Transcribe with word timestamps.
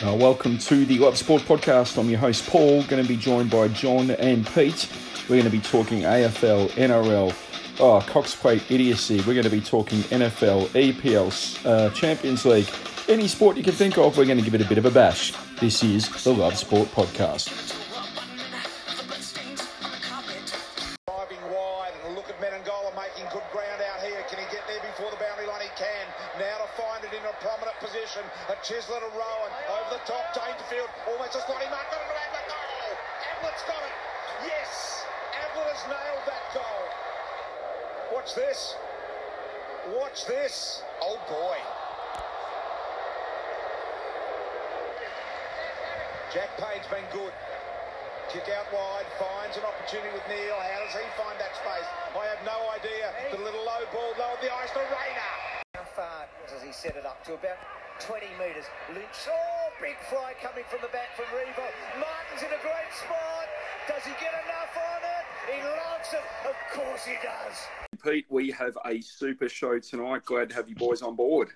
Uh, 0.00 0.14
welcome 0.14 0.56
to 0.58 0.84
the 0.84 0.96
Love 1.00 1.18
Sport 1.18 1.42
podcast. 1.42 1.98
I'm 1.98 2.08
your 2.08 2.20
host, 2.20 2.48
Paul. 2.48 2.84
Going 2.84 3.02
to 3.02 3.08
be 3.08 3.16
joined 3.16 3.50
by 3.50 3.66
John 3.66 4.12
and 4.12 4.46
Pete. 4.46 4.88
We're 5.22 5.42
going 5.42 5.42
to 5.42 5.50
be 5.50 5.58
talking 5.58 6.02
AFL, 6.02 6.68
NRL, 6.70 7.34
oh, 7.80 8.00
Cox 8.02 8.36
Plate 8.36 8.62
idiocy. 8.70 9.16
We're 9.18 9.34
going 9.34 9.42
to 9.42 9.50
be 9.50 9.60
talking 9.60 9.98
NFL, 10.02 10.68
EPL, 10.68 11.66
uh, 11.66 11.90
Champions 11.90 12.44
League, 12.44 12.68
any 13.08 13.26
sport 13.26 13.56
you 13.56 13.64
can 13.64 13.72
think 13.72 13.98
of. 13.98 14.16
We're 14.16 14.24
going 14.24 14.38
to 14.38 14.44
give 14.44 14.54
it 14.54 14.60
a 14.64 14.68
bit 14.68 14.78
of 14.78 14.86
a 14.86 14.90
bash. 14.92 15.32
This 15.58 15.82
is 15.82 16.08
the 16.22 16.32
Love 16.32 16.56
Sport 16.56 16.86
podcast. 16.92 17.77
A 68.98 69.02
super 69.02 69.48
show 69.48 69.78
tonight. 69.78 70.24
Glad 70.24 70.50
to 70.50 70.54
have 70.54 70.68
you 70.68 70.74
boys 70.74 71.02
on 71.02 71.16
board. 71.16 71.50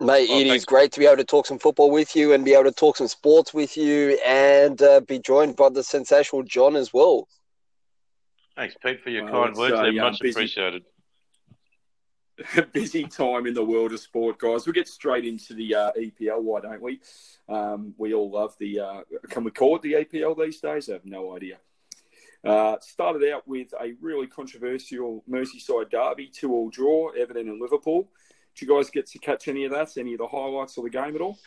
Mate, 0.00 0.28
oh, 0.30 0.40
it 0.40 0.46
is 0.48 0.64
great 0.64 0.90
to 0.92 0.98
be 0.98 1.06
able 1.06 1.18
to 1.18 1.24
talk 1.24 1.46
some 1.46 1.58
football 1.58 1.90
with 1.90 2.16
you 2.16 2.32
and 2.32 2.44
be 2.44 2.54
able 2.54 2.64
to 2.64 2.72
talk 2.72 2.96
some 2.96 3.06
sports 3.06 3.54
with 3.54 3.76
you 3.76 4.18
and 4.26 4.82
uh, 4.82 5.00
be 5.00 5.20
joined 5.20 5.54
by 5.54 5.68
the 5.68 5.82
sensational 5.82 6.42
John 6.42 6.74
as 6.74 6.92
well. 6.92 7.28
Thanks, 8.56 8.74
Pete, 8.82 9.02
for 9.02 9.10
your 9.10 9.24
well, 9.24 9.44
kind 9.44 9.56
words. 9.56 9.74
Uh, 9.74 9.82
They're 9.82 9.92
much 9.92 10.18
busy. 10.20 10.32
appreciated. 10.32 10.82
busy 12.72 13.04
time 13.04 13.46
in 13.46 13.54
the 13.54 13.64
world 13.64 13.92
of 13.92 14.00
sport, 14.00 14.38
guys. 14.38 14.66
We'll 14.66 14.72
get 14.72 14.88
straight 14.88 15.24
into 15.24 15.54
the 15.54 15.74
uh, 15.74 15.92
EPL, 15.92 16.42
why 16.42 16.60
don't 16.60 16.82
we? 16.82 17.00
Um, 17.48 17.94
we 17.96 18.12
all 18.12 18.30
love 18.30 18.56
the, 18.58 18.80
uh, 18.80 19.00
can 19.28 19.44
we 19.44 19.52
call 19.52 19.76
it 19.76 19.82
the 19.82 19.92
EPL 19.92 20.36
these 20.36 20.60
days? 20.60 20.88
I 20.88 20.94
have 20.94 21.04
no 21.04 21.36
idea. 21.36 21.58
Uh, 22.44 22.76
started 22.80 23.30
out 23.30 23.46
with 23.46 23.72
a 23.80 23.92
really 24.00 24.26
controversial 24.26 25.22
Merseyside 25.30 25.90
derby, 25.90 26.26
two 26.26 26.52
all 26.52 26.70
draw, 26.70 27.10
Everton 27.10 27.48
and 27.48 27.60
Liverpool. 27.60 28.08
Did 28.54 28.66
you 28.66 28.76
guys 28.76 28.90
get 28.90 29.06
to 29.06 29.18
catch 29.18 29.48
any 29.48 29.64
of 29.64 29.70
that? 29.72 29.96
Any 29.96 30.14
of 30.14 30.18
the 30.18 30.26
highlights 30.26 30.76
of 30.76 30.84
the 30.84 30.90
game 30.90 31.14
at 31.14 31.20
all? 31.20 31.38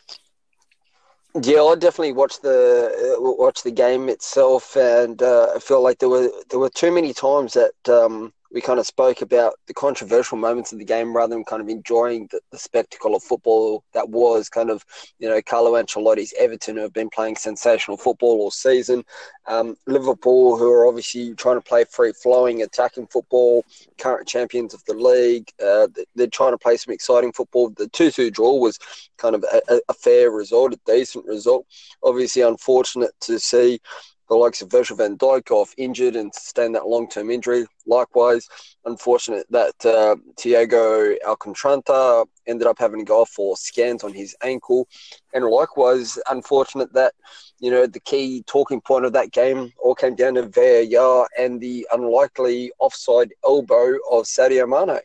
Yeah, 1.42 1.62
I 1.64 1.74
definitely 1.74 2.12
watched 2.12 2.40
the 2.40 3.16
uh, 3.18 3.20
watched 3.20 3.64
the 3.64 3.70
game 3.70 4.08
itself, 4.08 4.74
and 4.74 5.22
uh, 5.22 5.48
I 5.54 5.58
feel 5.58 5.82
like 5.82 5.98
there 5.98 6.08
were 6.08 6.30
there 6.48 6.58
were 6.58 6.70
too 6.70 6.90
many 6.90 7.12
times 7.12 7.52
that 7.52 7.88
um, 7.88 8.32
we 8.56 8.62
kind 8.62 8.80
of 8.80 8.86
spoke 8.86 9.20
about 9.20 9.52
the 9.66 9.74
controversial 9.74 10.38
moments 10.38 10.72
of 10.72 10.78
the 10.78 10.84
game 10.86 11.14
rather 11.14 11.34
than 11.34 11.44
kind 11.44 11.60
of 11.60 11.68
enjoying 11.68 12.26
the, 12.32 12.40
the, 12.50 12.56
spectacle 12.56 13.14
of 13.14 13.22
football 13.22 13.84
that 13.92 14.08
was 14.08 14.48
kind 14.48 14.70
of, 14.70 14.82
you 15.18 15.28
know, 15.28 15.42
Carlo 15.42 15.72
Ancelotti's 15.72 16.32
Everton 16.38 16.76
who 16.76 16.80
have 16.80 16.94
been 16.94 17.10
playing 17.10 17.36
sensational 17.36 17.98
football 17.98 18.40
all 18.40 18.50
season. 18.50 19.04
Um, 19.46 19.76
Liverpool, 19.86 20.56
who 20.56 20.72
are 20.72 20.86
obviously 20.86 21.34
trying 21.34 21.58
to 21.58 21.60
play 21.60 21.84
free 21.84 22.14
flowing, 22.14 22.62
attacking 22.62 23.08
football, 23.08 23.62
current 23.98 24.26
champions 24.26 24.72
of 24.72 24.82
the 24.86 24.94
league. 24.94 25.50
Uh, 25.62 25.88
they're 26.14 26.26
trying 26.28 26.52
to 26.52 26.58
play 26.58 26.78
some 26.78 26.94
exciting 26.94 27.32
football. 27.32 27.68
The 27.76 27.88
2 27.88 28.10
2 28.10 28.30
draw 28.30 28.54
was 28.54 28.78
kind 29.18 29.34
of 29.34 29.44
a, 29.52 29.82
a 29.90 29.92
fair 29.92 30.30
result, 30.30 30.72
a 30.72 30.80
decent 30.86 31.26
result. 31.26 31.66
Obviously, 32.02 32.40
unfortunate 32.40 33.12
to 33.20 33.38
see 33.38 33.80
the 34.28 34.34
likes 34.34 34.62
of 34.62 34.70
Virgil 34.70 34.96
van 34.96 35.16
Dijk 35.16 35.50
off 35.50 35.74
injured 35.76 36.16
and 36.16 36.34
sustained 36.34 36.74
that 36.74 36.88
long 36.88 37.08
term 37.08 37.30
injury. 37.30 37.66
Likewise, 37.86 38.48
unfortunate 38.84 39.46
that 39.50 39.74
uh, 39.84 40.16
Thiago 40.34 41.16
Alcantara 41.24 42.24
ended 42.46 42.66
up 42.66 42.78
having 42.78 43.00
to 43.00 43.04
go 43.04 43.22
off 43.22 43.30
for 43.30 43.56
scans 43.56 44.02
on 44.02 44.12
his 44.12 44.36
ankle. 44.42 44.88
And 45.32 45.44
likewise, 45.44 46.18
unfortunate 46.30 46.92
that, 46.94 47.14
you 47.58 47.70
know, 47.70 47.86
the 47.86 48.00
key 48.00 48.42
talking 48.46 48.80
point 48.80 49.04
of 49.04 49.12
that 49.12 49.32
game 49.32 49.72
all 49.78 49.94
came 49.94 50.16
down 50.16 50.34
to 50.34 50.48
VAR 50.48 51.28
and 51.38 51.60
the 51.60 51.86
unlikely 51.92 52.72
offside 52.78 53.32
elbow 53.44 53.94
of 54.10 54.24
Sadio 54.24 54.68
Mane. 54.68 55.00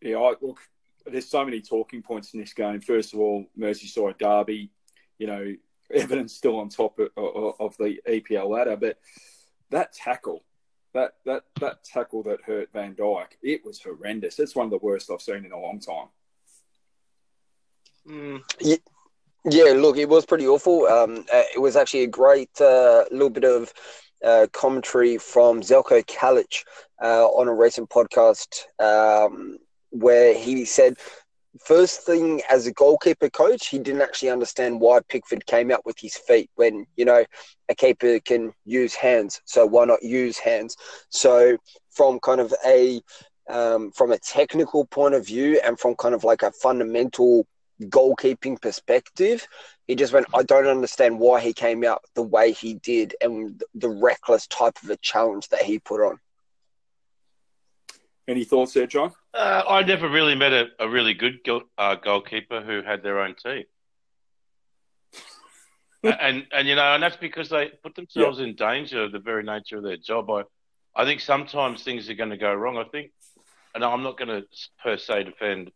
Yeah, 0.00 0.18
I, 0.18 0.34
look, 0.40 0.60
there's 1.06 1.28
so 1.28 1.44
many 1.44 1.60
talking 1.60 2.02
points 2.02 2.34
in 2.34 2.40
this 2.40 2.52
game. 2.52 2.80
First 2.80 3.14
of 3.14 3.20
all, 3.20 3.46
Merseyside 3.58 4.18
derby, 4.18 4.70
you 5.18 5.26
know, 5.26 5.54
Everton's 5.92 6.34
still 6.34 6.58
on 6.58 6.68
top 6.68 6.98
of, 6.98 7.08
of, 7.16 7.54
of 7.60 7.76
the 7.76 8.00
EPL 8.08 8.48
ladder, 8.48 8.76
but 8.76 8.98
that 9.70 9.92
tackle, 9.92 10.44
that 10.92 11.14
that 11.26 11.42
that 11.60 11.84
tackle 11.84 12.22
that 12.24 12.42
hurt 12.42 12.70
Van 12.72 12.94
Dijk, 12.94 13.26
it 13.42 13.64
was 13.64 13.80
horrendous. 13.80 14.38
It's 14.38 14.54
one 14.54 14.66
of 14.66 14.70
the 14.70 14.78
worst 14.78 15.10
I've 15.10 15.20
seen 15.20 15.44
in 15.44 15.52
a 15.52 15.58
long 15.58 15.80
time. 15.80 16.08
Mm. 18.08 18.42
Yeah, 18.60 18.76
yeah, 19.44 19.72
look, 19.72 19.96
it 19.96 20.08
was 20.08 20.24
pretty 20.24 20.46
awful. 20.46 20.86
Um, 20.86 21.24
uh, 21.32 21.42
it 21.54 21.60
was 21.60 21.76
actually 21.76 22.04
a 22.04 22.08
great 22.08 22.60
uh, 22.60 23.04
little 23.10 23.30
bit 23.30 23.44
of 23.44 23.72
uh, 24.24 24.46
commentary 24.52 25.18
from 25.18 25.60
Zeljko 25.60 26.04
Kalac 26.06 26.64
uh, 27.02 27.26
on 27.26 27.48
a 27.48 27.54
recent 27.54 27.90
podcast 27.90 28.64
um, 28.78 29.58
where 29.90 30.34
he 30.34 30.64
said 30.64 30.96
first 31.60 32.02
thing 32.02 32.42
as 32.50 32.66
a 32.66 32.72
goalkeeper 32.72 33.30
coach, 33.30 33.68
he 33.68 33.78
didn't 33.78 34.02
actually 34.02 34.30
understand 34.30 34.80
why 34.80 35.00
Pickford 35.08 35.46
came 35.46 35.70
out 35.70 35.84
with 35.86 35.98
his 35.98 36.16
feet 36.16 36.50
when, 36.56 36.86
you 36.96 37.04
know, 37.04 37.24
a 37.68 37.74
keeper 37.74 38.18
can 38.20 38.52
use 38.64 38.94
hands. 38.94 39.40
So 39.44 39.66
why 39.66 39.84
not 39.84 40.02
use 40.02 40.38
hands? 40.38 40.76
So 41.10 41.56
from 41.90 42.20
kind 42.20 42.40
of 42.40 42.52
a 42.66 43.00
um, 43.48 43.92
from 43.92 44.10
a 44.10 44.18
technical 44.18 44.86
point 44.86 45.14
of 45.14 45.26
view 45.26 45.60
and 45.64 45.78
from 45.78 45.94
kind 45.96 46.14
of 46.14 46.24
like 46.24 46.42
a 46.42 46.50
fundamental 46.50 47.46
goalkeeping 47.82 48.60
perspective, 48.60 49.46
he 49.86 49.94
just 49.94 50.12
went, 50.12 50.26
I 50.34 50.42
don't 50.44 50.66
understand 50.66 51.18
why 51.18 51.40
he 51.40 51.52
came 51.52 51.84
out 51.84 52.02
the 52.14 52.22
way 52.22 52.52
he 52.52 52.74
did 52.74 53.14
and 53.20 53.62
the 53.74 53.90
reckless 53.90 54.46
type 54.46 54.78
of 54.82 54.90
a 54.90 54.96
challenge 54.98 55.48
that 55.48 55.62
he 55.62 55.78
put 55.78 56.00
on. 56.00 56.18
Any 58.26 58.44
thoughts 58.44 58.72
there, 58.72 58.86
John? 58.86 59.12
Uh, 59.34 59.62
I 59.68 59.82
never 59.82 60.08
really 60.08 60.34
met 60.34 60.52
a, 60.52 60.68
a 60.78 60.88
really 60.88 61.12
good 61.12 61.44
goal, 61.44 61.62
uh, 61.76 61.96
goalkeeper 61.96 62.62
who 62.62 62.82
had 62.82 63.02
their 63.02 63.20
own 63.20 63.34
team. 63.34 63.64
and 66.20 66.46
and 66.52 66.68
you 66.68 66.74
know, 66.74 66.94
and 66.94 67.02
that's 67.02 67.16
because 67.16 67.48
they 67.48 67.70
put 67.82 67.94
themselves 67.94 68.38
yeah. 68.38 68.46
in 68.46 68.54
danger 68.54 69.02
of 69.02 69.12
the 69.12 69.18
very 69.18 69.42
nature 69.42 69.78
of 69.78 69.82
their 69.82 69.96
job. 69.96 70.30
I 70.30 70.42
I 70.96 71.04
think 71.04 71.20
sometimes 71.20 71.82
things 71.82 72.08
are 72.08 72.14
going 72.14 72.30
to 72.30 72.36
go 72.36 72.52
wrong. 72.54 72.76
I 72.76 72.84
think, 72.84 73.10
and 73.74 73.84
I'm 73.84 74.02
not 74.02 74.18
going 74.18 74.28
to 74.28 74.46
per 74.82 74.96
se 74.96 75.24
defend 75.24 75.70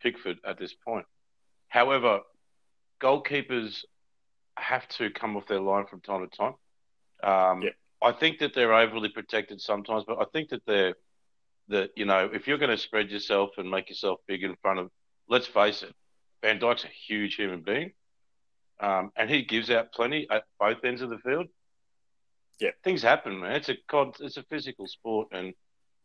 Pickford 0.00 0.38
at 0.46 0.58
this 0.58 0.74
point. 0.74 1.06
However, 1.68 2.20
goalkeepers 3.00 3.84
have 4.56 4.86
to 4.88 5.10
come 5.10 5.36
off 5.36 5.46
their 5.46 5.60
line 5.60 5.86
from 5.86 6.00
time 6.00 6.28
to 6.28 6.36
time. 6.36 6.54
Um, 7.22 7.62
yeah. 7.62 7.70
I 8.02 8.12
think 8.12 8.38
that 8.38 8.54
they're 8.54 8.74
overly 8.74 9.08
protected 9.08 9.60
sometimes, 9.60 10.04
but 10.06 10.18
I 10.20 10.24
think 10.32 10.50
that 10.50 10.62
they're 10.66 10.94
that 11.68 11.90
you 11.96 12.04
know 12.04 12.30
if 12.32 12.46
you're 12.46 12.58
going 12.58 12.70
to 12.70 12.78
spread 12.78 13.10
yourself 13.10 13.50
and 13.56 13.70
make 13.70 13.88
yourself 13.88 14.20
big 14.26 14.42
in 14.42 14.56
front 14.62 14.78
of, 14.78 14.90
let's 15.28 15.46
face 15.46 15.82
it, 15.82 15.92
Van 16.42 16.58
Dijk's 16.58 16.84
a 16.84 16.88
huge 16.88 17.34
human 17.36 17.62
being, 17.62 17.92
um, 18.80 19.10
and 19.16 19.30
he 19.30 19.42
gives 19.42 19.70
out 19.70 19.92
plenty 19.92 20.26
at 20.30 20.44
both 20.58 20.84
ends 20.84 21.02
of 21.02 21.10
the 21.10 21.18
field. 21.18 21.46
Yeah, 22.60 22.70
things 22.84 23.02
happen, 23.02 23.40
man. 23.40 23.56
It's 23.56 23.68
a 23.68 23.76
it's 24.20 24.36
a 24.36 24.42
physical 24.44 24.86
sport, 24.86 25.28
and 25.32 25.54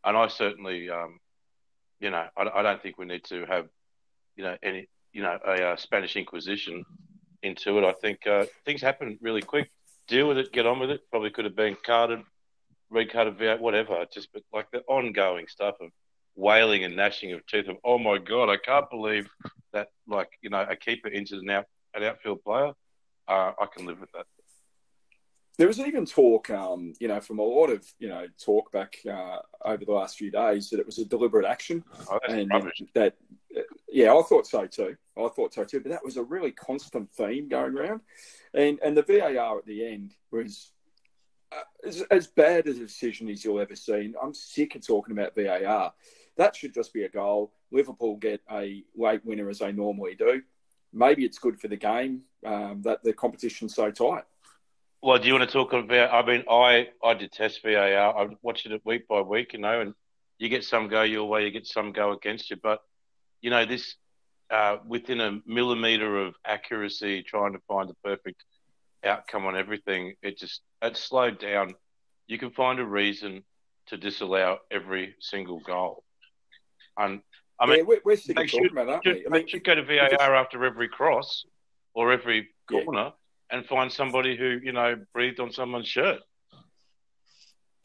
and 0.04 0.16
I 0.16 0.28
certainly, 0.28 0.90
um, 0.90 1.18
you 2.00 2.10
know, 2.10 2.26
I, 2.36 2.42
I 2.54 2.62
don't 2.62 2.82
think 2.82 2.98
we 2.98 3.06
need 3.06 3.24
to 3.24 3.44
have, 3.46 3.66
you 4.36 4.44
know, 4.44 4.56
any, 4.62 4.88
you 5.12 5.22
know, 5.22 5.38
a, 5.46 5.74
a 5.74 5.78
Spanish 5.78 6.16
Inquisition 6.16 6.84
into 7.42 7.78
it. 7.78 7.84
I 7.84 7.92
think 7.92 8.26
uh, 8.26 8.46
things 8.64 8.80
happen 8.80 9.18
really 9.20 9.42
quick. 9.42 9.70
Deal 10.08 10.28
with 10.28 10.38
it, 10.38 10.52
get 10.52 10.66
on 10.66 10.80
with 10.80 10.90
it. 10.90 11.02
Probably 11.10 11.30
could 11.30 11.44
have 11.44 11.56
been 11.56 11.76
carded 11.84 12.20
red 12.90 13.10
card 13.10 13.28
of 13.28 13.36
V8, 13.36 13.60
whatever. 13.60 14.04
Just 14.12 14.32
but 14.32 14.42
like 14.52 14.70
the 14.70 14.80
ongoing 14.88 15.46
stuff 15.48 15.76
of 15.80 15.90
wailing 16.36 16.84
and 16.84 16.96
gnashing 16.96 17.32
of 17.32 17.46
teeth 17.46 17.68
of 17.68 17.76
oh 17.84 17.98
my 17.98 18.18
god, 18.18 18.48
I 18.48 18.56
can't 18.56 18.90
believe 18.90 19.28
that 19.72 19.88
like 20.06 20.30
you 20.42 20.50
know 20.50 20.66
a 20.68 20.76
keeper 20.76 21.08
injured 21.08 21.42
an 21.42 21.50
out 21.50 21.66
an 21.94 22.02
outfield 22.02 22.42
player. 22.42 22.72
Uh, 23.28 23.52
I 23.60 23.66
can 23.74 23.86
live 23.86 24.00
with 24.00 24.10
that. 24.12 24.26
There 25.58 25.68
was 25.68 25.78
even 25.78 26.06
talk, 26.06 26.48
um, 26.48 26.94
you 27.00 27.08
know, 27.08 27.20
from 27.20 27.38
a 27.38 27.42
lot 27.42 27.68
of 27.68 27.86
you 27.98 28.08
know 28.08 28.26
talk 28.42 28.72
back 28.72 28.96
uh, 29.08 29.38
over 29.64 29.84
the 29.84 29.92
last 29.92 30.16
few 30.16 30.30
days 30.30 30.70
that 30.70 30.80
it 30.80 30.86
was 30.86 30.98
a 30.98 31.04
deliberate 31.04 31.44
action, 31.44 31.84
oh, 32.10 32.18
and 32.28 32.50
rubbish. 32.50 32.82
that 32.94 33.16
yeah, 33.92 34.14
I 34.14 34.22
thought 34.22 34.46
so 34.46 34.66
too. 34.66 34.96
I 35.18 35.28
thought 35.28 35.54
so 35.54 35.64
too. 35.64 35.80
But 35.80 35.90
that 35.90 36.04
was 36.04 36.16
a 36.16 36.22
really 36.22 36.52
constant 36.52 37.12
theme 37.12 37.48
going 37.48 37.76
around, 37.76 38.00
and 38.54 38.78
and 38.82 38.96
the 38.96 39.02
VAR 39.02 39.58
at 39.58 39.66
the 39.66 39.86
end 39.86 40.14
was 40.30 40.72
as, 41.84 42.02
as 42.10 42.26
bad 42.26 42.66
a 42.66 42.74
decision 42.74 43.28
as 43.28 43.44
you'll 43.44 43.60
ever 43.60 43.76
see. 43.76 44.14
I'm 44.20 44.34
sick 44.34 44.74
of 44.74 44.86
talking 44.86 45.16
about 45.16 45.34
VAR. 45.34 45.92
That 46.36 46.56
should 46.56 46.74
just 46.74 46.92
be 46.92 47.04
a 47.04 47.08
goal. 47.08 47.52
Liverpool 47.70 48.16
get 48.16 48.40
a 48.50 48.84
late 48.96 49.24
winner 49.24 49.48
as 49.48 49.58
they 49.58 49.72
normally 49.72 50.14
do. 50.14 50.42
Maybe 50.92 51.24
it's 51.24 51.38
good 51.38 51.60
for 51.60 51.68
the 51.68 51.76
game 51.76 52.22
um, 52.44 52.82
that 52.82 53.02
the 53.02 53.12
competition's 53.12 53.74
so 53.74 53.90
tight. 53.90 54.24
Well, 55.02 55.18
do 55.18 55.28
you 55.28 55.34
want 55.34 55.48
to 55.48 55.52
talk 55.52 55.72
about? 55.72 56.12
I 56.12 56.26
mean, 56.26 56.44
I 56.50 56.88
I 57.02 57.14
detest 57.14 57.62
VAR. 57.62 58.18
I 58.18 58.28
watch 58.42 58.66
it 58.66 58.82
week 58.84 59.08
by 59.08 59.22
week, 59.22 59.54
you 59.54 59.58
know, 59.58 59.80
and 59.80 59.94
you 60.38 60.48
get 60.48 60.64
some 60.64 60.88
go 60.88 61.02
your 61.02 61.26
way, 61.26 61.44
you 61.44 61.50
get 61.50 61.66
some 61.66 61.92
go 61.92 62.12
against 62.12 62.50
you. 62.50 62.56
But 62.62 62.80
you 63.40 63.50
know, 63.50 63.64
this 63.64 63.94
uh, 64.50 64.78
within 64.86 65.20
a 65.20 65.40
millimeter 65.46 66.18
of 66.18 66.34
accuracy, 66.44 67.22
trying 67.22 67.52
to 67.52 67.60
find 67.66 67.88
the 67.88 67.94
perfect 68.04 68.44
outcome 69.04 69.46
on 69.46 69.56
everything, 69.56 70.14
it 70.22 70.38
just 70.38 70.62
it 70.82 70.96
slowed 70.96 71.38
down. 71.40 71.74
You 72.26 72.38
can 72.38 72.50
find 72.50 72.78
a 72.78 72.84
reason 72.84 73.44
to 73.86 73.96
disallow 73.96 74.58
every 74.70 75.14
single 75.20 75.60
goal. 75.60 76.04
And 76.98 77.20
I 77.58 77.66
mean, 77.66 77.78
yeah, 77.78 77.96
we're, 78.04 78.16
they 78.16 78.46
should, 78.46 78.72
about 78.72 78.86
that. 78.86 79.04
should, 79.04 79.22
I 79.26 79.30
mean, 79.30 79.46
should 79.46 79.64
go 79.64 79.74
to 79.74 79.82
VAR 79.84 80.34
after 80.34 80.64
every 80.64 80.88
cross 80.88 81.44
or 81.94 82.12
every 82.12 82.48
Yeah. 82.70 82.84
corner 82.84 83.12
and 83.50 83.66
find 83.66 83.90
somebody 83.90 84.36
who 84.36 84.60
you 84.62 84.72
know 84.72 84.96
breathed 85.12 85.40
on 85.40 85.50
someone's 85.52 85.88
shirt. 85.88 86.20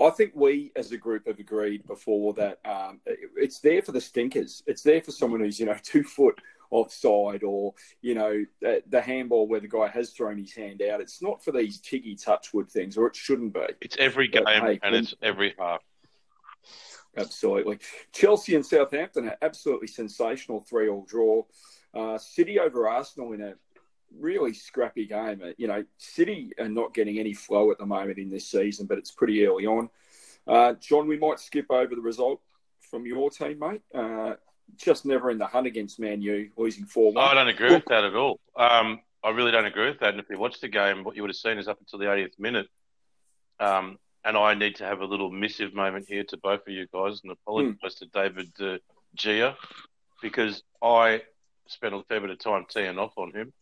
I 0.02 0.10
think 0.10 0.34
we 0.36 0.72
as 0.76 0.92
a 0.92 0.98
group 0.98 1.26
have 1.28 1.40
agreed 1.40 1.88
before 1.88 2.34
that 2.34 2.60
um, 2.66 3.00
it- 3.06 3.32
it's 3.38 3.60
there 3.62 3.82
for 3.82 3.94
the 3.94 4.02
stinkers. 4.02 4.62
It's 4.68 4.84
there 4.84 5.02
for 5.02 5.12
someone 5.12 5.40
who's, 5.40 5.60
you 5.60 5.66
know, 5.66 5.78
two 5.82 6.04
foot 6.04 6.40
offside 6.72 7.44
or, 7.44 7.74
you 8.02 8.16
know, 8.16 8.46
the, 8.62 8.84
the 8.88 9.02
handball 9.02 9.48
where 9.48 9.60
the 9.60 9.68
guy 9.68 9.88
has 9.88 10.12
thrown 10.12 10.38
his 10.38 10.54
hand 10.54 10.82
out. 10.82 11.02
It's 11.02 11.22
not 11.22 11.44
for 11.44 11.52
these 11.52 11.80
tiggy 11.80 12.16
touchwood 12.16 12.70
things, 12.70 12.98
or 12.98 13.08
it 13.08 13.16
shouldn't 13.16 13.54
be. 13.54 13.66
It's 13.82 13.98
every 13.98 14.28
game 14.28 14.44
But, 14.44 14.62
hey, 14.62 14.80
and 14.84 14.96
it's 14.96 15.14
every 15.22 15.56
half. 15.58 15.82
Absolutely. 17.18 17.80
Chelsea 18.12 18.56
and 18.56 18.66
Southampton 18.66 19.30
are 19.30 19.38
absolutely 19.42 19.88
sensational 19.88 20.62
3 20.62 20.90
all 20.90 21.06
draw. 21.08 21.44
Uh, 21.94 22.18
City 22.18 22.60
over 22.60 22.88
Arsenal 22.88 23.32
in 23.32 23.42
a 23.42 23.54
really 24.20 24.54
scrappy 24.54 25.06
game. 25.06 25.42
Uh, 25.44 25.52
You 25.58 25.68
know, 25.68 25.86
City 25.98 26.52
are 26.60 26.70
not 26.70 26.94
getting 26.94 27.20
any 27.20 27.34
flow 27.34 27.72
at 27.72 27.78
the 27.78 27.86
moment 27.86 28.18
in 28.18 28.30
this 28.30 28.48
season, 28.50 28.86
but 28.86 28.98
it's 28.98 29.12
pretty 29.12 29.46
early 29.46 29.66
on. 29.66 29.90
Uh, 30.48 30.74
John, 30.74 31.08
we 31.08 31.18
might 31.18 31.40
skip 31.40 31.68
over 31.70 31.96
the 31.96 32.02
result 32.02 32.42
from 32.82 33.06
your 33.06 33.30
team, 33.30 33.60
mate. 33.60 33.82
Uh, 33.94 34.36
just 34.78 35.06
never 35.06 35.32
in 35.32 35.38
the 35.38 35.48
hunt 35.48 35.68
against 35.68 36.00
Man 36.00 36.22
U, 36.22 36.50
losing 36.58 36.86
4 36.86 37.14
I 37.18 37.34
don't 37.34 37.48
agree 37.48 37.74
with 37.74 37.86
that 37.86 38.04
at 38.04 38.16
all. 38.16 38.40
Um, 38.56 39.00
I 39.24 39.30
really 39.30 39.52
don't 39.52 39.66
agree 39.66 39.88
with 39.88 40.00
that. 40.00 40.10
And 40.10 40.20
if 40.20 40.30
you 40.30 40.38
watch 40.38 40.60
the 40.60 40.68
game, 40.68 41.04
what 41.04 41.16
you 41.16 41.22
would 41.24 41.30
have 41.30 41.36
seen 41.36 41.58
is 41.58 41.68
up 41.68 41.80
until 41.80 42.00
the 42.00 42.06
80th 42.06 42.38
minute. 42.40 42.68
Um, 43.60 43.98
and 44.24 44.36
I 44.38 44.54
need 44.56 44.76
to 44.78 44.86
have 44.86 45.02
a 45.02 45.06
little 45.06 45.32
missive 45.32 45.74
moment 45.74 46.06
here 46.08 46.24
to 46.26 46.38
both 46.38 46.62
of 46.62 46.74
you 46.74 46.88
guys 46.94 47.22
and 47.24 47.32
apologise 47.32 47.96
to 47.96 48.06
David 48.08 48.52
uh, 48.60 48.78
Gea 49.16 49.56
because 50.22 50.64
I 50.82 51.22
spent 51.68 51.94
a 51.94 52.02
fair 52.10 52.22
bit 52.22 52.32
of 52.32 52.40
time 52.40 52.66
teeing 52.70 52.98
off 52.98 53.14
on 53.18 53.32
him. 53.32 53.54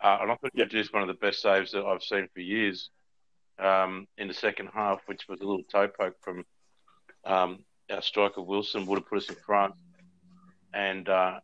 Uh, 0.00 0.18
and 0.22 0.30
I 0.30 0.34
thought 0.36 0.50
he 0.54 0.62
produced 0.62 0.92
one 0.92 1.02
of 1.02 1.08
the 1.08 1.14
best 1.14 1.42
saves 1.42 1.72
that 1.72 1.84
I've 1.84 2.02
seen 2.02 2.28
for 2.32 2.40
years 2.40 2.90
um, 3.58 4.06
in 4.16 4.28
the 4.28 4.34
second 4.34 4.70
half, 4.72 5.00
which 5.06 5.26
was 5.28 5.40
a 5.40 5.44
little 5.44 5.64
toe 5.64 5.88
poke 5.88 6.16
from 6.20 6.44
um, 7.24 7.64
our 7.90 8.02
striker 8.02 8.42
Wilson, 8.42 8.86
would 8.86 9.00
have 9.00 9.08
put 9.08 9.18
us 9.18 9.28
in 9.28 9.34
front. 9.34 9.74
And 10.78 11.08
uh, 11.08 11.40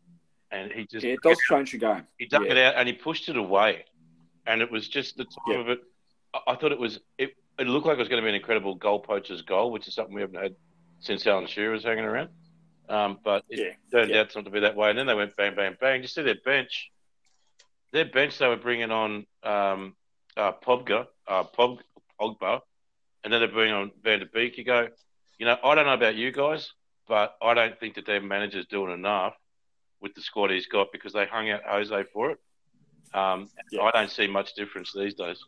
and 0.49 0.71
he 0.71 0.85
just 0.85 1.03
Yeah, 1.05 1.13
it 1.13 1.21
does 1.21 1.37
change 1.49 1.71
the 1.73 1.77
game. 1.77 2.07
he 2.17 2.25
dug 2.25 2.45
Yeah. 2.45 2.51
it 2.51 2.57
out 2.57 2.75
and 2.77 2.87
he 2.87 2.93
pushed 2.93 3.27
it 3.27 3.35
away, 3.35 3.83
and 4.47 4.61
it 4.61 4.71
was 4.71 4.87
just 4.87 5.17
the 5.17 5.25
time 5.25 5.43
Yeah. 5.49 5.59
of 5.59 5.69
it. 5.69 5.79
I, 6.33 6.39
I 6.51 6.55
thought 6.55 6.71
it 6.71 6.79
was 6.79 6.99
it. 7.17 7.35
It 7.59 7.67
looked 7.67 7.85
like 7.85 7.95
it 7.97 7.99
was 7.99 8.07
going 8.09 8.21
to 8.21 8.25
be 8.25 8.29
an 8.29 8.35
incredible 8.35 8.75
goal 8.75 8.99
poacher's 8.99 9.41
goal, 9.41 9.71
which 9.71 9.87
is 9.89 9.93
something 9.93 10.13
we 10.15 10.21
haven't 10.21 10.41
had 10.41 10.55
since 10.99 11.25
Alan 11.27 11.47
Shearer 11.47 11.71
was 11.73 11.83
hanging 11.83 12.05
around. 12.05 12.29
Um, 12.87 13.19
but 13.23 13.43
it 13.49 13.59
Yeah. 13.59 13.73
turned 13.91 14.11
Yeah. 14.11 14.21
out 14.21 14.35
not 14.35 14.45
to 14.45 14.51
be 14.51 14.59
that 14.61 14.75
way. 14.75 14.89
And 14.89 14.97
then 14.99 15.07
they 15.07 15.15
went 15.15 15.35
bang, 15.35 15.53
bang, 15.55 15.75
bang. 15.79 16.01
You 16.01 16.07
see 16.07 16.21
their 16.21 16.35
bench. 16.45 16.91
Their 17.91 18.05
bench, 18.05 18.37
they 18.37 18.47
were 18.47 18.57
bringing 18.57 18.91
on 18.91 19.25
um, 19.43 19.95
uh, 20.37 20.51
Pogba, 20.53 21.07
uh, 21.27 21.43
Pog, 21.45 21.79
Pogba, 22.19 22.61
and 23.23 23.31
then 23.33 23.39
they're 23.41 23.49
bringing 23.51 23.73
on 23.73 23.91
Van 24.03 24.19
der 24.19 24.25
Beek. 24.33 24.57
You 24.57 24.63
go, 24.65 24.87
you 25.39 25.45
know, 25.45 25.57
I 25.63 25.75
don't 25.75 25.85
know 25.85 25.93
about 25.93 26.15
you 26.15 26.31
guys, 26.31 26.71
but 27.07 27.35
I 27.41 27.53
don't 27.53 27.79
think 27.79 27.95
that 27.95 28.05
their 28.05 28.21
manager's 28.21 28.65
doing 28.67 28.93
enough 28.93 29.35
with 30.01 30.13
the 30.15 30.21
squad 30.21 30.51
he's 30.51 30.67
got 30.67 30.91
because 30.91 31.13
they 31.13 31.25
hung 31.25 31.49
out 31.49 31.61
Jose 31.65 32.03
for 32.13 32.31
it. 32.31 32.39
Um, 33.13 33.49
Yeah. 33.71 33.83
I 33.83 33.91
don't 33.91 34.11
see 34.11 34.27
much 34.27 34.53
difference 34.55 34.91
these 34.93 35.13
days. 35.13 35.39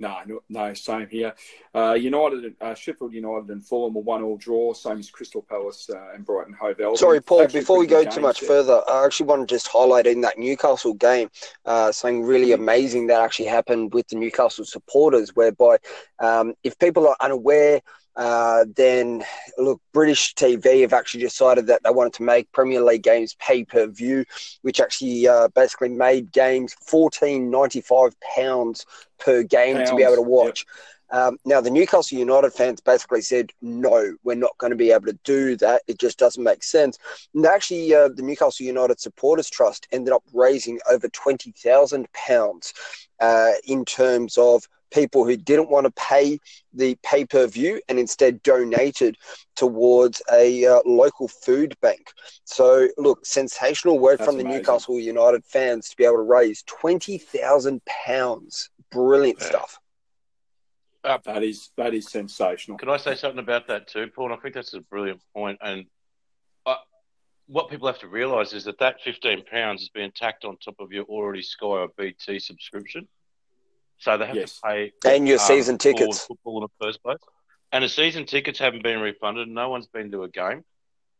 No, 0.00 0.16
no, 0.26 0.40
no, 0.48 0.74
same 0.74 1.08
here. 1.08 1.34
Uh, 1.74 1.94
United, 1.94 2.54
uh, 2.60 2.74
Sheffield 2.74 3.12
United 3.12 3.50
and 3.50 3.66
Fulham 3.66 3.94
were 3.94 4.02
one 4.02 4.22
all 4.22 4.36
draw, 4.36 4.72
same 4.72 4.98
as 4.98 5.10
Crystal 5.10 5.42
Palace 5.42 5.90
uh, 5.92 6.14
and 6.14 6.24
Brighton 6.24 6.52
Hove 6.52 6.78
Albion. 6.80 6.96
Sorry, 6.96 7.20
Paul, 7.20 7.42
Actually 7.42 7.60
before 7.60 7.78
we 7.80 7.86
go 7.88 8.04
too 8.04 8.20
much 8.20 8.38
there. 8.40 8.48
further, 8.48 8.80
I 8.88 9.04
actually 9.04 9.26
want 9.26 9.48
to 9.48 9.52
just 9.52 9.66
highlight 9.66 10.06
in 10.06 10.20
that 10.20 10.38
Newcastle 10.38 10.94
game 10.94 11.28
uh, 11.64 11.90
something 11.90 12.22
really 12.22 12.52
amazing 12.52 13.08
that 13.08 13.20
actually 13.20 13.46
happened 13.46 13.92
with 13.92 14.06
the 14.06 14.14
Newcastle 14.14 14.64
supporters, 14.64 15.34
whereby 15.34 15.78
um, 16.20 16.54
if 16.62 16.78
people 16.78 17.08
are 17.08 17.16
unaware, 17.18 17.80
uh, 18.18 18.64
then 18.74 19.24
look, 19.56 19.80
British 19.92 20.34
TV 20.34 20.82
have 20.82 20.92
actually 20.92 21.22
decided 21.22 21.68
that 21.68 21.82
they 21.84 21.90
wanted 21.90 22.14
to 22.14 22.24
make 22.24 22.50
Premier 22.50 22.82
League 22.82 23.04
games 23.04 23.36
pay 23.38 23.64
per 23.64 23.86
view, 23.86 24.24
which 24.62 24.80
actually 24.80 25.28
uh, 25.28 25.46
basically 25.54 25.88
made 25.88 26.32
games 26.32 26.74
fourteen 26.74 27.48
ninety 27.48 27.80
five 27.80 28.14
pounds 28.20 28.84
per 29.18 29.44
game 29.44 29.76
to 29.86 29.94
be 29.94 30.02
able 30.02 30.16
to 30.16 30.22
watch. 30.22 30.66
Um, 31.10 31.38
now, 31.44 31.60
the 31.60 31.70
Newcastle 31.70 32.18
United 32.18 32.52
fans 32.52 32.80
basically 32.80 33.22
said, 33.22 33.50
no, 33.62 34.14
we're 34.24 34.34
not 34.34 34.58
going 34.58 34.72
to 34.72 34.76
be 34.76 34.90
able 34.90 35.06
to 35.06 35.18
do 35.24 35.56
that. 35.56 35.82
It 35.86 35.98
just 35.98 36.18
doesn't 36.18 36.42
make 36.44 36.62
sense. 36.62 36.98
And 37.34 37.46
actually, 37.46 37.94
uh, 37.94 38.08
the 38.08 38.22
Newcastle 38.22 38.66
United 38.66 39.00
Supporters 39.00 39.48
Trust 39.48 39.88
ended 39.90 40.12
up 40.12 40.22
raising 40.34 40.78
over 40.90 41.08
£20,000 41.08 42.72
uh, 43.20 43.50
in 43.64 43.84
terms 43.86 44.36
of 44.36 44.68
people 44.90 45.24
who 45.24 45.36
didn't 45.36 45.70
want 45.70 45.86
to 45.86 45.92
pay 45.92 46.38
the 46.72 46.96
pay 47.02 47.24
per 47.24 47.46
view 47.46 47.80
and 47.88 47.98
instead 47.98 48.42
donated 48.42 49.16
towards 49.56 50.20
a 50.32 50.66
uh, 50.66 50.80
local 50.84 51.28
food 51.28 51.74
bank. 51.80 52.12
So, 52.44 52.88
look, 52.96 53.24
sensational 53.24 53.98
work 53.98 54.18
That's 54.18 54.26
from 54.26 54.36
the 54.38 54.44
amazing. 54.44 54.60
Newcastle 54.60 55.00
United 55.00 55.44
fans 55.44 55.88
to 55.90 55.96
be 55.96 56.04
able 56.04 56.16
to 56.16 56.22
raise 56.22 56.62
£20,000. 56.64 58.68
Brilliant 58.90 59.38
Yeah. 59.40 59.46
stuff. 59.46 59.78
That 61.02 61.42
is 61.42 61.70
that 61.76 61.94
is 61.94 62.10
sensational. 62.10 62.76
Can 62.76 62.90
I 62.90 62.98
say 62.98 63.14
something 63.14 63.38
about 63.38 63.66
that 63.68 63.88
too, 63.88 64.08
Paul? 64.08 64.26
And 64.26 64.34
I 64.34 64.36
think 64.38 64.54
that's 64.54 64.74
a 64.74 64.80
brilliant 64.80 65.22
point. 65.34 65.58
And 65.62 65.86
uh, 66.66 66.74
what 67.46 67.70
people 67.70 67.86
have 67.86 68.00
to 68.00 68.08
realise 68.08 68.52
is 68.52 68.64
that 68.64 68.78
that 68.80 69.00
fifteen 69.00 69.44
pounds 69.44 69.82
is 69.82 69.88
being 69.88 70.12
tacked 70.14 70.44
on 70.44 70.56
top 70.58 70.74
of 70.80 70.92
your 70.92 71.04
already 71.04 71.40
Sky 71.42 71.66
or 71.66 71.88
BT 71.96 72.40
subscription, 72.40 73.08
so 73.98 74.16
they 74.16 74.26
have 74.26 74.36
Yes. 74.36 74.60
to 74.60 74.60
pay 74.66 74.92
And 75.04 75.26
your 75.28 75.38
um, 75.38 75.46
season 75.46 75.78
tickets. 75.78 76.26
football 76.26 76.58
in 76.62 76.68
the 76.68 76.84
first 76.84 77.02
place. 77.02 77.18
And 77.72 77.84
the 77.84 77.88
season 77.88 78.24
tickets 78.26 78.58
haven't 78.58 78.82
been 78.82 79.00
refunded. 79.00 79.46
And 79.46 79.54
no 79.54 79.68
one's 79.68 79.86
been 79.88 80.10
to 80.12 80.22
a 80.22 80.28
game, 80.28 80.64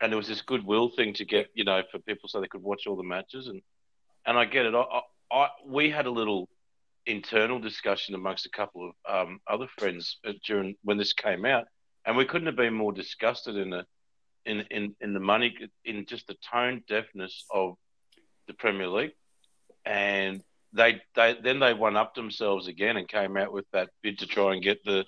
and 0.01 0.11
there 0.13 0.17
was 0.17 0.29
this 0.29 0.41
goodwill 0.43 0.89
thing 0.89 1.13
to 1.15 1.25
get 1.25 1.49
you 1.55 1.65
know 1.65 1.83
for 1.91 1.99
people 1.99 2.29
so 2.29 2.41
they 2.41 2.49
could 2.49 2.63
watch 2.63 2.87
all 2.87 2.97
the 2.97 3.03
matches. 3.03 3.49
And 3.49 3.61
and 4.25 4.39
I 4.39 4.45
get 4.47 4.65
it. 4.67 4.75
I, 4.75 4.81
I, 4.81 5.01
I 5.31 5.49
we 5.67 5.91
had 5.91 6.07
a 6.07 6.11
little 6.11 6.49
internal 7.07 7.59
discussion 7.59 8.15
amongst 8.15 8.47
a 8.47 8.51
couple 8.51 8.93
of 9.07 9.29
um, 9.29 9.41
other 9.47 9.67
friends 9.79 10.19
uh, 10.27 10.33
during 10.47 10.75
when 10.85 10.97
this 10.99 11.13
came 11.13 11.45
out, 11.45 11.65
and 12.07 12.17
we 12.17 12.25
couldn't 12.25 12.47
have 12.47 12.57
been 12.57 12.75
more 12.75 12.93
disgusted 12.93 13.57
in 13.57 13.71
the 13.71 13.85
in 14.47 14.65
in 14.71 14.97
in 15.03 15.13
the 15.13 15.21
money 15.21 15.55
in 15.85 16.07
just 16.07 16.27
the 16.29 16.37
tone 16.51 16.83
deafness 16.89 17.45
of 17.53 17.75
the 18.47 18.55
Premier 18.55 18.89
League, 18.89 19.13
and 19.85 20.43
they 20.73 21.01
they 21.15 21.37
then 21.43 21.59
they 21.61 21.75
one 21.75 21.97
up 21.97 22.15
themselves 22.15 22.69
again 22.69 22.97
and 22.97 23.09
came 23.09 23.37
out 23.37 23.53
with 23.53 23.65
that 23.73 23.89
bid 24.03 24.19
to 24.19 24.27
try 24.27 24.53
and 24.53 24.63
get 24.63 24.85
the 24.85 25.05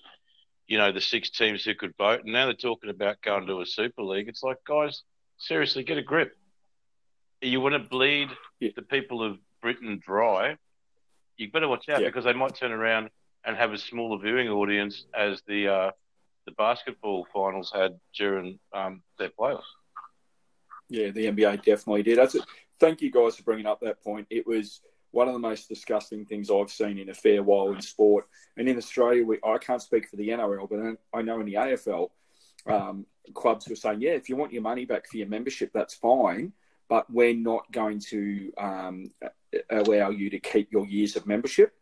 you 0.67 0.79
know 0.79 0.93
the 0.93 1.01
six 1.01 1.31
teams 1.31 1.65
who 1.65 1.75
could 1.75 1.95
vote, 1.97 2.25
and 2.25 2.33
now 2.33 2.47
they're 2.47 2.55
talking 2.55 2.91
about 2.91 3.21
going 3.23 3.47
to 3.47 3.61
a 3.61 3.67
Super 3.67 4.03
League. 4.03 4.29
It's 4.29 4.43
like 4.43 4.59
guys, 4.67 5.03
seriously, 5.39 5.83
get 5.85 5.99
a 5.99 6.03
grip. 6.03 6.37
You 7.43 7.61
want 7.61 7.73
to 7.75 7.79
bleed 7.79 8.29
Yeah. 8.61 8.71
the 8.77 8.83
people 8.83 9.23
of 9.23 9.39
Britain 9.63 10.01
dry 10.05 10.57
you 11.37 11.51
better 11.51 11.69
watch 11.69 11.89
out 11.89 12.03
Yeah. 12.03 12.09
because 12.09 12.25
they 12.25 12.35
might 12.35 12.55
turn 12.55 12.71
around 12.71 13.09
and 13.47 13.57
have 13.57 13.73
a 13.73 13.79
smaller 13.79 14.19
viewing 14.19 14.49
audience 14.49 15.07
as 15.15 15.41
the 15.47 15.69
uh, 15.69 15.91
the 16.45 16.53
basketball 16.53 17.27
finals 17.33 17.73
had 17.75 17.99
during 18.15 18.59
um, 18.75 19.03
their 19.19 19.31
playoffs. 19.31 19.63
Yeah, 20.89 21.11
the 21.11 21.27
NBA 21.27 21.65
definitely 21.65 22.03
did. 22.03 22.19
That's 22.19 22.35
it. 22.35 22.43
Thank 22.79 23.01
you 23.01 23.11
guys 23.11 23.37
for 23.37 23.43
bringing 23.43 23.67
up 23.67 23.81
that 23.81 24.03
point. 24.03 24.27
It 24.31 24.47
was 24.47 24.81
one 25.13 25.29
of 25.29 25.35
the 25.35 25.41
most 25.41 25.69
disgusting 25.69 26.25
things 26.25 26.51
I've 26.51 26.71
seen 26.71 26.99
in 26.99 27.11
a 27.11 27.15
fair 27.15 27.43
while 27.43 27.73
in 27.73 27.81
sport. 27.81 28.27
And 28.57 28.69
in 28.69 28.77
Australia, 28.77 29.25
we, 29.25 29.39
I 29.45 29.59
can't 29.59 29.83
speak 29.83 30.09
for 30.09 30.17
the 30.17 30.29
NRL, 30.29 30.69
but 30.69 31.19
I 31.19 31.23
know 31.23 31.41
in 31.41 31.47
the 31.47 31.55
AFL, 31.55 32.11
um, 32.67 33.07
clubs 33.35 33.69
were 33.69 33.77
saying, 33.77 34.01
yeah, 34.01 34.13
if 34.13 34.29
you 34.29 34.37
want 34.37 34.53
your 34.53 34.63
money 34.63 34.85
back 34.85 35.09
for 35.09 35.17
your 35.17 35.29
membership, 35.29 35.71
that's 35.73 35.95
fine. 35.95 36.53
but 36.89 37.11
we're 37.11 37.35
not 37.35 37.71
going 37.73 38.01
to 38.01 38.53
um, 38.59 39.11
allow 39.71 40.11
you 40.11 40.29
to 40.31 40.41
keep 40.41 40.71
your 40.73 40.87
years 40.87 41.17
of 41.17 41.27
membership. 41.27 41.73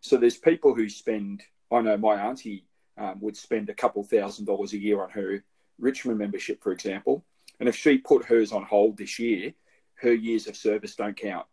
So 0.00 0.16
there's 0.16 0.36
people 0.36 0.74
who 0.74 0.88
spend. 0.88 1.42
I 1.70 1.80
know 1.80 1.96
my 1.96 2.14
auntie 2.14 2.64
um, 2.96 3.20
would 3.20 3.36
spend 3.36 3.70
a 3.70 3.74
couple 3.74 4.02
thousand 4.02 4.46
dollars 4.46 4.72
a 4.72 4.78
year 4.78 5.02
on 5.02 5.10
her 5.10 5.44
Richmond 5.78 6.18
membership, 6.18 6.62
for 6.62 6.72
example, 6.72 7.24
and 7.60 7.68
if 7.68 7.76
she 7.76 7.98
put 7.98 8.24
hers 8.24 8.52
on 8.52 8.64
hold 8.64 8.96
this 8.96 9.18
year, 9.18 9.54
her 9.94 10.12
years 10.12 10.46
of 10.46 10.56
service 10.56 10.94
don't 10.96 11.16
count. 11.16 11.46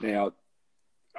Now, 0.00 0.32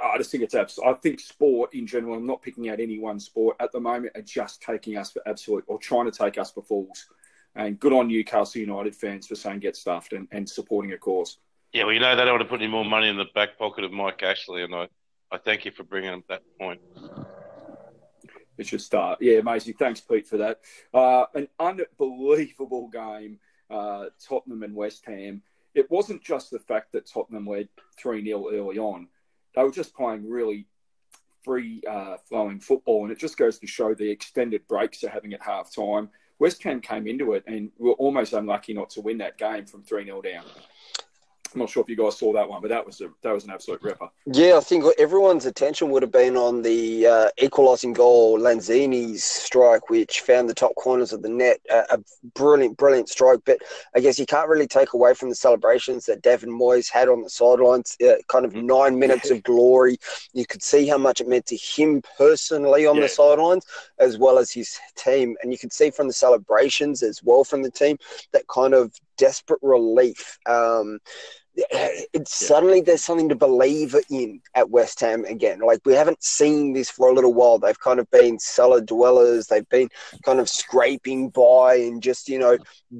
I 0.02 0.18
just 0.18 0.32
think 0.32 0.44
it's 0.44 0.56
abs- 0.56 0.80
I 0.86 0.94
think 0.94 1.20
sport 1.20 1.74
in 1.74 1.88
general. 1.88 2.16
I'm 2.16 2.26
not 2.26 2.42
picking 2.42 2.70
out 2.70 2.80
any 2.80 3.00
one 3.00 3.20
sport 3.20 3.56
at 3.60 3.72
the 3.72 3.80
moment. 3.80 4.16
Are 4.16 4.22
just 4.22 4.62
taking 4.62 4.98
us 4.98 5.12
for 5.12 5.22
absolute 5.28 5.64
or 5.68 5.80
trying 5.80 6.10
to 6.10 6.18
take 6.18 6.38
us 6.38 6.52
for 6.52 6.64
fools. 6.64 7.08
And 7.56 7.80
good 7.80 7.94
on 7.94 8.10
Newcastle 8.10 8.60
United 8.60 8.96
fans 8.96 9.28
for 9.28 9.36
saying 9.36 9.60
get 9.60 9.78
stuffed 9.78 10.12
and, 10.12 10.28
and 10.32 10.50
supporting 10.50 10.92
a 10.92 10.98
cause. 10.98 11.38
Yeah, 11.72 11.86
well, 11.86 11.94
you 11.94 12.00
know 12.00 12.16
they 12.16 12.24
don't 12.24 12.34
want 12.34 12.44
to 12.44 12.50
put 12.50 12.62
any 12.62 12.72
more 12.72 12.86
money 12.86 13.08
in 13.08 13.18
the 13.18 13.26
back 13.34 13.58
pocket 13.58 13.84
of 13.84 13.92
Mike 13.92 14.24
Ashley, 14.24 14.64
and 14.64 14.76
I, 14.76 14.88
I 15.32 15.38
thank 15.38 15.66
you 15.66 15.72
for 15.72 15.84
bringing 15.84 16.10
up 16.10 16.22
that 16.28 16.44
point. 16.60 16.82
It 18.58 18.68
should 18.68 18.82
start. 18.82 19.20
Yeah, 19.22 19.40
amazing. 19.40 19.74
Thanks, 19.74 20.00
Pete, 20.00 20.28
for 20.28 20.38
that. 20.38 20.60
Uh, 20.94 21.26
an 21.34 21.48
unbelievable 21.60 22.88
game, 22.88 23.40
uh, 23.70 24.06
Tottenham 24.26 24.64
and 24.64 24.74
West 24.74 25.04
Ham. 25.06 25.42
It 25.74 25.92
wasn't 25.92 26.24
just 26.24 26.52
the 26.52 26.60
fact 26.60 26.94
that 26.94 27.10
Tottenham 27.12 27.48
led 27.48 27.68
3 28.00 28.24
0 28.24 28.50
early 28.54 28.78
on, 28.78 29.10
they 29.56 29.64
were 29.64 29.72
just 29.72 29.96
playing 29.96 30.30
really 30.30 30.68
free 31.44 31.82
uh, 31.90 32.18
flowing 32.28 32.60
football. 32.60 33.04
And 33.04 33.12
it 33.12 33.20
just 33.20 33.38
goes 33.38 33.60
to 33.60 33.68
show 33.68 33.94
the 33.94 34.10
extended 34.10 34.68
breaks 34.68 35.00
they're 35.00 35.12
having 35.12 35.34
at 35.34 35.42
half 35.42 35.74
time. 35.74 36.10
West 36.40 36.62
Ham 36.64 36.82
came 36.82 37.08
into 37.08 37.34
it 37.34 37.44
and 37.48 37.72
were 37.78 37.94
almost 37.94 38.34
unlucky 38.34 38.74
not 38.74 38.90
to 38.92 39.02
win 39.02 39.20
that 39.20 39.38
game 39.38 39.66
from 39.66 39.84
3 39.84 40.06
0 40.06 40.22
down. 40.22 40.44
I'm 41.56 41.60
not 41.60 41.70
sure 41.70 41.82
if 41.82 41.90
you 41.90 41.96
guys 41.96 42.18
saw 42.18 42.34
that 42.34 42.50
one, 42.50 42.62
but 42.62 42.68
that 42.68 42.86
was 42.86 43.00
a, 43.00 43.08
that 43.22 43.34
was 43.34 43.46
an 43.46 43.50
absolute 43.50 43.82
ripper. 43.82 44.10
Yeah, 44.26 44.58
I 44.58 44.60
think 44.60 44.84
everyone's 45.00 45.46
attention 45.46 45.90
would 45.90 46.04
have 46.04 46.12
been 46.12 46.36
on 46.36 46.62
the 46.62 47.08
uh, 47.08 47.30
equalising 47.42 47.94
goal, 47.94 48.38
Lanzini's 48.38 49.24
strike, 49.24 49.90
which 49.90 50.20
found 50.20 50.50
the 50.50 50.54
top 50.54 50.76
corners 50.76 51.14
of 51.14 51.22
the 51.22 51.30
net. 51.30 51.62
Uh, 51.74 51.84
a 51.92 52.00
brilliant, 52.34 52.76
brilliant 52.76 53.08
strike. 53.08 53.40
But 53.46 53.60
I 53.96 54.02
guess 54.02 54.20
you 54.20 54.26
can't 54.26 54.50
really 54.50 54.68
take 54.68 54.94
away 54.94 55.14
from 55.14 55.30
the 55.30 55.36
celebrations 55.36 56.06
that 56.08 56.22
David 56.22 56.50
Moyes 56.50 56.92
had 56.92 57.08
on 57.08 57.22
the 57.22 57.30
sidelines. 57.30 57.96
Uh, 58.06 58.16
kind 58.28 58.44
of 58.44 58.52
mm-hmm. 58.52 58.68
nine 58.68 59.00
minutes 59.00 59.32
of 59.32 59.42
glory. 59.44 59.98
You 60.34 60.46
could 60.46 60.62
see 60.62 60.88
how 60.88 60.98
much 60.98 61.22
it 61.22 61.28
meant 61.30 61.46
to 61.48 61.56
him 61.56 62.02
personally 62.18 62.86
on 62.86 62.96
yeah. 62.96 63.04
the 63.04 63.10
sidelines, 63.10 63.66
as 63.98 64.18
well 64.18 64.40
as 64.40 64.52
his 64.52 64.78
team. 64.98 65.38
And 65.42 65.54
you 65.54 65.58
could 65.58 65.72
see 65.72 65.90
from 65.90 66.08
the 66.08 66.14
celebrations 66.14 67.02
as 67.02 67.24
well 67.24 67.46
from 67.46 67.64
the 67.64 67.72
team 67.72 67.98
that 68.34 68.46
kind 68.50 68.74
of 68.74 68.94
desperate 69.18 69.62
relief. 69.62 70.38
Um, 70.46 71.00
it's 71.58 72.36
suddenly 72.36 72.82
there's 72.82 73.04
something 73.04 73.30
to 73.30 73.36
believe 73.36 73.96
in 74.10 74.42
at 74.56 74.70
West 74.70 75.00
Ham 75.00 75.24
again. 75.26 75.60
Like 75.60 75.80
we 75.86 75.94
haven't 75.94 76.24
seen 76.24 76.74
this 76.74 76.90
for 76.90 77.10
a 77.10 77.14
little 77.14 77.34
while. 77.34 77.60
They've 77.60 77.80
kind 77.80 78.00
of 78.00 78.10
been 78.12 78.40
cellar 78.40 78.82
dwellers. 78.82 79.48
They've 79.48 79.68
been 79.70 79.90
kind 80.24 80.40
of 80.40 80.50
scraping 80.50 81.30
by 81.30 81.76
and 81.76 82.02
just 82.02 82.28
you 82.28 82.40
know 82.40 82.58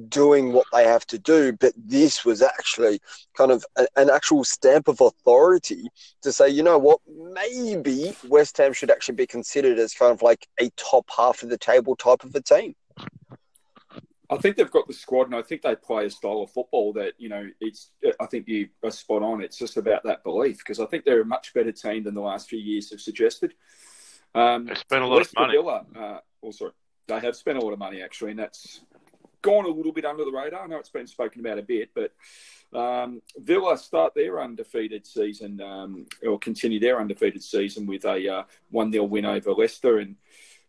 doing 0.08 0.52
what 0.52 0.66
they 0.72 0.84
have 0.84 1.06
to 1.08 1.18
do. 1.18 1.52
But 1.52 1.72
this 1.76 2.24
was 2.24 2.42
actually 2.42 3.00
kind 3.36 3.50
of 3.50 3.64
a, 3.76 3.86
an 3.96 4.10
actual 4.10 4.44
stamp 4.44 4.88
of 4.88 5.00
authority 5.00 5.88
to 6.22 6.32
say, 6.32 6.48
you 6.48 6.62
know 6.62 6.78
what, 6.78 7.00
maybe 7.34 8.16
West 8.28 8.56
Ham 8.58 8.72
should 8.72 8.90
actually 8.90 9.16
be 9.16 9.26
considered 9.26 9.78
as 9.78 9.92
kind 9.92 10.12
of 10.12 10.22
like 10.22 10.46
a 10.60 10.70
top 10.76 11.08
half 11.14 11.42
of 11.42 11.50
the 11.50 11.58
table 11.58 11.94
type 11.96 12.24
of 12.24 12.34
a 12.34 12.40
team. 12.40 12.74
I 14.46 14.48
think 14.48 14.58
they've 14.58 14.70
got 14.70 14.86
the 14.86 14.94
squad, 14.94 15.24
and 15.24 15.34
I 15.34 15.42
think 15.42 15.62
they 15.62 15.74
play 15.74 16.06
a 16.06 16.10
style 16.10 16.42
of 16.42 16.52
football 16.52 16.92
that 16.92 17.14
you 17.18 17.28
know. 17.28 17.48
It's. 17.60 17.90
I 18.20 18.26
think 18.26 18.46
you 18.46 18.68
are 18.84 18.92
spot 18.92 19.24
on. 19.24 19.42
It's 19.42 19.58
just 19.58 19.76
about 19.76 20.04
that 20.04 20.22
belief 20.22 20.58
because 20.58 20.78
I 20.78 20.86
think 20.86 21.04
they're 21.04 21.22
a 21.22 21.24
much 21.24 21.52
better 21.52 21.72
team 21.72 22.04
than 22.04 22.14
the 22.14 22.20
last 22.20 22.48
few 22.48 22.60
years 22.60 22.90
have 22.90 23.00
suggested. 23.00 23.54
Um, 24.36 24.66
they 24.66 24.76
spent 24.76 25.02
a 25.02 25.06
lot 25.06 25.22
of 25.22 25.34
money. 25.34 25.54
Villa, 25.54 25.84
uh, 25.98 26.18
also, 26.42 26.70
they 27.08 27.18
have 27.18 27.34
spent 27.34 27.58
a 27.58 27.60
lot 27.60 27.72
of 27.72 27.80
money 27.80 28.02
actually, 28.02 28.30
and 28.30 28.38
that's 28.38 28.82
gone 29.42 29.64
a 29.64 29.68
little 29.68 29.92
bit 29.92 30.04
under 30.04 30.24
the 30.24 30.30
radar. 30.30 30.62
I 30.62 30.66
know 30.68 30.78
it's 30.78 30.90
been 30.90 31.08
spoken 31.08 31.40
about 31.40 31.58
a 31.58 31.62
bit, 31.62 31.90
but 31.92 32.14
um, 32.78 33.22
Villa 33.36 33.76
start 33.76 34.14
their 34.14 34.40
undefeated 34.40 35.08
season 35.08 35.60
um, 35.60 36.06
or 36.24 36.38
continue 36.38 36.78
their 36.78 37.00
undefeated 37.00 37.42
season 37.42 37.84
with 37.84 38.04
a 38.04 38.28
uh, 38.28 38.42
one 38.70 38.92
0 38.92 39.06
win 39.06 39.24
over 39.24 39.52
Leicester 39.52 39.98
and. 39.98 40.14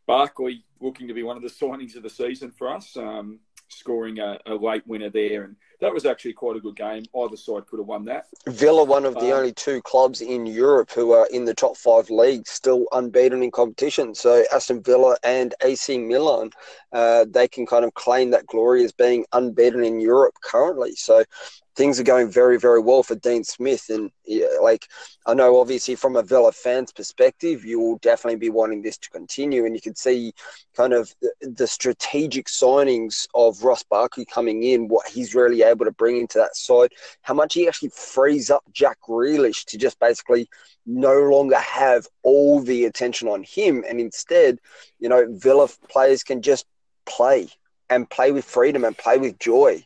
Barkley 0.07 0.63
looking 0.79 1.09
to 1.09 1.13
be 1.13 1.21
one 1.21 1.35
of 1.35 1.43
the 1.43 1.49
signings 1.65 1.97
of 1.97 2.01
the 2.01 2.09
season 2.09 2.49
for 2.49 2.69
us. 2.69 2.95
Um, 2.95 3.41
scoring 3.69 4.19
a, 4.19 4.39
a, 4.45 4.55
late 4.55 4.85
winner 4.87 5.09
there. 5.09 5.43
And 5.43 5.55
that 5.81 5.93
was 5.93 6.05
actually 6.05 6.33
quite 6.33 6.55
a 6.55 6.59
good 6.59 6.75
game. 6.75 7.03
Either 7.15 7.37
side 7.37 7.67
could 7.67 7.79
have 7.79 7.87
won 7.87 8.05
that. 8.05 8.27
Villa, 8.47 8.83
one 8.83 9.05
of 9.05 9.15
the 9.15 9.31
um, 9.31 9.39
only 9.39 9.53
two 9.53 9.81
clubs 9.81 10.21
in 10.21 10.45
Europe 10.45 10.91
who 10.91 11.11
are 11.11 11.27
in 11.27 11.45
the 11.45 11.53
top 11.53 11.77
five 11.77 12.09
leagues, 12.09 12.49
still 12.49 12.85
unbeaten 12.93 13.43
in 13.43 13.51
competition. 13.51 14.15
So 14.15 14.43
Aston 14.53 14.81
Villa 14.81 15.17
and 15.23 15.53
AC 15.63 15.97
Milan, 15.97 16.51
uh, 16.93 17.25
they 17.29 17.47
can 17.47 17.65
kind 17.65 17.85
of 17.85 17.93
claim 17.93 18.31
that 18.31 18.47
glory 18.47 18.83
as 18.83 18.91
being 18.91 19.25
unbeaten 19.33 19.83
in 19.83 19.99
Europe 19.99 20.35
currently. 20.43 20.95
So 20.95 21.23
things 21.77 21.99
are 21.99 22.03
going 22.03 22.29
very, 22.29 22.57
very 22.57 22.81
well 22.81 23.03
for 23.03 23.15
Dean 23.15 23.43
Smith. 23.43 23.85
And 23.89 24.11
yeah, 24.25 24.47
like, 24.61 24.87
I 25.27 25.35
know 25.35 25.59
obviously 25.59 25.93
from 25.95 26.15
a 26.15 26.23
Villa 26.23 26.51
fan's 26.51 26.91
perspective, 26.91 27.63
you 27.63 27.79
will 27.79 27.99
definitely 27.99 28.39
be 28.39 28.49
wanting 28.49 28.81
this 28.81 28.97
to 28.97 29.09
continue. 29.11 29.65
And 29.65 29.75
you 29.75 29.81
can 29.81 29.95
see 29.95 30.33
kind 30.75 30.91
of 30.91 31.13
the, 31.21 31.31
the 31.41 31.67
strategic 31.67 32.47
signings 32.47 33.27
of 33.35 33.63
Ross 33.63 33.83
Barkley 33.83 34.25
coming 34.25 34.63
in, 34.63 34.87
what 34.87 35.07
he's 35.07 35.35
really 35.35 35.61
able 35.61 35.85
to 35.85 35.91
bring 35.91 36.17
into 36.17 36.39
that 36.39 36.55
side, 36.55 36.91
how 37.21 37.35
much 37.35 37.53
he 37.53 37.67
actually 37.67 37.89
frees 37.89 38.49
up 38.49 38.63
Jack 38.73 38.97
Grealish 39.07 39.63
to 39.65 39.77
just 39.77 39.99
basically 39.99 40.49
no 40.87 41.29
longer 41.29 41.59
have 41.59 42.07
all 42.23 42.59
the 42.59 42.85
attention 42.85 43.27
on 43.27 43.43
him. 43.43 43.85
And 43.87 44.01
instead, 44.01 44.57
you 44.99 45.09
know, 45.09 45.27
Villa 45.29 45.69
players 45.89 46.23
can 46.23 46.41
just 46.41 46.65
play 47.05 47.49
and 47.89 48.09
play 48.09 48.31
with 48.31 48.45
freedom 48.45 48.83
and 48.83 48.97
play 48.97 49.17
with 49.17 49.37
joy. 49.37 49.85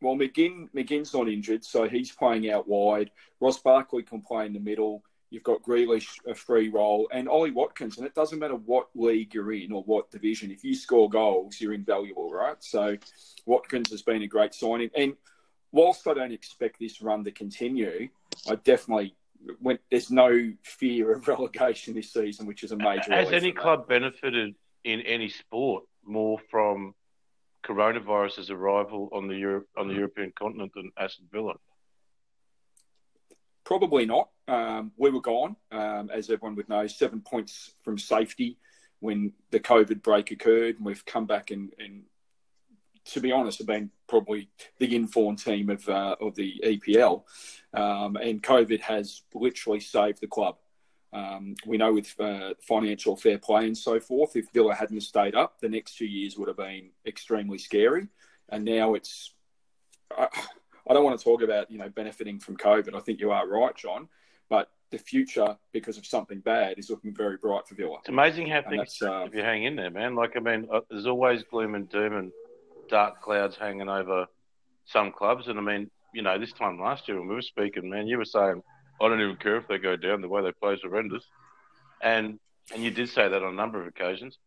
Well, 0.00 0.14
McGinn 0.14 0.68
McGinn's 0.74 1.12
not 1.12 1.28
injured, 1.28 1.64
so 1.64 1.88
he's 1.88 2.12
playing 2.12 2.50
out 2.50 2.68
wide. 2.68 3.10
Ross 3.40 3.58
Barkley 3.58 4.02
can 4.02 4.20
play 4.20 4.46
in 4.46 4.52
the 4.52 4.60
middle. 4.60 5.02
You've 5.30 5.44
got 5.44 5.62
Grealish 5.62 6.08
a 6.26 6.34
free 6.34 6.68
role, 6.68 7.08
and 7.12 7.28
Ollie 7.28 7.52
Watkins. 7.52 7.98
And 7.98 8.06
it 8.06 8.14
doesn't 8.14 8.38
matter 8.38 8.56
what 8.56 8.88
league 8.94 9.34
you're 9.34 9.52
in 9.52 9.70
or 9.70 9.82
what 9.84 10.10
division. 10.10 10.50
If 10.50 10.64
you 10.64 10.74
score 10.74 11.08
goals, 11.08 11.60
you're 11.60 11.72
invaluable, 11.72 12.32
right? 12.32 12.56
So 12.60 12.96
Watkins 13.46 13.90
has 13.90 14.02
been 14.02 14.22
a 14.22 14.26
great 14.26 14.54
signing. 14.54 14.90
And 14.96 15.14
whilst 15.70 16.08
I 16.08 16.14
don't 16.14 16.32
expect 16.32 16.80
this 16.80 17.00
run 17.00 17.22
to 17.24 17.30
continue, 17.30 18.08
I 18.48 18.56
definitely 18.56 19.14
when 19.60 19.78
there's 19.90 20.10
no 20.10 20.52
fear 20.62 21.12
of 21.14 21.26
relegation 21.28 21.94
this 21.94 22.12
season, 22.12 22.46
which 22.46 22.62
is 22.62 22.72
a 22.72 22.76
major. 22.76 23.12
Has 23.12 23.32
any 23.32 23.52
club 23.52 23.88
benefited 23.88 24.54
in 24.84 25.00
any 25.02 25.28
sport 25.28 25.84
more 26.04 26.38
from 26.50 26.94
coronavirus's 27.64 28.50
arrival 28.50 29.08
on 29.12 29.28
the 29.28 29.36
Europe 29.36 29.68
on 29.76 29.88
the 29.88 29.94
European 29.94 30.32
continent 30.38 30.72
than 30.74 30.90
Aston 30.98 31.26
Villa? 31.32 31.54
Probably 33.64 34.06
not. 34.06 34.30
Um, 34.48 34.92
we 34.96 35.10
were 35.10 35.20
gone, 35.20 35.56
um, 35.70 36.10
as 36.12 36.30
everyone 36.30 36.56
would 36.56 36.68
know, 36.68 36.86
seven 36.86 37.20
points 37.20 37.74
from 37.84 37.98
safety 37.98 38.58
when 39.00 39.32
the 39.50 39.60
COVID 39.60 40.02
break 40.02 40.30
occurred, 40.30 40.76
and 40.76 40.84
we've 40.84 41.04
come 41.04 41.26
back 41.26 41.50
and, 41.50 41.72
and 41.78 42.02
to 43.06 43.20
be 43.20 43.32
honest, 43.32 43.58
have 43.58 43.66
been 43.66 43.90
probably 44.08 44.50
the 44.78 44.94
informed 44.94 45.38
team 45.38 45.70
of 45.70 45.88
uh, 45.88 46.16
of 46.20 46.34
the 46.34 46.60
EPL, 46.64 47.22
um, 47.74 48.16
and 48.16 48.42
COVID 48.42 48.80
has 48.80 49.22
literally 49.34 49.80
saved 49.80 50.20
the 50.20 50.26
club. 50.26 50.56
Um, 51.12 51.56
we 51.66 51.76
know 51.76 51.92
with 51.92 52.14
uh, 52.20 52.54
financial 52.60 53.16
fair 53.16 53.38
play 53.38 53.66
and 53.66 53.76
so 53.76 53.98
forth, 53.98 54.36
if 54.36 54.46
Villa 54.52 54.74
hadn't 54.74 55.00
stayed 55.00 55.34
up, 55.34 55.60
the 55.60 55.68
next 55.68 55.96
two 55.96 56.06
years 56.06 56.38
would 56.38 56.48
have 56.48 56.56
been 56.56 56.90
extremely 57.04 57.58
scary. 57.58 58.06
And 58.48 58.64
now 58.64 58.94
it's, 58.94 59.34
I, 60.16 60.28
I 60.88 60.94
don't 60.94 61.04
want 61.04 61.18
to 61.18 61.24
talk 61.24 61.42
about, 61.42 61.70
you 61.70 61.78
know, 61.78 61.88
benefiting 61.88 62.38
from 62.38 62.56
COVID. 62.56 62.94
I 62.94 63.00
think 63.00 63.20
you 63.20 63.32
are 63.32 63.46
right, 63.46 63.76
John. 63.76 64.08
But 64.48 64.70
the 64.90 64.98
future, 64.98 65.56
because 65.72 65.98
of 65.98 66.06
something 66.06 66.40
bad, 66.40 66.78
is 66.78 66.90
looking 66.90 67.14
very 67.14 67.36
bright 67.36 67.66
for 67.66 67.74
Villa. 67.74 67.98
It's 68.00 68.08
amazing 68.08 68.48
how 68.48 68.62
things, 68.68 68.98
uh, 69.02 69.24
if 69.26 69.34
you 69.34 69.42
hang 69.42 69.64
in 69.64 69.76
there, 69.76 69.90
man. 69.90 70.14
Like, 70.14 70.36
I 70.36 70.40
mean, 70.40 70.68
uh, 70.72 70.80
there's 70.90 71.06
always 71.06 71.42
gloom 71.44 71.74
and 71.74 71.88
doom 71.88 72.16
and 72.16 72.32
dark 72.88 73.20
clouds 73.20 73.56
hanging 73.56 73.88
over 73.88 74.26
some 74.84 75.12
clubs. 75.12 75.46
And 75.48 75.58
I 75.58 75.62
mean, 75.62 75.90
you 76.12 76.22
know, 76.22 76.38
this 76.38 76.52
time 76.52 76.80
last 76.80 77.06
year 77.08 77.18
when 77.18 77.28
we 77.28 77.36
were 77.36 77.42
speaking, 77.42 77.88
man, 77.88 78.08
you 78.08 78.18
were 78.18 78.24
saying 78.24 78.62
I 79.00 79.08
don't 79.08 79.20
even 79.20 79.36
care 79.36 79.56
if 79.56 79.66
they 79.66 79.78
go 79.78 79.96
down. 79.96 80.20
The 80.20 80.28
way 80.28 80.42
they 80.42 80.52
play 80.52 80.74
is 80.74 80.82
horrendous. 80.82 81.24
And 82.02 82.38
and 82.72 82.84
you 82.84 82.90
did 82.90 83.08
say 83.08 83.28
that 83.28 83.42
on 83.42 83.52
a 83.52 83.56
number 83.56 83.80
of 83.80 83.86
occasions. 83.86 84.38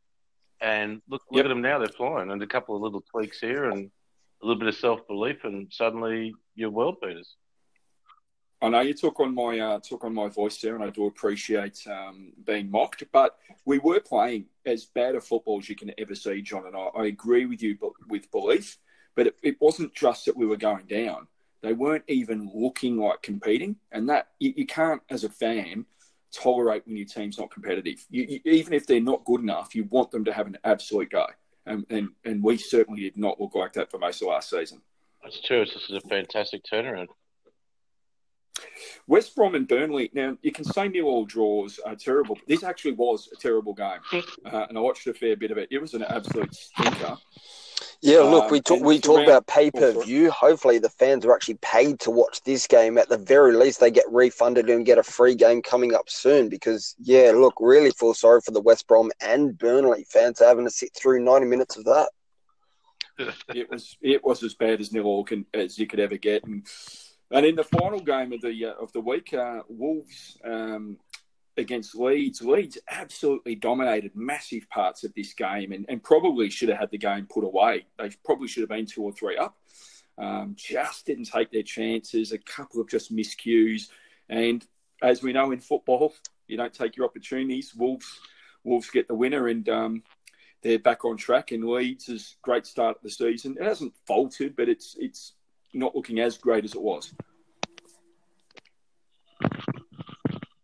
And 0.62 1.02
look, 1.10 1.24
look 1.30 1.38
yep. 1.38 1.46
at 1.46 1.50
them 1.50 1.62
now; 1.62 1.80
they're 1.80 1.88
flying. 1.88 2.32
And 2.32 2.42
a 2.42 2.48
couple 2.48 2.76
of 2.76 2.82
little 2.82 3.04
tweaks 3.12 3.40
here, 3.40 3.66
and 3.66 3.92
a 4.42 4.46
little 4.46 4.60
bit 4.60 4.70
of 4.70 4.76
self 4.76 5.06
belief, 5.08 5.44
and 5.44 5.68
suddenly 5.72 6.34
you're 6.56 6.70
world 6.70 6.98
beaters. 7.02 7.36
I 8.62 8.70
know 8.70 8.80
you 8.80 8.94
took 8.94 9.20
on 9.20 9.36
my 9.36 9.60
uh, 9.60 9.80
took 9.80 10.06
on 10.06 10.14
my 10.14 10.30
voice 10.30 10.62
there, 10.62 10.76
and 10.76 10.84
I 10.84 10.90
do 10.90 11.08
appreciate 11.08 11.86
um, 11.88 12.32
being 12.46 12.72
mocked. 12.72 13.04
But 13.12 13.38
we 13.66 13.80
were 13.80 14.00
playing 14.00 14.46
as 14.66 14.86
bad 14.86 15.16
a 15.16 15.22
football 15.22 15.60
as 15.60 15.68
you 15.68 15.76
can 15.76 15.92
ever 15.98 16.16
see, 16.16 16.42
John. 16.42 16.68
And 16.68 16.76
I, 16.76 16.88
I 16.96 17.06
agree 17.08 17.46
with 17.46 17.62
you, 17.62 17.78
but 17.80 17.92
with 18.08 18.32
belief. 18.32 18.78
But 19.16 19.28
it, 19.28 19.36
it 19.44 19.62
wasn't 19.62 19.94
just 19.94 20.26
that 20.26 20.38
we 20.38 20.46
were 20.46 20.56
going 20.56 20.86
down 20.86 21.28
They 21.64 21.74
weren't 21.74 22.04
even 22.10 22.52
looking 22.54 22.98
like 22.98 23.22
competing, 23.22 23.78
and 23.94 24.08
that 24.10 24.28
you, 24.38 24.54
you 24.58 24.66
can't, 24.68 25.02
as 25.10 25.24
a 25.24 25.30
fan, 25.30 25.86
tolerate 26.34 26.86
when 26.86 26.98
your 26.98 27.06
team's 27.06 27.40
not 27.40 27.52
competitive. 27.52 28.06
You, 28.10 28.24
you, 28.30 28.52
even 28.52 28.74
if 28.74 28.86
they're 28.86 29.00
not 29.00 29.24
good 29.24 29.40
enough, 29.40 29.74
you 29.74 29.86
want 29.86 30.12
them 30.12 30.26
to 30.26 30.34
have 30.34 30.46
an 30.46 30.58
absolute 30.66 31.10
go, 31.10 31.26
and, 31.66 31.86
and 31.90 32.10
and 32.26 32.44
we 32.44 32.58
certainly 32.58 33.02
did 33.02 33.18
not 33.18 33.40
look 33.40 33.56
like 33.56 33.72
that 33.74 33.90
for 33.90 33.98
most 33.98 34.22
of 34.22 34.28
last 34.28 34.50
season. 34.50 34.82
That's 35.24 35.40
true. 35.40 35.64
This 35.64 35.90
is 35.90 35.96
a 35.96 36.02
fantastic 36.02 36.64
turnaround. 36.70 37.08
West 39.08 39.34
Brom 39.34 39.56
and 39.56 39.68
Burnley. 39.68 40.10
Now 40.14 40.38
you 40.42 40.52
can 40.52 40.66
say 40.66 40.90
nil 40.90 41.06
all 41.06 41.26
draws 41.26 41.80
are 41.80 41.96
terrible. 41.96 42.36
But 42.36 42.48
this 42.48 42.64
actually 42.64 42.94
was 42.94 43.30
a 43.32 43.38
terrible 43.38 43.74
game, 43.74 44.00
uh, 44.12 44.66
and 44.68 44.78
I 44.78 44.82
watched 44.82 45.08
a 45.08 45.14
fair 45.14 45.38
bit 45.38 45.52
of 45.52 45.58
it. 45.58 45.70
It 45.72 45.80
was 45.80 45.94
an 45.94 46.04
absolute 46.04 46.54
stinker. 46.54 47.18
Yeah, 48.04 48.20
look, 48.20 48.52
we 48.52 48.60
talk 48.60 48.82
we 48.82 49.00
talk 49.00 49.24
about 49.24 49.48
pay 49.48 49.72
per 49.72 49.94
view. 50.04 50.30
Hopefully, 50.30 50.78
the 50.78 50.90
fans 50.90 51.26
are 51.26 51.34
actually 51.34 51.58
paid 51.62 52.02
to 52.02 52.12
watch 52.12 52.44
this 52.44 52.68
game. 52.68 52.98
At 52.98 53.08
the 53.08 53.18
very 53.18 53.56
least, 53.56 53.80
they 53.80 53.92
get 53.92 54.04
refunded 54.12 54.70
and 54.70 54.86
get 54.86 54.98
a 54.98 55.04
free 55.04 55.36
game 55.36 55.62
coming 55.62 55.96
up 55.96 56.10
soon. 56.10 56.50
Because 56.50 56.96
yeah, 57.00 57.32
look, 57.34 57.54
really 57.62 57.92
feel 57.92 58.14
sorry 58.14 58.42
for 58.42 58.52
the 58.52 58.60
West 58.60 58.90
Brom 58.90 59.10
and 59.22 59.58
Burnley 59.58 60.06
fans 60.10 60.40
having 60.40 60.66
to 60.66 60.70
sit 60.70 60.94
through 60.94 61.24
ninety 61.24 61.48
minutes 61.48 61.78
of 61.78 61.86
that. 61.86 62.10
it 63.56 63.70
was 63.70 63.96
it 64.02 64.22
was 64.22 64.44
as 64.44 64.54
bad 64.54 64.82
as 64.82 64.92
nil 64.92 65.06
all 65.06 65.24
can, 65.24 65.46
as 65.54 65.80
you 65.80 65.88
could 65.88 66.02
ever 66.02 66.18
get, 66.18 66.44
and 66.44 66.68
and 67.32 67.46
in 67.46 67.56
the 67.56 67.64
final 67.64 68.02
game 68.02 68.34
of 68.34 68.42
the 68.42 68.66
uh, 68.66 68.74
of 68.82 68.92
the 68.92 69.00
week, 69.00 69.34
uh, 69.34 69.62
Wolves 69.70 70.38
um, 70.44 70.98
against 71.58 71.96
Leeds. 71.96 72.42
Leeds 72.42 72.78
absolutely 72.90 73.56
dominated 73.56 74.16
massive 74.16 74.68
parts 74.70 75.04
of 75.04 75.14
this 75.14 75.34
game 75.34 75.72
and, 75.72 75.86
and 75.90 76.04
probably 76.04 76.50
should 76.50 76.70
have 76.70 76.80
had 76.80 76.92
the 76.92 76.98
game 76.98 77.28
put 77.30 77.44
away. 77.44 77.86
They 77.98 78.10
probably 78.26 78.48
should 78.48 78.62
have 78.62 78.70
been 78.70 78.86
two 78.86 79.04
or 79.04 79.12
three 79.12 79.38
up. 79.38 79.58
Um, 80.18 80.56
just 80.56 81.06
didn't 81.06 81.26
take 81.26 81.52
their 81.52 81.64
chances. 81.64 82.32
A 82.32 82.38
couple 82.38 82.82
of 82.82 82.90
just 82.90 83.16
miscues. 83.16 83.90
And 84.30 84.66
as 85.02 85.24
we 85.24 85.34
know 85.34 85.52
in 85.52 85.60
football, 85.60 86.14
you 86.48 86.58
don't 86.58 86.74
take 86.74 86.98
your 86.98 87.06
opportunities. 87.06 87.74
Wolves, 87.76 88.20
Wolves 88.64 88.90
get 88.90 89.08
the 89.08 89.16
winner, 89.16 89.48
and 89.48 89.68
um, 89.70 90.04
they're 90.62 90.80
back 90.80 91.06
on 91.06 91.18
track. 91.18 91.52
And 91.52 91.64
Leeds 91.68 92.10
is 92.10 92.36
great 92.42 92.66
start 92.66 92.98
of 92.98 93.04
the 93.04 93.10
season. 93.10 93.58
It 93.60 93.66
hasn't 93.66 93.94
faltered, 94.06 94.56
but 94.56 94.70
it's 94.70 94.96
it's 95.00 95.34
not 95.74 95.96
looking 95.96 96.20
as 96.20 96.38
great 96.38 96.64
as 96.64 96.76
it 96.76 96.82
was. 96.82 97.14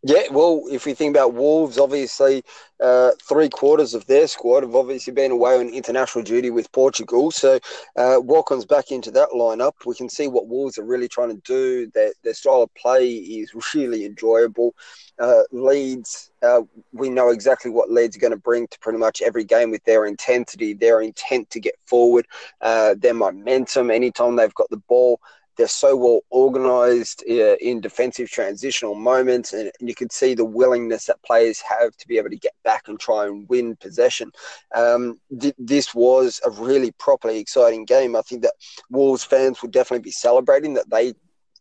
Yeah, 0.02 0.24
well, 0.32 0.64
if 0.72 0.86
we 0.86 0.94
think 0.94 1.14
about 1.14 1.34
Wolves, 1.34 1.78
obviously, 1.78 2.42
uh, 2.80 3.12
three 3.22 3.50
quarters 3.50 3.94
of 3.94 4.06
their 4.08 4.28
squad 4.28 4.64
have 4.64 4.74
obviously 4.74 5.12
been 5.12 5.32
away 5.32 5.60
on 5.60 5.68
international 5.68 6.24
duty 6.24 6.50
with 6.52 6.72
Portugal. 6.72 7.32
So, 7.32 7.60
uh, 7.98 8.22
back 8.70 8.92
into 8.92 9.12
that 9.12 9.30
lineup. 9.36 9.74
We 9.86 9.96
can 9.96 10.08
see 10.08 10.30
what 10.30 10.48
Wolves 10.48 10.78
are 10.78 10.86
really 10.86 11.10
trying 11.10 11.36
to 11.36 11.42
do. 11.44 11.92
Their, 11.94 12.14
their 12.24 12.34
style 12.34 12.62
of 12.62 12.74
play 12.76 13.10
is 13.10 13.52
really 13.76 14.06
enjoyable. 14.06 14.74
Uh, 15.20 15.42
Leeds, 15.52 16.32
uh, 16.44 16.62
we 16.94 17.10
know 17.10 17.30
exactly 17.30 17.70
what 17.70 17.92
Leeds 17.92 18.16
are 18.16 18.22
going 18.22 18.32
to 18.32 18.38
bring 18.38 18.68
to 18.68 18.80
pretty 18.80 19.00
much 19.00 19.22
every 19.22 19.44
game 19.44 19.70
with 19.70 19.84
their 19.84 20.06
intensity, 20.06 20.74
their 20.74 21.02
intent 21.02 21.50
to 21.50 21.60
get 21.60 21.76
forward, 21.86 22.26
uh, 22.62 22.96
their 22.98 23.14
momentum 23.14 23.92
anytime 23.92 24.38
they've 24.38 24.54
got 24.54 24.70
the 24.70 24.78
ball. 24.88 25.20
They're 25.60 25.68
so 25.68 25.94
well 25.98 26.22
organised 26.32 27.22
uh, 27.30 27.58
in 27.58 27.82
defensive 27.82 28.30
transitional 28.30 28.96
moments, 28.96 29.52
and, 29.52 29.70
and, 29.78 29.90
you 29.90 29.94
can 29.94 30.10
see 30.10 30.34
the 30.34 30.46
willingness 30.46 31.08
that 31.08 31.22
players 31.22 31.60
have 31.60 31.98
to 31.98 32.08
be 32.08 32.18
able 32.18 32.30
to 32.30 32.38
get 32.38 32.54
back 32.64 32.88
and 32.88 32.98
try 32.98 33.26
and 33.26 33.46
win 33.50 33.76
possession. 33.76 34.32
Um, 34.74 35.20
th- 35.38 35.56
this 35.58 35.94
was 35.94 36.40
a 36.46 36.50
really 36.50 36.92
properly 36.92 37.40
exciting 37.40 37.84
game. 37.84 38.16
I 38.16 38.22
think 38.22 38.42
that 38.44 38.54
Wolves 38.90 39.26
fans 39.26 39.62
will 39.62 39.70
definitely 39.70 40.04
be 40.04 40.12
celebrating 40.12 40.76
that 40.76 40.90
they 40.90 41.14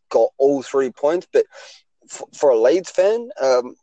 got 0.07 0.29
all 0.37 0.63
three 0.63 0.91
points, 0.91 1.27
but 1.33 1.45
f- 2.09 2.23
for 2.33 2.51
a 2.51 2.57
Leeds 2.57 2.91
fan, 2.91 3.29
um, 3.41 3.75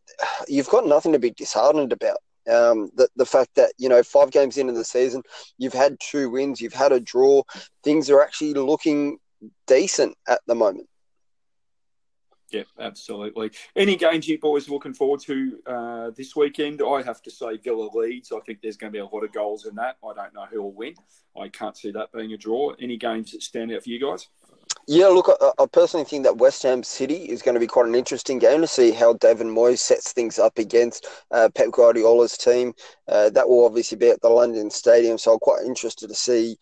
you've 0.49 0.70
got 0.70 0.87
nothing 0.87 1.12
to 1.12 1.18
be 1.18 1.33
disheartened 1.33 1.92
about. 1.92 2.16
Um, 2.50 2.90
the, 2.94 3.07
the 3.16 3.26
fact 3.26 3.50
that, 3.57 3.74
you 3.76 3.90
know, 3.90 4.02
five 4.02 4.31
games 4.31 4.57
into 4.57 4.72
the 4.72 4.85
season, 4.85 5.22
you've 5.59 5.74
had 5.74 5.98
two 6.00 6.31
wins, 6.31 6.59
you've 6.59 6.72
had 6.72 6.92
a 6.92 7.00
draw, 7.00 7.42
things 7.83 8.09
are 8.09 8.22
actually 8.22 8.55
looking 8.55 9.18
decent 9.66 10.16
at 10.28 10.40
the 10.46 10.54
moment. 10.54 10.88
Yeah, 12.50 12.62
absolutely. 12.78 13.50
Any 13.74 13.96
games 13.96 14.28
you 14.28 14.38
boys 14.38 14.68
looking 14.68 14.94
forward 14.94 15.20
to 15.20 15.59
uh, 15.66 16.11
this 16.16 16.37
weekend? 16.37 16.80
I 16.80 17.02
have 17.02 17.20
to 17.22 17.30
say 17.30 17.56
Villa 17.56 17.88
Leeds. 17.92 18.30
I 18.30 18.38
think 18.46 18.61
there's 18.62 18.76
going 18.76 18.92
to 18.92 18.96
be 18.96 19.00
a 19.00 19.06
lot 19.06 19.24
of 19.24 19.32
goals 19.32 19.66
in 19.66 19.74
that. 19.76 19.96
I 20.04 20.14
don't 20.14 20.32
know 20.32 20.46
who 20.50 20.62
will 20.62 20.72
win. 20.72 20.94
I 21.38 21.48
can't 21.48 21.76
see 21.76 21.90
that 21.90 22.12
being 22.12 22.32
a 22.32 22.37
draw. 22.37 22.72
Any 22.80 22.96
games 22.96 23.32
that 23.32 23.42
stand 23.42 23.72
out 23.72 23.82
for 23.82 23.90
you 23.90 24.00
guys? 24.00 24.28
Yeah, 24.87 25.09
look, 25.09 25.28
I, 25.40 25.62
I, 25.62 25.66
personally 25.66 26.04
think 26.04 26.22
that 26.24 26.38
West 26.38 26.62
Ham 26.62 26.85
City 26.85 27.24
is 27.24 27.42
going 27.42 27.54
to 27.54 27.61
be 27.61 27.66
quite 27.66 27.87
an 27.87 27.94
interesting 27.96 28.38
game 28.38 28.61
to 28.61 28.68
see 28.68 28.92
how 28.92 29.14
David 29.14 29.48
Moyes 29.48 29.78
sets 29.78 30.12
things 30.12 30.38
up 30.38 30.59
against 30.59 31.06
uh, 31.32 31.48
Pep 31.54 31.72
Guardiola's 31.72 32.37
team. 32.37 32.72
Uh, 33.09 33.30
that 33.30 33.48
will 33.48 33.64
obviously 33.64 33.98
be 33.98 34.11
at 34.11 34.20
the 34.22 34.28
London 34.28 34.70
Stadium, 34.70 35.18
so 35.18 35.32
I'm 35.32 35.38
quite 35.40 35.64
interested 35.64 36.09
to 36.09 36.14
see 36.14 36.56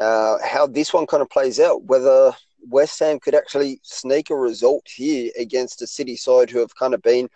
uh, 0.00 0.38
how 0.44 0.66
this 0.66 0.92
one 0.92 1.06
kind 1.06 1.22
of 1.22 1.30
plays 1.30 1.60
out, 1.60 1.84
whether 1.84 2.32
West 2.68 2.98
Ham 3.00 3.20
could 3.20 3.34
actually 3.34 3.80
sneak 3.82 4.30
a 4.30 4.34
result 4.34 4.86
here 4.88 5.30
against 5.38 5.82
a 5.82 5.86
City 5.86 6.16
side 6.16 6.50
who 6.50 6.58
have 6.58 6.74
kind 6.74 6.94
of 6.94 7.02
been 7.02 7.28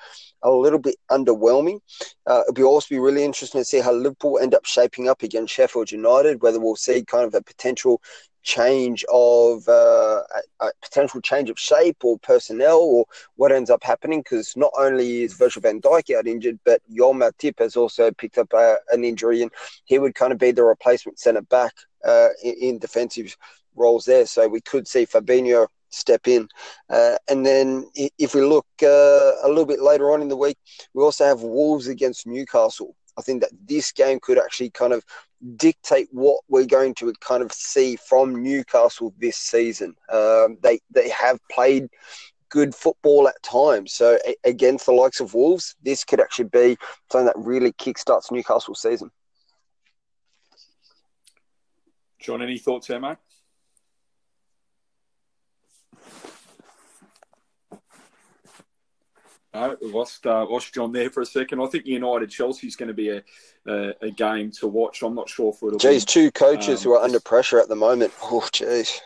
a 0.42 0.50
little 0.50 0.78
bit 0.78 0.96
underwhelming. 1.10 1.80
Uh, 2.26 2.42
it'll 2.42 2.54
be 2.54 2.62
also 2.62 2.86
be 2.90 2.98
really 2.98 3.24
interesting 3.24 3.60
to 3.60 3.64
see 3.64 3.80
how 3.80 3.92
Liverpool 3.92 4.38
end 4.38 4.54
up 4.54 4.64
shaping 4.64 5.08
up 5.08 5.22
against 5.22 5.52
Sheffield 5.52 5.90
United, 5.90 6.42
whether 6.42 6.60
we'll 6.60 6.76
see 6.76 7.04
kind 7.04 7.24
of 7.24 7.34
a 7.34 7.42
potential 7.42 8.00
change 8.42 9.04
of 9.12 9.66
uh, 9.68 10.22
a, 10.60 10.70
potential 10.82 11.20
change 11.20 11.50
of 11.50 11.58
shape 11.58 11.96
or 12.02 12.18
personnel 12.18 12.78
or 12.78 13.04
what 13.36 13.52
ends 13.52 13.70
up 13.70 13.82
happening 13.82 14.20
because 14.20 14.56
not 14.56 14.70
only 14.78 15.22
is 15.22 15.34
Virgil 15.34 15.62
van 15.62 15.80
Dijk 15.80 16.14
out 16.16 16.26
injured, 16.26 16.58
but 16.64 16.80
Joel 16.90 17.14
Matip 17.14 17.58
has 17.58 17.76
also 17.76 18.10
picked 18.12 18.38
up 18.38 18.52
a, 18.52 18.56
uh, 18.56 18.76
an 18.92 19.04
injury 19.04 19.42
and 19.42 19.50
he 19.84 19.98
would 19.98 20.14
kind 20.14 20.32
of 20.32 20.38
be 20.38 20.50
the 20.50 20.64
replacement 20.64 21.18
centre 21.18 21.42
back 21.42 21.74
uh, 22.04 22.28
in, 22.42 22.54
in, 22.60 22.78
defensive 22.78 23.36
roles 23.74 24.04
there. 24.04 24.26
So 24.26 24.48
we 24.48 24.60
could 24.60 24.86
see 24.86 25.06
Fabinho 25.06 25.66
step 25.90 26.28
in. 26.28 26.48
Uh, 26.90 27.16
and 27.28 27.44
then 27.44 27.88
if 28.18 28.34
we 28.34 28.42
look 28.42 28.66
uh, 28.82 29.32
a 29.42 29.48
little 29.48 29.66
bit 29.66 29.80
later 29.80 30.12
on 30.12 30.22
in 30.22 30.28
the 30.28 30.36
week, 30.36 30.58
we 30.94 31.02
also 31.02 31.24
have 31.24 31.42
Wolves 31.42 31.88
against 31.88 32.26
Newcastle. 32.26 32.94
I 33.18 33.22
think 33.22 33.40
that 33.40 33.50
this 33.66 33.90
game 33.90 34.20
could 34.20 34.38
actually 34.38 34.70
kind 34.70 34.92
of 34.92 35.04
dictate 35.56 36.08
what 36.12 36.40
we're 36.48 36.66
going 36.66 36.94
to 36.94 37.12
kind 37.20 37.42
of 37.42 37.52
see 37.52 37.96
from 37.96 38.42
Newcastle 38.42 39.14
this 39.18 39.36
season. 39.36 39.94
Um, 40.10 40.58
they 40.62 40.80
they 40.90 41.08
have 41.10 41.38
played 41.50 41.88
good 42.48 42.74
football 42.74 43.28
at 43.28 43.42
times. 43.42 43.92
So 43.92 44.18
against 44.44 44.86
the 44.86 44.92
likes 44.92 45.20
of 45.20 45.34
Wolves, 45.34 45.76
this 45.82 46.04
could 46.04 46.20
actually 46.20 46.48
be 46.48 46.76
something 47.10 47.26
that 47.26 47.36
really 47.36 47.72
kickstarts 47.72 48.30
Newcastle's 48.30 48.80
season. 48.80 49.10
John, 52.20 52.42
any 52.42 52.58
thoughts 52.58 52.86
here, 52.86 52.98
mate? 52.98 53.18
No, 59.54 59.76
we 59.80 59.90
lost 59.90 60.26
uh, 60.26 60.46
lost 60.46 60.74
John 60.74 60.92
there 60.92 61.10
for 61.10 61.22
a 61.22 61.26
second. 61.26 61.60
I 61.60 61.66
think 61.66 61.86
United 61.86 62.30
Chelsea 62.30 62.66
is 62.66 62.76
going 62.76 62.88
to 62.88 62.94
be 62.94 63.08
a, 63.10 63.22
a, 63.66 63.92
a 64.02 64.10
game 64.10 64.50
to 64.52 64.66
watch. 64.66 65.02
I'm 65.02 65.14
not 65.14 65.28
sure 65.28 65.52
for 65.52 65.72
it. 65.72 65.80
Geez, 65.80 66.04
two 66.04 66.30
coaches 66.30 66.80
um, 66.80 66.84
who 66.84 66.96
are 66.96 67.02
under 67.02 67.20
pressure 67.20 67.58
at 67.58 67.68
the 67.68 67.76
moment. 67.76 68.12
Oh, 68.22 68.46
jeez. 68.52 69.00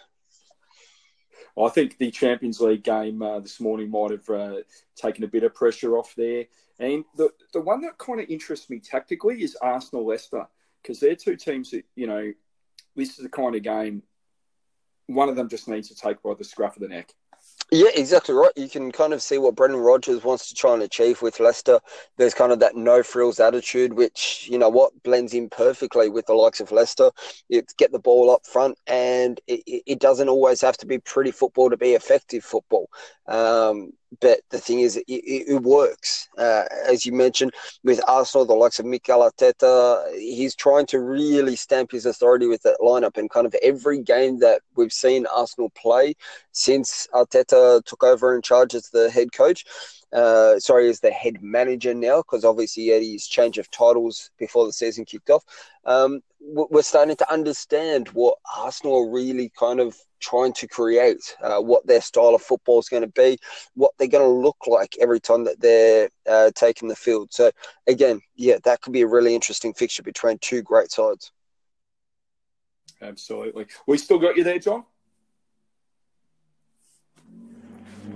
I 1.57 1.69
think 1.69 1.99
the 1.99 2.11
Champions 2.11 2.61
League 2.61 2.83
game 2.83 3.23
uh, 3.23 3.39
this 3.41 3.61
morning 3.61 3.91
might 3.91 4.11
have 4.11 4.29
uh, 4.29 4.57
taken 4.97 5.23
a 5.23 5.29
bit 5.29 5.45
of 5.45 5.55
pressure 5.55 5.97
off 5.97 6.15
there. 6.17 6.47
And 6.81 7.05
the 7.17 7.31
the 7.53 7.61
one 7.61 7.83
that 7.83 7.99
kind 7.99 8.21
of 8.21 8.29
interests 8.29 8.69
me 8.69 8.81
tactically 8.81 9.43
is 9.43 9.57
Arsenal 9.63 10.07
Leicester 10.07 10.47
because 10.83 10.99
they're 10.99 11.15
two 11.15 11.37
teams 11.37 11.71
that 11.71 11.85
you 11.95 12.07
know 12.07 12.33
this 12.97 13.11
is 13.11 13.17
the 13.19 13.29
kind 13.29 13.55
of 13.55 13.63
game 13.63 14.03
one 15.07 15.29
of 15.29 15.37
them 15.37 15.49
just 15.49 15.69
needs 15.69 15.89
to 15.89 15.95
take 15.95 16.23
by 16.23 16.35
the 16.35 16.45
scruff 16.45 16.77
of 16.77 16.83
the 16.83 16.89
neck. 16.89 17.15
Yeah, 17.71 17.89
exactly 17.95 18.35
right. 18.35 18.53
You 18.55 18.69
can 18.69 18.93
kind 18.93 19.15
of 19.15 19.23
see 19.23 19.39
what 19.39 19.55
Brendan 19.55 19.81
Rodgers 19.81 20.23
wants 20.23 20.49
to 20.49 20.55
try 20.55 20.75
and 20.75 20.83
achieve 20.83 21.23
with 21.23 21.41
Leicester. 21.41 21.81
There's 22.19 22.35
kind 22.35 22.53
of 22.53 22.61
that 22.61 22.77
no 22.77 23.03
frills 23.03 23.41
attitude, 23.41 23.95
which 23.95 24.47
you 24.51 24.59
know 24.59 24.69
what 24.69 24.93
blends 25.03 25.33
in 25.33 25.49
perfectly 25.49 26.11
with 26.11 26.27
the 26.27 26.35
likes 26.35 26.61
of 26.61 26.71
Leicester. 26.71 27.11
It's 27.49 27.73
get 27.73 27.91
the 27.91 27.99
ball 27.99 28.31
up 28.31 28.45
front, 28.47 28.79
and 28.87 29.41
it, 29.47 29.63
it 29.87 29.99
doesn't 30.01 30.29
always 30.29 30.61
have 30.61 30.77
to 30.79 30.87
be 30.87 30.99
pretty 30.99 31.31
football 31.31 31.71
to 31.71 31.79
be 31.79 31.93
effective 31.95 32.45
football. 32.45 32.91
Um, 33.27 33.93
but 34.21 34.41
the 34.51 34.59
thing 34.59 34.81
is, 34.81 34.97
it, 34.97 35.05
it 35.09 35.63
works. 35.63 36.29
Uh, 36.37 36.65
as 36.87 37.07
you 37.07 37.13
mentioned, 37.13 37.53
with 37.83 38.01
Arsenal, 38.07 38.45
the 38.45 38.55
likes 38.55 38.79
of 38.79 38.87
Mikel 38.87 39.21
Arteta, 39.21 40.15
he's 40.15 40.55
trying 40.55 40.87
to 40.87 41.01
really 41.01 41.57
stamp 41.57 41.93
his 41.93 42.07
authority 42.07 42.47
with 42.47 42.63
that 42.63 42.79
lineup. 42.81 43.17
And 43.17 43.31
kind 43.31 43.47
of 43.47 43.55
every 43.63 44.01
game 44.01 44.39
that 44.41 44.61
we've 44.77 44.93
seen 44.93 45.27
Arsenal 45.27 45.71
play 45.71 46.15
since 46.53 47.09
Arteta 47.15 47.85
took 47.85 48.05
over 48.05 48.35
in 48.35 48.43
charge 48.43 48.75
as 48.75 48.91
the 48.91 49.11
head 49.11 49.33
coach, 49.33 49.65
uh, 50.13 50.59
sorry, 50.59 50.89
as 50.89 51.01
the 51.01 51.11
head 51.11 51.43
manager 51.43 51.95
now, 51.95 52.19
because 52.19 52.45
obviously 52.45 52.85
he 52.85 52.89
had 52.91 53.03
his 53.03 53.27
change 53.27 53.59
of 53.59 53.71
titles 53.71 54.31
before 54.39 54.67
the 54.67 54.73
season 54.73 55.05
kicked 55.05 55.31
off. 55.31 55.45
Um, 55.85 56.21
we're 56.41 56.83
starting 56.83 57.17
to 57.17 57.33
understand 57.33 58.09
what 58.09 58.37
Arsenal 58.57 58.99
are 58.99 59.11
really 59.11 59.51
kind 59.59 59.81
of 59.81 59.97
trying 60.21 60.53
to 60.55 60.69
create, 60.69 61.37
uh, 61.43 61.61
what 61.61 61.87
their 61.87 62.01
style 62.01 62.35
of 62.35 62.43
football 62.43 62.79
is 62.79 62.89
going 62.89 63.03
to 63.03 63.09
be, 63.09 63.39
what 63.75 63.93
they're 63.99 64.09
going 64.09 64.25
to 64.25 64.41
look 64.41 64.67
like 64.67 64.97
every 65.01 65.21
time 65.21 65.45
that 65.45 65.61
they're 65.61 66.09
uh, 66.29 66.51
taking 66.55 66.89
the 66.89 66.97
field. 66.97 67.33
So, 67.33 67.51
again, 67.87 68.21
yeah, 68.37 68.59
that 68.65 68.81
could 68.81 68.93
be 68.93 69.03
a 69.03 69.07
really 69.07 69.35
interesting 69.35 69.75
fixture 69.75 70.03
between 70.03 70.39
two 70.39 70.63
great 70.63 70.91
sides. 70.91 71.33
Absolutely. 73.01 73.67
We 73.87 73.99
still 73.99 74.19
got 74.19 74.37
you 74.37 74.45
there, 74.45 74.59
John? 74.59 74.85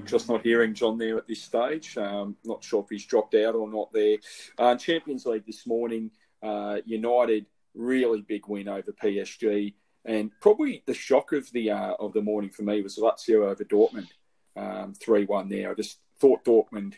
Just 0.06 0.28
not 0.28 0.42
hearing 0.42 0.74
John 0.74 0.98
there 0.98 1.18
at 1.18 1.26
this 1.26 1.42
stage. 1.42 1.96
Um, 1.98 2.36
not 2.44 2.62
sure 2.62 2.82
if 2.82 2.88
he's 2.88 3.06
dropped 3.06 3.34
out 3.34 3.54
or 3.54 3.70
not 3.70 3.92
there. 3.92 4.16
Uh, 4.58 4.76
Champions 4.76 5.26
League 5.26 5.46
this 5.46 5.66
morning, 5.66 6.10
uh, 6.42 6.78
United 6.84 7.46
really 7.74 8.22
big 8.22 8.46
win 8.48 8.68
over 8.68 8.92
PSG, 8.92 9.74
and 10.04 10.30
probably 10.40 10.82
the 10.86 10.94
shock 10.94 11.32
of 11.32 11.50
the 11.52 11.70
uh, 11.70 11.94
of 11.98 12.12
the 12.12 12.22
morning 12.22 12.50
for 12.50 12.62
me 12.62 12.82
was 12.82 12.96
Lazio 12.96 13.50
over 13.50 13.64
Dortmund, 13.64 14.08
um, 14.56 14.94
three 14.94 15.22
um, 15.22 15.26
one 15.26 15.48
there. 15.48 15.70
I 15.70 15.74
just 15.74 15.98
thought 16.18 16.44
Dortmund 16.44 16.94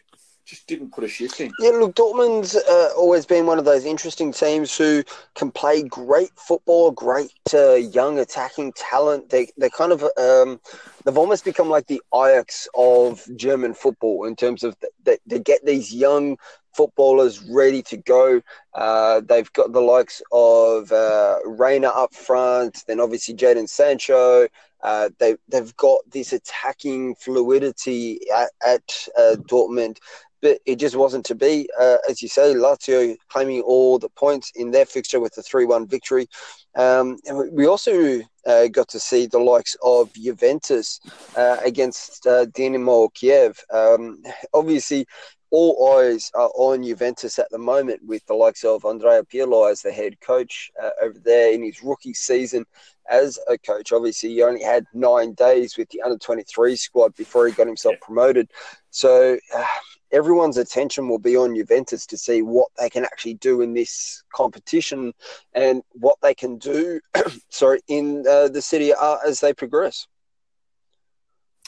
just 0.48 0.66
didn't 0.66 0.92
put 0.92 1.04
a 1.04 1.08
shift 1.08 1.40
in. 1.40 1.52
Yeah, 1.58 1.70
look, 1.70 1.94
Dortmund's 1.94 2.56
uh, 2.56 2.90
always 2.96 3.26
been 3.26 3.44
one 3.44 3.58
of 3.58 3.66
those 3.66 3.84
interesting 3.84 4.32
teams 4.32 4.74
who 4.74 5.04
can 5.34 5.50
play 5.50 5.82
great 5.82 6.30
football, 6.36 6.90
great 6.90 7.32
uh, 7.52 7.74
young 7.74 8.18
attacking 8.18 8.72
talent. 8.72 9.28
They 9.28 9.52
they 9.58 9.68
kind 9.68 9.92
of 9.92 10.02
um, 10.16 10.58
they've 11.04 11.18
almost 11.18 11.44
become 11.44 11.68
like 11.68 11.86
the 11.86 12.00
Ajax 12.14 12.66
of 12.74 13.28
German 13.36 13.74
football 13.74 14.24
in 14.24 14.36
terms 14.36 14.64
of 14.64 14.74
that 15.04 15.20
they 15.26 15.38
get 15.38 15.66
these 15.66 15.94
young 15.94 16.38
footballers 16.72 17.42
ready 17.42 17.82
to 17.82 17.98
go. 17.98 18.40
Uh, 18.72 19.20
they've 19.20 19.52
got 19.52 19.72
the 19.72 19.80
likes 19.80 20.22
of 20.32 20.90
uh, 20.92 21.36
Reyna 21.44 21.88
up 21.88 22.14
front, 22.14 22.84
then 22.86 23.00
obviously 23.00 23.34
Jadon 23.34 23.68
Sancho. 23.68 24.48
Uh, 24.80 25.10
they, 25.18 25.36
they've 25.48 25.76
got 25.76 26.08
this 26.08 26.32
attacking 26.32 27.16
fluidity 27.16 28.20
at, 28.30 28.50
at 28.64 29.08
uh, 29.18 29.34
Dortmund 29.40 29.98
but 30.40 30.58
it 30.66 30.76
just 30.76 30.96
wasn't 30.96 31.24
to 31.26 31.34
be. 31.34 31.68
Uh, 31.78 31.96
as 32.08 32.22
you 32.22 32.28
say, 32.28 32.54
Lazio 32.54 33.16
claiming 33.28 33.60
all 33.62 33.98
the 33.98 34.08
points 34.10 34.52
in 34.54 34.70
their 34.70 34.86
fixture 34.86 35.20
with 35.20 35.34
the 35.34 35.42
3 35.42 35.64
1 35.64 35.86
victory. 35.86 36.28
Um, 36.74 37.18
and 37.26 37.52
we 37.52 37.66
also 37.66 38.20
uh, 38.46 38.68
got 38.68 38.88
to 38.88 39.00
see 39.00 39.26
the 39.26 39.38
likes 39.38 39.76
of 39.82 40.12
Juventus 40.12 41.00
uh, 41.36 41.58
against 41.64 42.26
uh, 42.26 42.46
Dynamo 42.46 43.08
Kiev. 43.08 43.58
Um, 43.72 44.22
obviously, 44.54 45.06
all 45.50 45.98
eyes 45.98 46.30
are 46.34 46.50
on 46.54 46.84
Juventus 46.84 47.38
at 47.38 47.50
the 47.50 47.58
moment 47.58 48.04
with 48.04 48.24
the 48.26 48.34
likes 48.34 48.64
of 48.64 48.84
Andrea 48.84 49.24
Pirlo 49.24 49.70
as 49.70 49.80
the 49.80 49.92
head 49.92 50.20
coach 50.20 50.70
uh, 50.82 50.90
over 51.02 51.18
there 51.18 51.52
in 51.52 51.62
his 51.62 51.82
rookie 51.82 52.14
season 52.14 52.66
as 53.10 53.38
a 53.48 53.56
coach. 53.56 53.92
Obviously, 53.92 54.30
he 54.30 54.42
only 54.42 54.62
had 54.62 54.84
nine 54.92 55.32
days 55.32 55.76
with 55.76 55.88
the 55.88 56.02
under 56.02 56.18
23 56.18 56.76
squad 56.76 57.14
before 57.16 57.46
he 57.46 57.52
got 57.52 57.66
himself 57.66 57.96
promoted. 58.02 58.50
So, 58.90 59.38
uh, 59.56 59.64
everyone's 60.12 60.56
attention 60.56 61.08
will 61.08 61.18
be 61.18 61.36
on 61.36 61.54
Juventus 61.54 62.06
to 62.06 62.18
see 62.18 62.42
what 62.42 62.68
they 62.78 62.90
can 62.90 63.04
actually 63.04 63.34
do 63.34 63.60
in 63.60 63.74
this 63.74 64.22
competition 64.32 65.12
and 65.52 65.82
what 65.92 66.16
they 66.22 66.34
can 66.34 66.58
do, 66.58 67.00
sorry, 67.48 67.80
in 67.88 68.24
uh, 68.28 68.48
the 68.48 68.62
Serie 68.62 68.90
A 68.90 69.18
as 69.26 69.40
they 69.40 69.52
progress. 69.52 70.06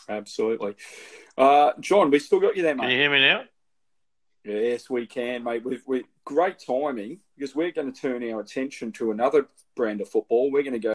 Absolutely, 0.09 0.75
uh, 1.39 1.73
John. 1.81 2.11
We 2.11 2.19
still 2.19 2.41
got 2.41 2.57
you 2.57 2.63
there, 2.63 2.75
mate. 2.75 2.83
Can 2.83 2.91
you 2.91 2.97
hear 2.97 3.13
me 3.13 3.21
now? 3.21 3.43
Yes, 4.45 4.89
we 4.89 5.07
can, 5.07 5.45
mate. 5.45 5.65
With, 5.65 5.87
with 5.87 6.05
great 6.25 6.59
timing 6.59 7.21
because 7.37 7.55
we're 7.55 7.71
going 7.71 7.93
to 7.93 8.01
turn 8.01 8.29
our 8.33 8.41
attention 8.41 8.91
to 8.93 9.11
another 9.11 9.47
brand 9.77 10.01
of 10.01 10.09
football. 10.09 10.51
We're 10.51 10.63
going 10.63 10.81
to 10.81 10.95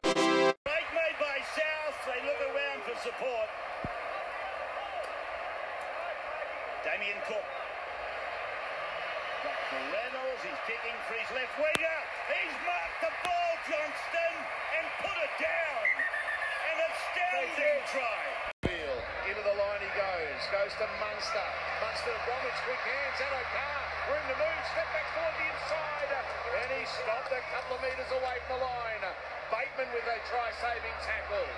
goes 20.66 20.82
to 20.82 20.86
Munster. 20.98 21.46
Munster 21.78 22.10
to 22.10 22.22
Bromwich, 22.26 22.58
quick 22.66 22.82
hands, 22.82 23.18
Addo 23.22 23.42
Carr, 23.54 23.82
room 24.10 24.24
to 24.30 24.36
move, 24.38 24.62
step 24.74 24.88
back 24.94 25.06
toward 25.14 25.34
the 25.38 25.46
inside. 25.46 26.10
And 26.58 26.68
he 26.74 26.82
stopped 26.86 27.30
a 27.30 27.42
couple 27.54 27.78
of 27.78 27.80
metres 27.82 28.10
away 28.10 28.36
from 28.46 28.58
the 28.58 28.66
line. 28.66 29.02
Bateman 29.50 29.90
with 29.94 30.06
a 30.06 30.18
try-saving 30.26 30.98
tackle. 31.06 31.50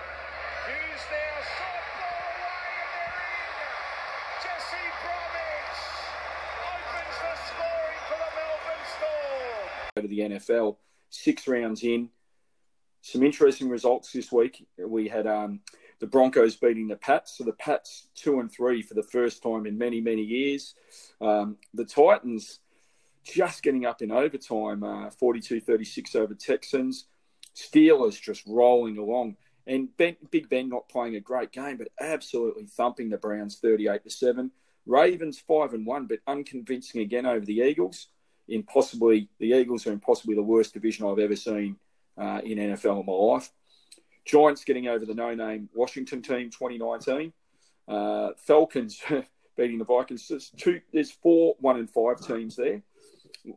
Hughes 0.68 1.04
now, 1.08 1.36
short 1.56 1.84
ball 2.00 2.20
away, 2.36 2.68
and 2.84 2.90
they're 2.92 3.24
in. 3.32 3.72
Jesse 4.44 4.88
Bromwich 5.04 5.80
opens 6.68 7.16
the 7.16 7.34
scoring 7.48 8.02
for 8.08 8.18
the 8.20 8.30
Melbourne 8.36 8.86
Storm. 8.92 9.68
NFL, 10.48 10.76
six 11.10 11.46
rounds 11.46 11.82
in. 11.82 12.10
Some 13.00 13.22
interesting 13.22 13.68
results 13.68 14.12
this 14.12 14.32
week. 14.32 14.66
We 14.78 15.08
had 15.08 15.26
um, 15.26 15.60
the 16.00 16.06
Broncos 16.06 16.56
beating 16.56 16.88
the 16.88 16.96
Pats. 16.96 17.38
So 17.38 17.44
the 17.44 17.52
Pats 17.52 18.08
two 18.14 18.40
and 18.40 18.50
three 18.50 18.82
for 18.82 18.94
the 18.94 19.02
first 19.02 19.42
time 19.42 19.66
in 19.66 19.78
many 19.78 20.00
many 20.00 20.22
years. 20.22 20.74
Um, 21.20 21.56
the 21.74 21.84
Titans 21.84 22.60
just 23.24 23.62
getting 23.62 23.84
up 23.84 24.00
in 24.00 24.10
overtime, 24.10 24.82
uh, 24.82 25.10
42-36 25.10 26.16
over 26.16 26.34
Texans. 26.34 27.06
Steelers 27.54 28.20
just 28.20 28.42
rolling 28.46 28.96
along. 28.96 29.36
And 29.66 29.94
ben, 29.98 30.16
Big 30.30 30.48
Ben 30.48 30.70
not 30.70 30.88
playing 30.88 31.16
a 31.16 31.20
great 31.20 31.52
game, 31.52 31.76
but 31.76 31.88
absolutely 32.00 32.64
thumping 32.64 33.10
the 33.10 33.18
Browns 33.18 33.58
38 33.58 34.04
to 34.04 34.10
7. 34.10 34.50
Ravens 34.86 35.38
5 35.46 35.74
and 35.74 35.84
1, 35.84 36.06
but 36.06 36.20
unconvincing 36.26 37.02
again 37.02 37.26
over 37.26 37.44
the 37.44 37.58
Eagles. 37.58 38.08
In 38.48 38.62
possibly, 38.62 39.28
the 39.38 39.52
Eagles 39.52 39.86
are 39.86 39.92
in 39.92 40.00
possibly 40.00 40.34
the 40.34 40.42
worst 40.42 40.74
division 40.74 41.06
I've 41.06 41.18
ever 41.18 41.36
seen 41.36 41.76
uh, 42.16 42.40
in 42.44 42.58
NFL 42.58 43.00
in 43.00 43.06
my 43.06 43.12
life. 43.12 43.50
Giants 44.24 44.64
getting 44.64 44.88
over 44.88 45.06
the 45.06 45.14
no-name 45.14 45.68
Washington 45.74 46.22
team 46.22 46.50
2019. 46.50 47.32
Uh, 47.86 48.30
Falcons 48.36 49.00
beating 49.56 49.78
the 49.78 49.84
Vikings. 49.84 50.28
There's, 50.28 50.50
two, 50.50 50.80
there's 50.92 51.10
four 51.10 51.56
one 51.60 51.78
and 51.78 51.90
five 51.90 52.20
teams 52.20 52.56
there. 52.56 52.82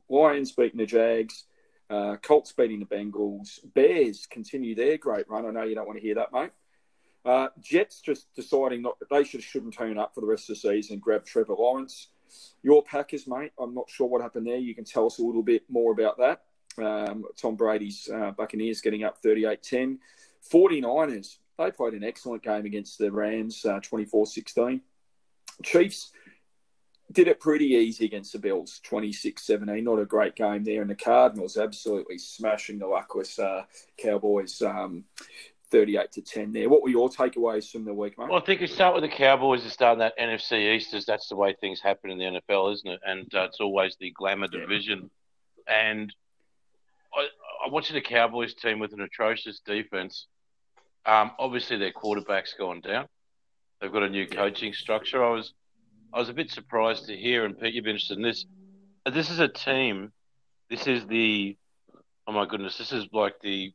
Lions 0.10 0.52
beating 0.52 0.78
the 0.78 0.86
Jags. 0.86 1.46
Uh, 1.90 2.16
Colts 2.22 2.54
beating 2.54 2.80
the 2.80 2.86
Bengals. 2.86 3.60
Bears 3.74 4.26
continue 4.26 4.76
their 4.76 4.98
great 4.98 5.30
run. 5.30 5.46
I 5.46 5.52
know 5.52 5.64
you 5.64 5.76
don't 5.76 5.88
want 5.88 6.00
to 6.00 6.04
hear 6.04 6.16
that, 6.16 6.32
mate. 6.32 6.52
Uh, 7.24 7.50
Jets 7.60 8.00
just 8.02 8.34
deciding 8.34 8.82
not 8.82 8.98
they 9.12 9.24
should 9.24 9.44
shouldn't 9.44 9.76
turn 9.76 9.98
up 9.98 10.16
for 10.16 10.22
the 10.22 10.28
rest 10.28 10.50
of 10.50 10.56
the 10.56 10.70
season. 10.70 11.00
Grab 11.00 11.26
Trevor 11.26 11.54
Lawrence. 11.54 12.08
Your 12.64 12.84
Packers, 12.84 13.28
mate. 13.28 13.52
I'm 13.60 13.74
not 13.74 13.90
sure 13.90 14.08
what 14.08 14.22
happened 14.22 14.48
there. 14.48 14.58
You 14.58 14.76
can 14.76 14.86
tell 14.86 15.06
us 15.06 15.20
a 15.20 15.24
little 15.24 15.44
bit 15.44 15.64
more 15.70 15.92
about 15.92 16.18
that. 16.18 16.44
Um, 16.78 17.26
Tom 17.36 17.56
Brady's 17.56 18.10
uh, 18.14 18.32
Buccaneers 18.32 18.82
getting 18.82 19.04
up 19.04 19.18
38 19.22 19.62
10. 19.62 20.00
49ers, 20.52 21.38
they 21.58 21.72
played 21.72 21.94
an 21.94 22.04
excellent 22.04 22.44
game 22.44 22.66
against 22.66 22.98
the 22.98 23.12
Rams, 23.12 23.64
uh, 23.66 23.80
24 23.80 24.24
uh, 24.24 24.26
16. 24.26 24.82
Chiefs 25.64 26.12
did 27.12 27.28
it 27.28 27.40
pretty 27.40 27.66
easy 27.66 28.06
against 28.06 28.32
the 28.34 28.40
Bills, 28.40 28.80
26 28.84 29.44
17. 29.44 29.84
Not 29.84 30.00
a 30.00 30.06
great 30.06 30.36
game 30.36 30.64
there. 30.64 30.82
And 30.82 30.90
the 30.90 30.96
Cardinals 30.96 31.58
absolutely 31.58 32.18
smashing 32.18 32.80
the 32.80 32.88
luckless 32.88 33.38
uh, 33.38 33.64
Cowboys. 33.98 34.62
Um, 34.62 35.04
38 35.72 36.12
to 36.12 36.22
10 36.22 36.52
there. 36.52 36.70
What 36.70 36.84
were 36.84 36.90
your 36.90 37.10
takeaways 37.10 37.70
from 37.72 37.86
the 37.86 37.94
week, 37.94 38.18
mate? 38.18 38.30
Well, 38.30 38.42
I 38.42 38.46
think 38.46 38.62
we 38.62 38.68
start 38.68 38.94
with 38.94 39.04
the 39.04 39.16
Cowboys 39.16 39.64
and 39.64 39.72
start 39.72 40.00
that 40.00 40.18
NFC 40.20 40.76
East 40.76 40.94
as 40.94 41.06
that's 41.06 41.30
the 41.30 41.36
way 41.36 41.56
things 41.60 41.82
happen 41.82 42.12
in 42.12 42.18
the 42.18 42.42
NFL, 42.50 42.74
isn't 42.74 42.90
it? 42.90 43.00
And 43.06 43.34
uh, 43.34 43.44
it's 43.44 43.60
always 43.60 43.96
the 44.00 44.12
glamour 44.12 44.48
yeah. 44.52 44.60
division. 44.60 45.10
And 45.68 46.14
I, 47.14 47.28
I'm 47.66 47.72
watching 47.72 47.96
the 47.96 48.02
Cowboys 48.02 48.54
team 48.54 48.80
with 48.80 48.94
an 48.94 49.02
atrocious 49.02 49.60
defense 49.66 50.28
um, 51.06 51.32
obviously, 51.40 51.78
their 51.78 51.92
quarterback's 51.92 52.54
gone 52.54 52.82
down. 52.82 53.08
They've 53.80 53.92
got 53.92 54.04
a 54.04 54.10
new 54.10 54.28
coaching 54.28 54.74
structure. 54.74 55.24
I 55.24 55.32
was, 55.32 55.54
I 56.14 56.20
was 56.20 56.30
a 56.30 56.34
bit 56.34 56.52
surprised 56.52 57.08
to 57.08 57.18
hear, 57.18 57.46
and 57.46 57.60
Pete, 57.60 57.74
you've 57.74 57.84
been 57.84 57.96
interested 57.96 58.18
in 58.18 58.24
this. 58.24 58.46
This 59.12 59.32
is 59.32 59.40
a 59.40 59.48
team. 59.48 60.12
This 60.70 60.86
is 60.86 61.08
the, 61.08 61.58
oh 62.28 62.32
my 62.32 62.46
goodness, 62.46 62.78
this 62.78 62.92
is 62.92 63.08
like 63.12 63.36
the. 63.42 63.74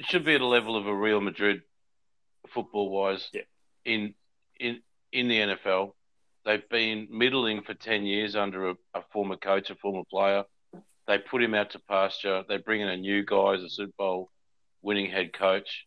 It 0.00 0.06
should 0.06 0.24
be 0.24 0.34
at 0.34 0.40
a 0.40 0.46
level 0.46 0.78
of 0.78 0.86
a 0.86 0.94
Real 0.96 1.20
Madrid, 1.20 1.60
football 2.48 2.88
wise, 2.88 3.28
yeah. 3.34 3.42
in 3.84 4.14
in 4.58 4.80
in 5.12 5.28
the 5.28 5.40
NFL. 5.40 5.92
They've 6.46 6.66
been 6.70 7.08
middling 7.10 7.60
for 7.60 7.74
ten 7.74 8.06
years 8.06 8.34
under 8.34 8.70
a, 8.70 8.74
a 8.94 9.02
former 9.12 9.36
coach, 9.36 9.68
a 9.68 9.74
former 9.74 10.04
player. 10.10 10.44
They 11.06 11.18
put 11.18 11.42
him 11.42 11.52
out 11.52 11.72
to 11.72 11.80
pasture. 11.80 12.42
They 12.48 12.56
bring 12.56 12.80
in 12.80 12.88
a 12.88 12.96
new 12.96 13.26
guy 13.26 13.52
as 13.56 13.62
a 13.62 13.68
Super 13.68 13.92
Bowl 13.98 14.30
winning 14.80 15.10
head 15.10 15.34
coach. 15.34 15.84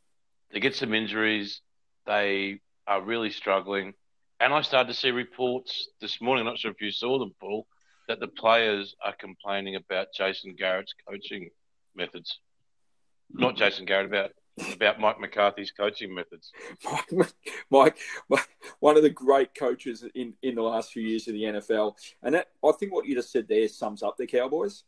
They 0.52 0.60
get 0.60 0.76
some 0.76 0.94
injuries. 0.94 1.62
They 2.06 2.60
are 2.86 3.02
really 3.02 3.32
struggling. 3.32 3.96
And 4.40 4.54
I 4.54 4.62
started 4.62 4.90
to 4.90 5.00
see 5.00 5.10
reports 5.10 5.90
this 6.02 6.22
morning. 6.22 6.46
I'm 6.46 6.54
not 6.54 6.60
sure 6.60 6.70
if 6.70 6.82
you 6.82 6.92
saw 6.92 7.18
them, 7.18 7.34
Paul, 7.40 7.66
that 8.08 8.20
the 8.20 8.28
players 8.28 8.96
are 9.04 9.16
complaining 9.20 9.76
about 9.76 10.14
Jason 10.16 10.54
Garrett's 10.56 10.94
coaching 11.10 11.50
methods. 11.96 12.38
Not 13.34 13.56
Jason 13.56 13.86
Garrett, 13.86 14.08
about 14.08 14.32
about 14.74 15.00
Mike 15.00 15.20
McCarthy's 15.20 15.72
coaching 15.72 16.14
methods. 16.14 16.52
Mike, 17.72 17.98
Mike, 18.30 18.50
one 18.80 18.98
of 18.98 19.04
the 19.04 19.10
great 19.10 19.56
coaches 19.56 20.06
in, 20.14 20.34
in 20.44 20.56
the 20.56 20.62
last 20.62 20.92
few 20.92 21.02
years 21.02 21.28
of 21.28 21.34
the 21.34 21.44
NFL. 21.44 21.96
And 22.22 22.36
that, 22.36 22.50
I 22.64 22.72
think 22.74 22.94
what 22.94 23.08
you 23.08 23.16
just 23.16 23.32
said 23.32 23.48
there 23.48 23.68
sums 23.68 24.04
up 24.04 24.16
the 24.18 24.28
Cowboys. 24.28 24.84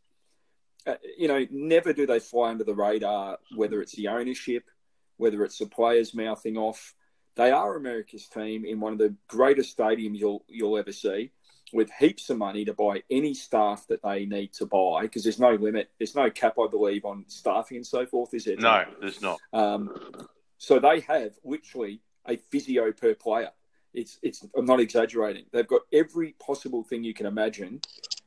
Uh, 0.86 0.96
you 1.18 1.28
know, 1.28 1.48
never 1.50 1.94
do 1.94 2.06
they 2.06 2.20
fly 2.20 2.52
under 2.52 2.64
the 2.64 2.76
radar, 2.76 3.40
whether 3.56 3.82
it's 3.82 3.96
the 3.96 4.08
ownership, 4.08 4.66
whether 5.18 5.44
it's 5.44 5.58
the 5.58 5.66
players 5.66 6.14
mouthing 6.14 6.58
off. 6.58 6.94
They 7.36 7.50
are 7.50 7.76
America's 7.76 8.28
team 8.28 8.66
in 8.66 8.80
one 8.80 8.94
of 8.94 9.00
the 9.00 9.16
greatest 9.28 9.76
stadiums 9.76 10.20
you'll 10.20 10.46
you'll 10.48 10.78
ever 10.78 10.92
see 10.92 11.32
with 11.74 11.90
heaps 12.00 12.30
of 12.30 12.38
money 12.38 12.66
to 12.66 12.74
buy 12.74 13.02
any 13.10 13.34
staff 13.34 13.86
that 13.88 14.02
they 14.04 14.26
need 14.26 14.54
to 14.54 14.66
buy 14.66 15.02
because 15.04 15.24
there's 15.24 15.40
no 15.40 15.52
limit, 15.52 15.90
there's 15.98 16.16
no 16.16 16.30
cap, 16.30 16.56
I 16.60 16.68
believe, 16.68 17.06
on 17.06 17.26
staffing 17.28 17.78
and 17.78 17.88
so 17.88 18.06
forth. 18.06 18.34
Is 18.34 18.46
there? 18.46 18.58
No, 18.58 18.86
there's 19.02 19.22
not. 19.22 19.40
Um, 19.54 20.28
so 20.58 20.80
they 20.80 21.02
have 21.02 21.34
literally 21.44 22.02
a 22.28 22.38
physio 22.38 22.92
per 22.92 23.14
player. 23.16 23.52
It's 23.94 24.20
it's. 24.22 24.46
I'm 24.58 24.66
not 24.66 24.80
exaggerating. 24.80 25.46
They've 25.52 25.68
got 25.68 25.82
every 25.94 26.36
possible 26.46 26.84
thing 26.84 27.04
you 27.04 27.14
can 27.14 27.26
imagine, 27.26 27.82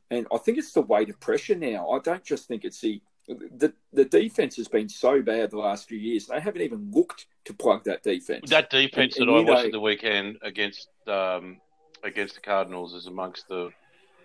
and 0.09 0.25
I 0.33 0.37
think 0.37 0.57
it's 0.57 0.73
the 0.73 0.81
weight 0.81 1.09
of 1.09 1.19
pressure 1.19 1.55
now. 1.55 1.89
I 1.91 1.99
don't 1.99 2.23
just 2.23 2.47
think 2.47 2.65
it's 2.65 2.81
the 2.81 3.01
the 3.27 3.73
the 3.93 4.05
defense 4.05 4.55
has 4.57 4.67
been 4.67 4.89
so 4.89 5.21
bad 5.21 5.51
the 5.51 5.57
last 5.57 5.87
few 5.87 5.97
years. 5.97 6.27
They 6.27 6.39
haven't 6.39 6.61
even 6.61 6.91
looked 6.91 7.27
to 7.45 7.53
plug 7.53 7.83
that 7.85 8.03
defense. 8.03 8.49
That 8.49 8.69
defense 8.69 9.17
and, 9.17 9.27
that 9.27 9.33
and 9.33 9.49
I 9.49 9.51
watched 9.51 9.65
know, 9.65 9.71
the 9.71 9.79
weekend 9.79 10.37
against 10.41 10.89
um, 11.07 11.59
against 12.03 12.35
the 12.35 12.41
Cardinals 12.41 12.93
is 12.93 13.07
amongst 13.07 13.47
the 13.47 13.71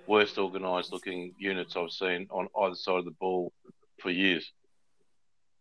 worst 0.06 0.38
organised 0.38 0.92
looking 0.92 1.34
units 1.38 1.76
I've 1.76 1.90
seen 1.90 2.26
on 2.30 2.48
either 2.60 2.74
side 2.74 2.98
of 2.98 3.04
the 3.04 3.10
ball 3.12 3.52
for 4.00 4.10
years, 4.10 4.52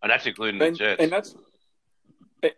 and 0.01 0.11
that's 0.11 0.25
including 0.25 0.61
and, 0.61 0.75
the 0.75 0.77
Jets. 0.77 1.01
And 1.01 1.11
that's 1.11 1.35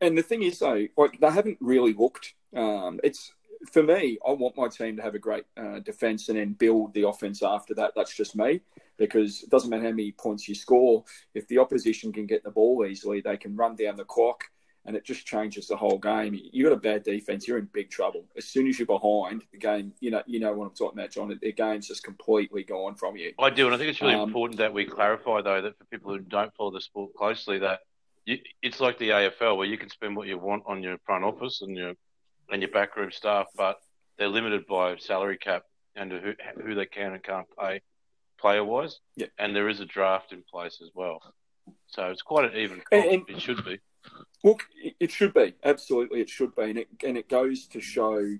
and 0.01 0.17
the 0.17 0.23
thing 0.23 0.43
is 0.43 0.59
though, 0.59 0.87
like 0.97 1.19
they 1.19 1.29
haven't 1.29 1.57
really 1.61 1.93
looked. 1.93 2.33
Um, 2.55 2.99
it's 3.03 3.31
for 3.71 3.83
me. 3.83 4.17
I 4.27 4.31
want 4.31 4.57
my 4.57 4.67
team 4.67 4.97
to 4.97 5.01
have 5.01 5.15
a 5.15 5.19
great 5.19 5.45
uh, 5.57 5.79
defense 5.79 6.29
and 6.29 6.37
then 6.37 6.53
build 6.53 6.93
the 6.93 7.07
offense 7.07 7.43
after 7.43 7.73
that. 7.75 7.93
That's 7.95 8.15
just 8.15 8.35
me 8.35 8.61
because 8.97 9.43
it 9.43 9.49
doesn't 9.49 9.69
matter 9.69 9.83
how 9.83 9.89
many 9.89 10.11
points 10.11 10.47
you 10.47 10.55
score. 10.55 11.03
If 11.33 11.47
the 11.47 11.59
opposition 11.59 12.11
can 12.11 12.25
get 12.25 12.43
the 12.43 12.51
ball 12.51 12.85
easily, 12.85 13.21
they 13.21 13.37
can 13.37 13.55
run 13.55 13.75
down 13.75 13.97
the 13.97 14.05
clock 14.05 14.45
and 14.85 14.95
it 14.95 15.03
just 15.03 15.25
changes 15.25 15.67
the 15.67 15.75
whole 15.75 15.97
game. 15.97 16.39
You 16.51 16.63
got 16.63 16.73
a 16.73 16.77
bad 16.77 17.03
defense, 17.03 17.47
you're 17.47 17.57
in 17.57 17.67
big 17.73 17.89
trouble. 17.89 18.25
As 18.37 18.45
soon 18.45 18.67
as 18.67 18.77
you're 18.77 18.85
behind, 18.85 19.43
the 19.51 19.57
game, 19.57 19.93
you 19.99 20.11
know, 20.11 20.21
you 20.25 20.39
know 20.39 20.53
what 20.53 20.65
I'm 20.65 20.75
talking 20.75 20.99
about, 20.99 21.11
John. 21.11 21.37
The 21.41 21.51
game's 21.51 21.87
just 21.87 22.03
completely 22.03 22.63
gone 22.63 22.95
from 22.95 23.17
you. 23.17 23.33
I 23.39 23.49
do, 23.49 23.65
and 23.65 23.73
I 23.73 23.77
think 23.77 23.89
it's 23.89 24.01
really 24.01 24.13
um, 24.13 24.27
important 24.27 24.59
that 24.59 24.73
we 24.73 24.85
clarify, 24.85 25.41
though, 25.41 25.61
that 25.61 25.77
for 25.77 25.85
people 25.85 26.11
who 26.11 26.19
don't 26.19 26.53
follow 26.55 26.71
the 26.71 26.81
sport 26.81 27.13
closely, 27.15 27.59
that 27.59 27.79
you, 28.25 28.39
it's 28.61 28.79
like 28.79 28.97
the 28.97 29.09
AFL, 29.09 29.57
where 29.57 29.67
you 29.67 29.77
can 29.77 29.89
spend 29.89 30.15
what 30.15 30.27
you 30.27 30.37
want 30.37 30.63
on 30.67 30.83
your 30.83 30.97
front 31.05 31.23
office 31.23 31.61
and 31.61 31.75
your 31.75 31.93
and 32.51 32.61
your 32.61 32.69
backroom 32.69 33.11
staff, 33.11 33.47
but 33.55 33.79
they're 34.17 34.27
limited 34.27 34.67
by 34.67 34.95
salary 34.97 35.37
cap 35.37 35.63
and 35.95 36.11
who 36.11 36.33
who 36.63 36.75
they 36.75 36.85
can 36.85 37.13
and 37.13 37.23
can't 37.23 37.47
pay 37.59 37.81
player 38.39 38.63
wise. 38.63 38.99
Yeah. 39.15 39.27
And 39.39 39.55
there 39.55 39.69
is 39.69 39.79
a 39.79 39.85
draft 39.85 40.31
in 40.31 40.43
place 40.43 40.79
as 40.81 40.89
well. 40.93 41.21
So 41.87 42.09
it's 42.09 42.21
quite 42.21 42.45
an 42.45 42.59
even. 42.59 42.81
And, 42.91 43.05
and, 43.05 43.29
it 43.29 43.41
should 43.41 43.63
be. 43.65 43.79
Look, 44.43 44.63
it 44.99 45.11
should 45.11 45.33
be 45.33 45.55
absolutely. 45.63 46.21
It 46.21 46.29
should 46.29 46.55
be, 46.55 46.63
and 46.63 46.77
it 46.79 46.87
and 47.03 47.17
it 47.17 47.27
goes 47.27 47.65
to 47.67 47.81
show 47.81 48.37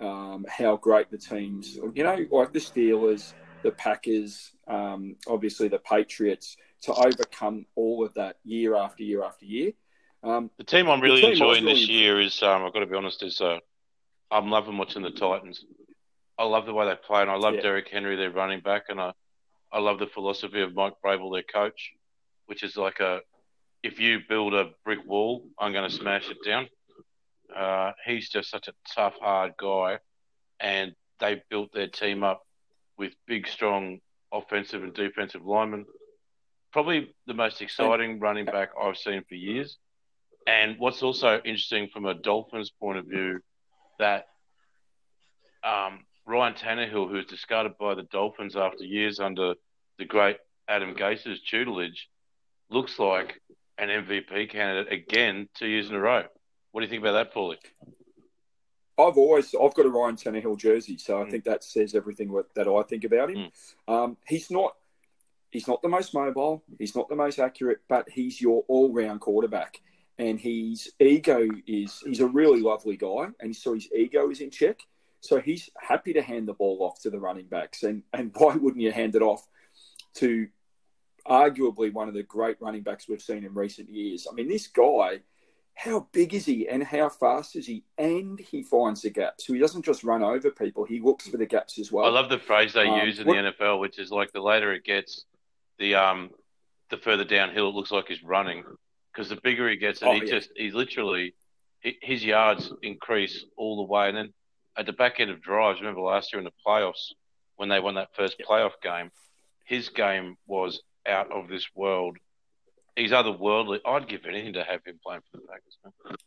um, 0.00 0.46
how 0.48 0.76
great 0.76 1.10
the 1.10 1.18
teams. 1.18 1.76
You 1.94 2.04
know, 2.04 2.26
like 2.30 2.52
the 2.52 2.60
Steelers, 2.60 3.32
the 3.62 3.72
Packers, 3.72 4.52
um, 4.68 5.16
obviously 5.26 5.68
the 5.68 5.78
Patriots, 5.80 6.56
to 6.82 6.92
overcome 6.94 7.66
all 7.74 8.04
of 8.04 8.14
that 8.14 8.36
year 8.44 8.76
after 8.76 9.02
year 9.02 9.24
after 9.24 9.46
year. 9.46 9.72
Um, 10.22 10.50
the 10.58 10.64
team 10.64 10.88
I'm 10.88 11.00
really 11.00 11.20
team 11.20 11.32
enjoying 11.32 11.64
really 11.64 11.80
this 11.80 11.88
year 11.88 12.20
is, 12.20 12.42
um, 12.42 12.64
I've 12.64 12.72
got 12.72 12.80
to 12.80 12.86
be 12.86 12.96
honest, 12.96 13.22
is 13.22 13.40
uh, 13.40 13.58
I'm 14.30 14.50
loving 14.50 14.78
watching 14.78 15.02
the 15.02 15.10
Titans. 15.10 15.64
I 16.38 16.44
love 16.44 16.66
the 16.66 16.74
way 16.74 16.86
they 16.86 16.94
play, 16.94 17.22
and 17.22 17.30
I 17.30 17.36
love 17.36 17.54
yeah. 17.54 17.62
Derrick 17.62 17.88
Henry, 17.88 18.16
their 18.16 18.30
running 18.30 18.60
back, 18.60 18.84
and 18.88 19.00
I, 19.00 19.12
I 19.72 19.80
love 19.80 19.98
the 19.98 20.06
philosophy 20.06 20.60
of 20.60 20.74
Mike 20.74 20.94
Vrabel, 21.04 21.32
their 21.32 21.42
coach, 21.42 21.92
which 22.46 22.62
is 22.62 22.76
like 22.76 23.00
a 23.00 23.20
if 23.82 24.00
you 24.00 24.20
build 24.28 24.54
a 24.54 24.70
brick 24.84 25.00
wall, 25.06 25.44
I'm 25.58 25.72
going 25.72 25.88
to 25.88 25.94
smash 25.94 26.28
it 26.30 26.38
down. 26.44 26.68
Uh, 27.54 27.92
he's 28.04 28.28
just 28.28 28.50
such 28.50 28.68
a 28.68 28.72
tough, 28.94 29.14
hard 29.20 29.52
guy, 29.58 29.98
and 30.60 30.92
they 31.20 31.42
built 31.50 31.72
their 31.72 31.88
team 31.88 32.22
up 32.22 32.42
with 32.96 33.12
big, 33.26 33.46
strong 33.46 33.98
offensive 34.32 34.82
and 34.82 34.94
defensive 34.94 35.44
linemen. 35.44 35.86
Probably 36.72 37.14
the 37.26 37.34
most 37.34 37.62
exciting 37.62 38.20
running 38.20 38.44
back 38.44 38.70
I've 38.80 38.96
seen 38.96 39.22
for 39.28 39.34
years. 39.34 39.78
And 40.46 40.76
what's 40.78 41.02
also 41.02 41.40
interesting 41.44 41.88
from 41.92 42.06
a 42.06 42.14
Dolphins 42.14 42.70
point 42.70 42.98
of 42.98 43.06
view, 43.06 43.40
that 43.98 44.26
um, 45.64 46.04
Ryan 46.26 46.54
Tannehill, 46.54 47.08
who 47.08 47.16
was 47.16 47.26
discarded 47.26 47.72
by 47.78 47.94
the 47.94 48.04
Dolphins 48.04 48.56
after 48.56 48.84
years 48.84 49.20
under 49.20 49.54
the 49.98 50.04
great 50.04 50.36
Adam 50.68 50.94
Gase's 50.94 51.40
tutelage, 51.42 52.08
looks 52.70 52.98
like 52.98 53.40
an 53.78 53.88
MVP 53.88 54.50
candidate 54.50 54.92
again 54.92 55.48
two 55.54 55.66
years 55.66 55.88
in 55.88 55.94
a 55.94 56.00
row. 56.00 56.24
What 56.72 56.80
do 56.80 56.86
you 56.86 56.90
think 56.90 57.02
about 57.02 57.12
that, 57.12 57.34
Paulie? 57.34 57.56
I've 58.98 59.16
always 59.16 59.54
I've 59.54 59.74
got 59.74 59.86
a 59.86 59.90
Ryan 59.90 60.16
Tannehill 60.16 60.58
jersey, 60.58 60.98
so 60.98 61.20
I 61.20 61.24
mm. 61.24 61.30
think 61.30 61.44
that 61.44 61.62
says 61.62 61.94
everything 61.94 62.34
that 62.54 62.66
I 62.66 62.82
think 62.82 63.04
about 63.04 63.30
him. 63.30 63.50
Mm. 63.88 63.92
Um, 63.92 64.16
he's 64.26 64.50
not 64.50 64.74
he's 65.50 65.68
not 65.68 65.80
the 65.82 65.88
most 65.88 66.12
mobile, 66.14 66.64
he's 66.78 66.96
not 66.96 67.08
the 67.08 67.16
most 67.16 67.38
accurate, 67.38 67.78
but 67.88 68.08
he's 68.08 68.40
your 68.40 68.64
all 68.68 68.92
round 68.92 69.20
quarterback. 69.20 69.80
And 70.18 70.40
his 70.40 70.90
ego 70.98 71.48
is 71.66 72.02
he's 72.04 72.18
a 72.18 72.26
really 72.26 72.60
lovely 72.60 72.96
guy, 72.96 73.28
and 73.40 73.54
so 73.54 73.74
his 73.74 73.88
ego 73.96 74.30
is 74.30 74.40
in 74.40 74.50
check. 74.50 74.80
So 75.20 75.40
he's 75.40 75.70
happy 75.80 76.12
to 76.12 76.22
hand 76.22 76.48
the 76.48 76.54
ball 76.54 76.78
off 76.82 77.00
to 77.02 77.10
the 77.10 77.20
running 77.20 77.46
backs, 77.46 77.84
and 77.84 78.02
and 78.12 78.32
why 78.36 78.56
wouldn't 78.56 78.82
you 78.82 78.90
hand 78.90 79.14
it 79.14 79.22
off 79.22 79.46
to 80.14 80.48
arguably 81.28 81.92
one 81.92 82.08
of 82.08 82.14
the 82.14 82.22
great 82.22 82.56
running 82.60 82.82
backs 82.82 83.08
we've 83.08 83.22
seen 83.22 83.44
in 83.44 83.54
recent 83.54 83.88
years. 83.88 84.26
I 84.30 84.34
mean, 84.34 84.48
this 84.48 84.66
guy, 84.66 85.20
how 85.74 86.08
big 86.12 86.34
is 86.34 86.46
he 86.46 86.68
and 86.68 86.82
how 86.82 87.08
fast 87.08 87.54
is 87.56 87.66
he? 87.66 87.84
And 87.96 88.38
he 88.38 88.62
finds 88.62 89.02
the 89.02 89.10
gaps. 89.10 89.46
So 89.46 89.52
he 89.52 89.60
doesn't 89.60 89.84
just 89.84 90.04
run 90.04 90.22
over 90.22 90.50
people, 90.50 90.84
he 90.84 91.00
looks 91.00 91.28
for 91.28 91.36
the 91.36 91.46
gaps 91.46 91.78
as 91.78 91.92
well. 91.92 92.06
I 92.06 92.08
love 92.08 92.30
the 92.30 92.38
phrase 92.38 92.72
they 92.72 92.88
um, 92.88 93.06
use 93.06 93.18
in 93.18 93.26
what, 93.26 93.36
the 93.36 93.52
NFL, 93.52 93.80
which 93.80 93.98
is 93.98 94.10
like 94.10 94.32
the 94.32 94.40
later 94.40 94.72
it 94.72 94.84
gets, 94.84 95.24
the 95.78 95.94
um, 95.94 96.30
the 96.90 96.96
further 96.96 97.24
downhill 97.24 97.68
it 97.68 97.74
looks 97.74 97.90
like 97.90 98.08
he's 98.08 98.22
running. 98.22 98.64
Because 99.12 99.28
the 99.28 99.38
bigger 99.42 99.68
he 99.68 99.76
gets, 99.76 100.00
and 100.02 100.10
oh, 100.10 100.14
he 100.14 100.20
yeah. 100.20 100.38
just, 100.38 100.50
he's 100.54 100.74
literally, 100.74 101.34
his 101.80 102.24
yards 102.24 102.72
increase 102.82 103.44
all 103.56 103.76
the 103.76 103.92
way. 103.92 104.08
And 104.08 104.16
then 104.16 104.32
at 104.76 104.86
the 104.86 104.92
back 104.92 105.18
end 105.18 105.30
of 105.30 105.42
drives, 105.42 105.80
remember 105.80 106.00
last 106.00 106.32
year 106.32 106.38
in 106.38 106.44
the 106.44 106.52
playoffs, 106.66 107.12
when 107.56 107.68
they 107.68 107.80
won 107.80 107.96
that 107.96 108.14
first 108.14 108.40
playoff 108.48 108.72
game, 108.82 109.10
his 109.64 109.88
game 109.88 110.36
was 110.46 110.80
out 111.08 111.32
of 111.32 111.48
this 111.48 111.66
world. 111.74 112.18
He's 112.96 113.12
otherworldly. 113.12 113.80
I'd 113.86 114.08
give 114.08 114.26
anything 114.26 114.54
to 114.54 114.64
have 114.64 114.84
him 114.84 114.98
playing 115.04 115.22
for 115.30 115.38
the 115.38 115.46
Packers. 115.46 116.18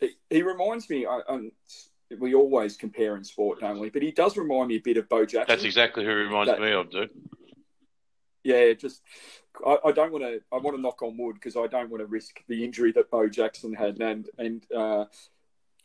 He, 0.00 0.10
he 0.28 0.42
reminds 0.42 0.88
me. 0.90 1.06
I, 1.06 1.20
we 2.18 2.34
always 2.34 2.76
compare 2.76 3.16
in 3.16 3.24
sport, 3.24 3.60
don't 3.60 3.78
we? 3.78 3.90
But 3.90 4.02
he 4.02 4.10
does 4.10 4.36
remind 4.36 4.68
me 4.68 4.76
a 4.76 4.80
bit 4.80 4.96
of 4.96 5.08
Bo 5.08 5.24
Jackson. 5.24 5.46
That's 5.48 5.64
exactly 5.64 6.04
who 6.04 6.10
he 6.10 6.16
reminds 6.16 6.50
that, 6.50 6.60
me 6.60 6.72
of, 6.72 6.90
dude. 6.90 7.10
Yeah, 8.42 8.72
just 8.72 9.02
I, 9.66 9.78
I 9.86 9.92
don't 9.92 10.12
want 10.12 10.24
to. 10.24 10.40
I 10.52 10.56
want 10.58 10.76
to 10.76 10.82
knock 10.82 11.02
on 11.02 11.16
wood 11.18 11.34
because 11.34 11.56
I 11.56 11.66
don't 11.66 11.90
want 11.90 12.00
to 12.00 12.06
risk 12.06 12.42
the 12.48 12.64
injury 12.64 12.92
that 12.92 13.10
Bo 13.10 13.28
Jackson 13.28 13.74
had, 13.74 14.00
and 14.00 14.28
and 14.38 14.64
uh, 14.72 15.04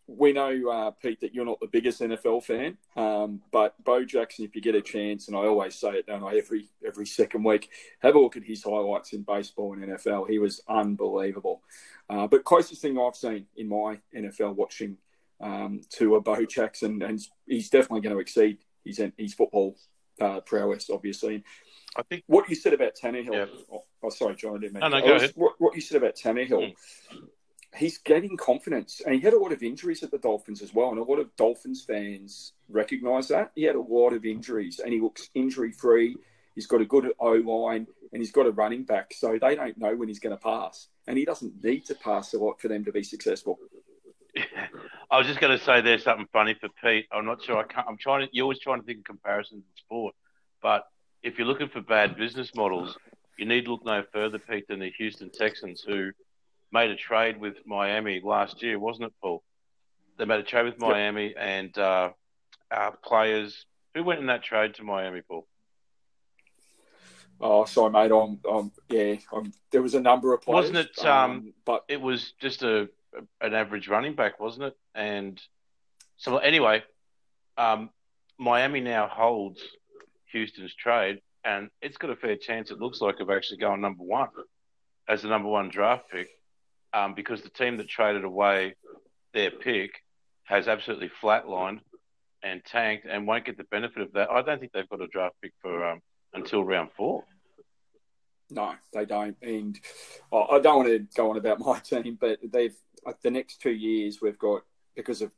we 0.08 0.34
know, 0.34 0.70
uh, 0.70 0.92
Pete, 0.92 1.22
that 1.22 1.34
you're 1.34 1.46
not 1.46 1.60
the 1.60 1.68
biggest 1.68 2.02
NFL 2.02 2.44
fan, 2.44 2.78
um, 2.96 3.42
but 3.52 3.76
Bo 3.84 4.06
Jackson, 4.06 4.46
if 4.46 4.56
you 4.56 4.62
get 4.62 4.76
a 4.76 4.82
chance, 4.82 5.28
and 5.28 5.36
I 5.36 5.42
always 5.42 5.76
say 5.76 5.92
it, 5.92 6.06
don't 6.06 6.24
I, 6.24 6.38
every 6.38 6.70
every 6.86 7.08
second 7.08 7.44
week, 7.44 7.70
have 8.00 8.16
a 8.16 8.20
look 8.20 8.38
at 8.38 8.44
his 8.44 8.64
highlights 8.64 9.14
in 9.14 9.24
baseball 9.24 9.74
and 9.74 9.84
NFL. 9.84 10.30
He 10.30 10.38
was 10.38 10.62
unbelievable. 10.68 11.62
Uh, 12.10 12.28
but 12.28 12.44
closest 12.44 12.82
thing 12.82 13.00
I've 13.00 13.16
seen 13.16 13.48
in 13.58 13.68
my 13.68 14.00
NFL 14.16 14.56
watching 14.56 14.98
um, 15.42 15.82
to 15.94 16.16
a 16.16 16.22
Bo 16.22 16.46
Jackson, 16.46 17.02
and 17.02 17.20
he's 17.48 17.70
definitely 17.70 18.02
going 18.02 18.16
to 18.16 18.22
exceed 18.22 18.60
his 18.84 19.02
his 19.18 19.34
football 19.34 19.76
uh, 20.22 20.42
prowess, 20.42 20.90
obviously. 20.92 21.44
I 21.98 22.04
think 22.04 22.24
what 22.28 22.48
you 22.50 22.56
said 22.56 22.74
about 22.74 22.92
Tannehill. 23.02 23.34
Yeah. 23.34 23.80
Oh, 24.04 24.10
sorry, 24.10 24.36
John. 24.36 24.58
I 24.58 24.60
didn't 24.60 24.74
mean. 24.74 24.82
No, 24.82 24.90
no, 24.90 25.02
go 25.02 25.16
ahead. 25.16 25.32
What, 25.36 25.54
what, 25.58 25.76
you 25.76 25.82
said 25.82 25.98
about 25.98 26.16
Tannehill. 26.16 26.74
Mm 27.10 27.22
he's 27.76 27.98
getting 27.98 28.38
confidence, 28.38 29.02
and 29.06 29.16
he 29.16 29.22
had 29.22 29.34
a 29.34 29.40
lot 29.40 29.52
of 29.52 29.64
injuries 29.64 30.04
at 30.04 30.12
the 30.12 30.18
Dolphins 30.18 30.62
as 30.62 30.74
well, 30.74 30.90
and 30.90 31.00
a 31.00 31.04
lot 31.04 31.20
of 31.20 31.36
Dolphins 31.36 31.84
fans 31.84 32.54
recognise 32.70 33.28
that 33.30 33.52
he 33.56 33.64
had 33.64 33.76
a 33.76 33.82
lot 33.82 34.14
of 34.14 34.26
injuries, 34.26 34.80
and 34.80 34.94
he 34.94 35.02
looks 35.02 35.30
injury 35.34 35.72
free. 35.72 36.16
He's 36.56 36.68
got 36.68 36.82
a 36.82 36.86
good 36.86 37.12
O 37.20 37.32
line, 37.34 37.88
and 38.14 38.22
he's 38.22 38.32
got 38.32 38.46
a 38.46 38.52
running 38.52 38.84
back, 38.84 39.14
so 39.14 39.38
they 39.40 39.56
don't 39.56 39.78
know 39.78 39.96
when 39.96 40.08
he's 40.08 40.20
going 40.20 40.36
to 40.36 40.42
pass, 40.42 40.88
and 41.08 41.18
he 41.18 41.26
doesn't 41.26 41.64
need 41.64 41.86
to 41.86 41.96
pass 41.96 42.34
a 42.34 42.38
lot 42.38 42.60
for 42.62 42.68
them 42.68 42.86
to 42.86 42.92
be 42.92 43.04
successful. 43.04 43.60
I 45.12 45.18
was 45.18 45.28
just 45.28 45.40
going 45.40 45.58
to 45.58 45.64
say 45.64 45.82
there's 45.82 46.04
something 46.04 46.28
funny 46.34 46.56
for 46.60 46.70
Pete. 46.84 47.08
I'm 47.12 47.26
not 47.26 47.44
sure. 47.44 47.58
I 47.58 47.64
can't, 47.64 47.88
I'm 47.88 47.98
trying 47.98 48.28
to. 48.28 48.36
You're 48.36 48.44
always 48.44 48.60
trying 48.60 48.80
to 48.80 48.86
think 48.86 49.00
of 49.00 49.06
comparisons 49.06 49.64
in 49.64 49.78
sport, 49.78 50.16
but 50.62 50.88
if 51.24 51.38
you're 51.38 51.48
looking 51.48 51.70
for 51.70 51.82
bad 51.82 52.18
business 52.18 52.54
models, 52.56 52.98
you 53.38 53.46
need 53.46 53.66
to 53.66 53.72
look 53.72 53.86
no 53.86 54.04
further, 54.14 54.40
Pete, 54.40 54.68
than 54.68 54.80
the 54.80 54.92
Houston 54.98 55.30
Texans, 55.30 55.82
who 55.82 56.12
made 56.72 56.92
a 56.92 56.96
trade 56.96 57.40
with 57.40 57.56
Miami 57.66 58.22
last 58.24 58.62
year, 58.62 58.80
wasn't 58.80 59.08
it, 59.08 59.14
Paul? 59.22 59.44
They 60.18 60.26
made 60.26 60.40
a 60.40 60.44
trade 60.44 60.66
with 60.66 60.80
Miami 60.80 61.28
yep. 61.28 61.36
and 61.38 61.78
uh, 61.78 62.10
uh, 62.72 62.92
players. 63.04 63.66
Who 63.94 64.04
went 64.04 64.20
in 64.20 64.28
that 64.28 64.44
trade 64.44 64.76
to 64.76 64.84
Miami, 64.84 65.22
Paul? 65.22 65.48
Oh, 67.40 67.66
sorry, 67.66 67.92
mate. 67.92 68.12
I'm, 68.12 68.40
I'm 68.50 68.72
yeah. 68.90 69.16
I'm, 69.34 69.52
there 69.72 69.82
was 69.82 69.94
a 69.94 70.00
number 70.00 70.34
of 70.34 70.42
players, 70.42 70.72
wasn't 70.72 70.78
it? 70.78 71.06
Um, 71.06 71.32
um, 71.32 71.54
but 71.66 71.84
it 71.90 72.00
was 72.00 72.34
just 72.40 72.64
a 72.64 72.90
an 73.42 73.54
average 73.54 73.88
running 73.88 74.16
back, 74.16 74.40
wasn't 74.40 74.66
it? 74.66 74.78
And 74.94 75.42
so 76.18 76.38
anyway, 76.38 76.84
um, 77.58 77.90
Miami 78.38 78.82
now 78.82 79.08
holds 79.08 79.62
Houston's 80.32 80.74
trade, 80.74 81.22
and 81.44 81.70
it's 81.82 81.98
got 81.98 82.10
a 82.10 82.16
fair 82.16 82.36
chance. 82.38 82.72
It 82.72 82.80
looks 82.80 83.02
like 83.02 83.20
of 83.20 83.30
actually 83.30 83.58
going 83.58 83.82
number 83.82 84.04
one 84.04 84.30
as 85.08 85.22
the 85.22 85.28
number 85.28 85.50
one 85.50 85.70
draft 85.70 86.10
pick, 86.10 86.30
um, 86.96 87.14
because 87.14 87.42
the 87.42 87.50
team 87.50 87.78
that 87.78 87.90
traded 87.90 88.24
away 88.24 88.76
their 89.34 89.52
pick 89.52 90.02
has 90.44 90.68
absolutely 90.68 91.12
flatlined 91.22 91.82
and 92.42 92.64
tanked 92.64 93.06
and 93.06 93.28
won't 93.28 93.46
get 93.46 93.58
the 93.58 93.66
benefit 93.66 94.02
of 94.02 94.14
that. 94.14 94.32
I 94.32 94.42
don't 94.42 94.60
think 94.60 94.72
they've 94.72 94.88
got 94.88 95.02
a 95.02 95.08
draft 95.08 95.36
pick 95.42 95.52
for 95.62 95.86
um, 95.86 96.02
until 96.34 96.64
round 96.64 96.90
four. 96.96 97.26
No, 98.50 98.74
they 98.94 99.06
don't. 99.06 99.36
And 99.42 99.78
I 100.32 100.60
don't 100.60 100.78
want 100.78 100.88
to 100.88 101.00
go 101.16 101.32
on 101.32 101.38
about 101.38 101.60
my 101.66 101.80
team, 101.80 102.18
but 102.20 102.40
they've 102.52 102.76
the 103.22 103.30
next 103.30 103.62
two 103.62 103.72
years 103.72 104.20
we've 104.22 104.40
got 104.40 104.64
because 104.96 105.22
of 105.22 105.32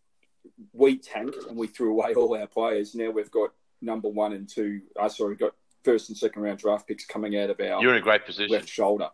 we 0.71 0.97
tanked 0.97 1.35
and 1.49 1.57
we 1.57 1.67
threw 1.67 1.91
away 1.91 2.13
all 2.13 2.37
our 2.37 2.47
players. 2.47 2.95
Now 2.95 3.09
we've 3.09 3.31
got 3.31 3.51
number 3.81 4.07
one 4.09 4.33
and 4.33 4.47
two. 4.47 4.81
Uh, 4.97 5.09
sorry, 5.09 5.31
we've 5.31 5.39
got 5.39 5.53
first 5.83 6.09
and 6.09 6.17
second 6.17 6.41
round 6.41 6.59
draft 6.59 6.87
picks 6.87 7.05
coming 7.05 7.37
out 7.37 7.49
of 7.49 7.59
our. 7.59 7.81
You're 7.81 7.93
in 7.93 7.97
a 7.97 8.01
great 8.01 8.25
position. 8.25 8.51
Left 8.51 8.69
shoulder. 8.69 9.09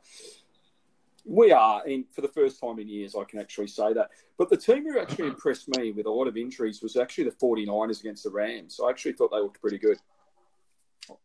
We 1.26 1.52
are, 1.52 1.82
and 1.86 2.06
for 2.12 2.22
the 2.22 2.28
first 2.28 2.60
time 2.60 2.80
in 2.80 2.88
years, 2.90 3.16
I 3.16 3.24
can 3.24 3.40
actually 3.40 3.68
say 3.68 3.94
that. 3.94 4.10
But 4.38 4.50
the 4.50 4.58
team 4.58 4.84
who 4.84 5.00
actually 5.00 5.28
impressed 5.28 5.70
me 5.78 5.92
with 5.92 6.06
a 6.06 6.12
lot 6.12 6.28
of 6.28 6.36
injuries 6.36 6.82
was 6.82 6.98
actually 6.98 7.26
the 7.26 7.32
49ers 7.32 8.02
against 8.02 8.24
the 8.26 8.30
Rams. 8.30 8.80
I 8.84 8.90
actually 8.90 9.14
thought 9.14 9.32
they 9.32 9.38
looked 9.38 9.62
pretty 9.62 9.78
good. 9.78 9.98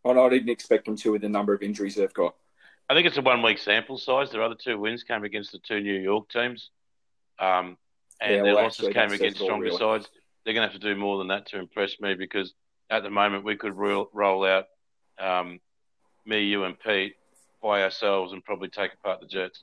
And 0.04 0.18
I 0.18 0.28
didn't 0.28 0.50
expect 0.50 0.84
them 0.86 0.96
to 0.96 1.12
with 1.12 1.22
the 1.22 1.28
number 1.28 1.52
of 1.52 1.62
injuries 1.62 1.96
they've 1.96 2.12
got. 2.12 2.34
I 2.88 2.94
think 2.94 3.06
it's 3.06 3.16
a 3.16 3.22
one 3.22 3.42
week 3.42 3.58
sample 3.58 3.98
size. 3.98 4.30
Their 4.30 4.42
other 4.42 4.54
two 4.54 4.78
wins 4.78 5.02
came 5.02 5.24
against 5.24 5.52
the 5.52 5.58
two 5.58 5.80
New 5.80 5.98
York 5.98 6.28
teams. 6.30 6.70
Um, 7.38 7.76
and 8.20 8.34
yeah, 8.34 8.42
well, 8.42 8.44
their 8.44 8.64
losses 8.64 8.88
came 8.88 9.12
against 9.12 9.40
stronger 9.40 9.66
really. 9.66 9.78
sides. 9.78 10.08
They're 10.44 10.54
going 10.54 10.66
to 10.66 10.72
have 10.72 10.80
to 10.80 10.94
do 10.94 10.98
more 10.98 11.18
than 11.18 11.28
that 11.28 11.46
to 11.48 11.58
impress 11.58 12.00
me 12.00 12.14
because 12.14 12.54
at 12.90 13.02
the 13.02 13.10
moment 13.10 13.44
we 13.44 13.56
could 13.56 13.76
roll, 13.76 14.08
roll 14.12 14.44
out 14.44 14.66
um, 15.18 15.60
me, 16.24 16.44
you, 16.44 16.64
and 16.64 16.78
Pete 16.78 17.16
by 17.62 17.82
ourselves 17.82 18.32
and 18.32 18.44
probably 18.44 18.68
take 18.68 18.94
apart 18.94 19.20
the 19.20 19.26
Jets. 19.26 19.62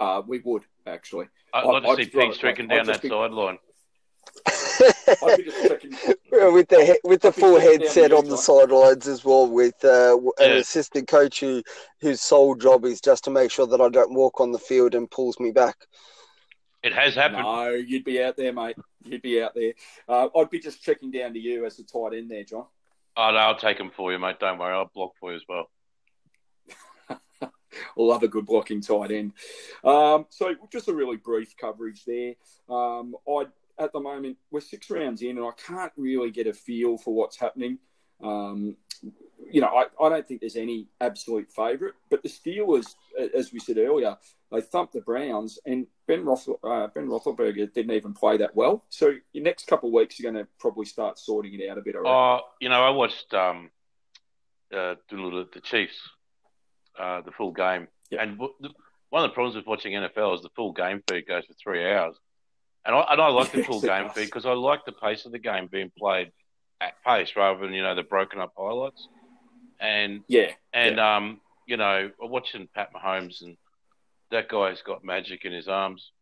Uh, 0.00 0.22
we 0.26 0.40
would 0.40 0.62
actually. 0.86 1.26
I'd 1.52 1.64
like 1.64 1.82
to 1.82 2.04
see 2.04 2.10
Pete 2.10 2.34
streaking 2.34 2.68
down 2.68 2.86
that 2.86 3.02
be... 3.02 3.08
sideline. 3.08 3.58
with 6.32 6.68
the 6.68 6.98
with 7.04 7.20
the 7.20 7.30
full 7.30 7.60
headset 7.60 8.12
on 8.12 8.26
the 8.28 8.36
sidelines 8.36 9.06
as 9.06 9.24
well, 9.24 9.48
with 9.48 9.84
uh, 9.84 10.16
an 10.38 10.52
assistant 10.52 11.06
coach 11.06 11.40
who 11.40 11.62
whose 12.00 12.20
sole 12.20 12.54
job 12.54 12.84
is 12.84 13.00
just 13.00 13.24
to 13.24 13.30
make 13.30 13.50
sure 13.50 13.66
that 13.66 13.80
I 13.80 13.88
don't 13.88 14.14
walk 14.14 14.40
on 14.40 14.50
the 14.50 14.58
field 14.58 14.94
and 14.94 15.10
pulls 15.10 15.38
me 15.38 15.52
back. 15.52 15.76
It 16.82 16.92
has 16.92 17.14
happened. 17.14 17.44
No, 17.44 17.70
you'd 17.70 18.04
be 18.04 18.22
out 18.22 18.36
there, 18.36 18.52
mate. 18.52 18.76
You'd 19.04 19.22
be 19.22 19.42
out 19.42 19.54
there. 19.54 19.72
Uh, 20.06 20.28
I'd 20.36 20.50
be 20.50 20.58
just 20.58 20.82
checking 20.82 21.10
down 21.10 21.32
to 21.32 21.38
you 21.38 21.64
as 21.64 21.76
the 21.76 21.82
tight 21.82 22.16
end 22.16 22.30
there, 22.30 22.44
John. 22.44 22.66
Oh, 23.16 23.30
no, 23.30 23.38
I'll 23.38 23.56
take 23.56 23.78
him 23.78 23.90
for 23.96 24.12
you, 24.12 24.18
mate. 24.18 24.38
Don't 24.38 24.58
worry. 24.58 24.74
I'll 24.74 24.90
block 24.94 25.12
for 25.18 25.30
you 25.30 25.36
as 25.36 25.44
well. 25.48 25.70
Love 27.96 28.22
a 28.22 28.28
good 28.28 28.46
blocking 28.46 28.80
tight 28.80 29.10
end. 29.10 29.32
Um, 29.84 30.26
so, 30.28 30.54
just 30.70 30.88
a 30.88 30.94
really 30.94 31.16
brief 31.16 31.56
coverage 31.56 32.04
there. 32.04 32.34
Um, 32.68 33.14
I 33.28 33.46
at 33.78 33.92
the 33.92 34.00
moment 34.00 34.36
we're 34.50 34.60
six 34.60 34.90
rounds 34.90 35.22
in, 35.22 35.38
and 35.38 35.46
I 35.46 35.50
can't 35.66 35.92
really 35.96 36.30
get 36.30 36.46
a 36.46 36.52
feel 36.52 36.96
for 36.96 37.14
what's 37.14 37.38
happening. 37.38 37.78
Um, 38.22 38.76
you 39.50 39.60
know, 39.60 39.68
I, 39.68 39.84
I 40.02 40.08
don't 40.08 40.26
think 40.26 40.40
there's 40.40 40.56
any 40.56 40.88
absolute 41.00 41.50
favourite, 41.52 41.94
but 42.10 42.22
the 42.22 42.28
Steelers, 42.28 42.94
as 43.36 43.52
we 43.52 43.58
said 43.58 43.78
earlier, 43.78 44.16
they 44.50 44.60
thumped 44.60 44.94
the 44.94 45.00
Browns, 45.00 45.58
and 45.66 45.86
Ben, 46.06 46.24
Roethel, 46.24 46.58
uh, 46.62 46.86
ben 46.88 47.08
Roethlisberger 47.08 47.72
didn't 47.72 47.90
even 47.90 48.14
play 48.14 48.36
that 48.38 48.54
well. 48.54 48.84
So, 48.88 49.14
your 49.32 49.44
next 49.44 49.66
couple 49.66 49.88
of 49.88 49.94
weeks, 49.94 50.18
you're 50.18 50.30
going 50.30 50.44
to 50.44 50.48
probably 50.58 50.86
start 50.86 51.18
sorting 51.18 51.58
it 51.58 51.68
out 51.68 51.78
a 51.78 51.82
bit. 51.82 51.96
Oh, 51.98 52.06
uh, 52.06 52.40
you 52.60 52.68
know, 52.68 52.82
I 52.82 52.90
watched 52.90 53.32
um, 53.34 53.70
uh, 54.72 54.94
the 55.10 55.60
Chiefs, 55.62 55.98
uh, 56.98 57.20
the 57.22 57.32
full 57.32 57.52
game, 57.52 57.88
yep. 58.10 58.22
and 58.22 58.38
one 58.38 59.24
of 59.24 59.30
the 59.30 59.34
problems 59.34 59.56
with 59.56 59.66
watching 59.66 59.92
NFL 59.92 60.36
is 60.36 60.42
the 60.42 60.50
full 60.56 60.72
game 60.72 61.02
feed 61.08 61.26
goes 61.26 61.44
for 61.46 61.54
three 61.54 61.90
hours. 61.90 62.16
And 62.86 62.94
I, 62.94 63.06
and 63.10 63.20
I 63.20 63.28
like 63.28 63.52
the 63.52 63.62
full 63.64 63.80
game 63.80 64.10
feed 64.10 64.26
because 64.26 64.46
I 64.46 64.52
like 64.52 64.84
the 64.84 64.92
pace 64.92 65.24
of 65.24 65.32
the 65.32 65.38
game 65.38 65.68
being 65.70 65.90
played 65.96 66.32
at 66.80 66.94
pace 67.06 67.30
rather 67.36 67.60
than 67.60 67.72
you 67.72 67.82
know 67.82 67.94
the 67.94 68.02
broken 68.02 68.40
up 68.40 68.52
highlights. 68.56 69.08
And 69.80 70.22
yeah, 70.28 70.50
and 70.72 70.96
yeah. 70.96 71.16
um, 71.16 71.40
you 71.66 71.76
know, 71.76 72.10
watching 72.20 72.68
Pat 72.74 72.90
Mahomes 72.94 73.42
and 73.42 73.56
that 74.30 74.48
guy's 74.48 74.82
got 74.82 75.04
magic 75.04 75.44
in 75.44 75.52
his 75.52 75.68
arms. 75.68 76.12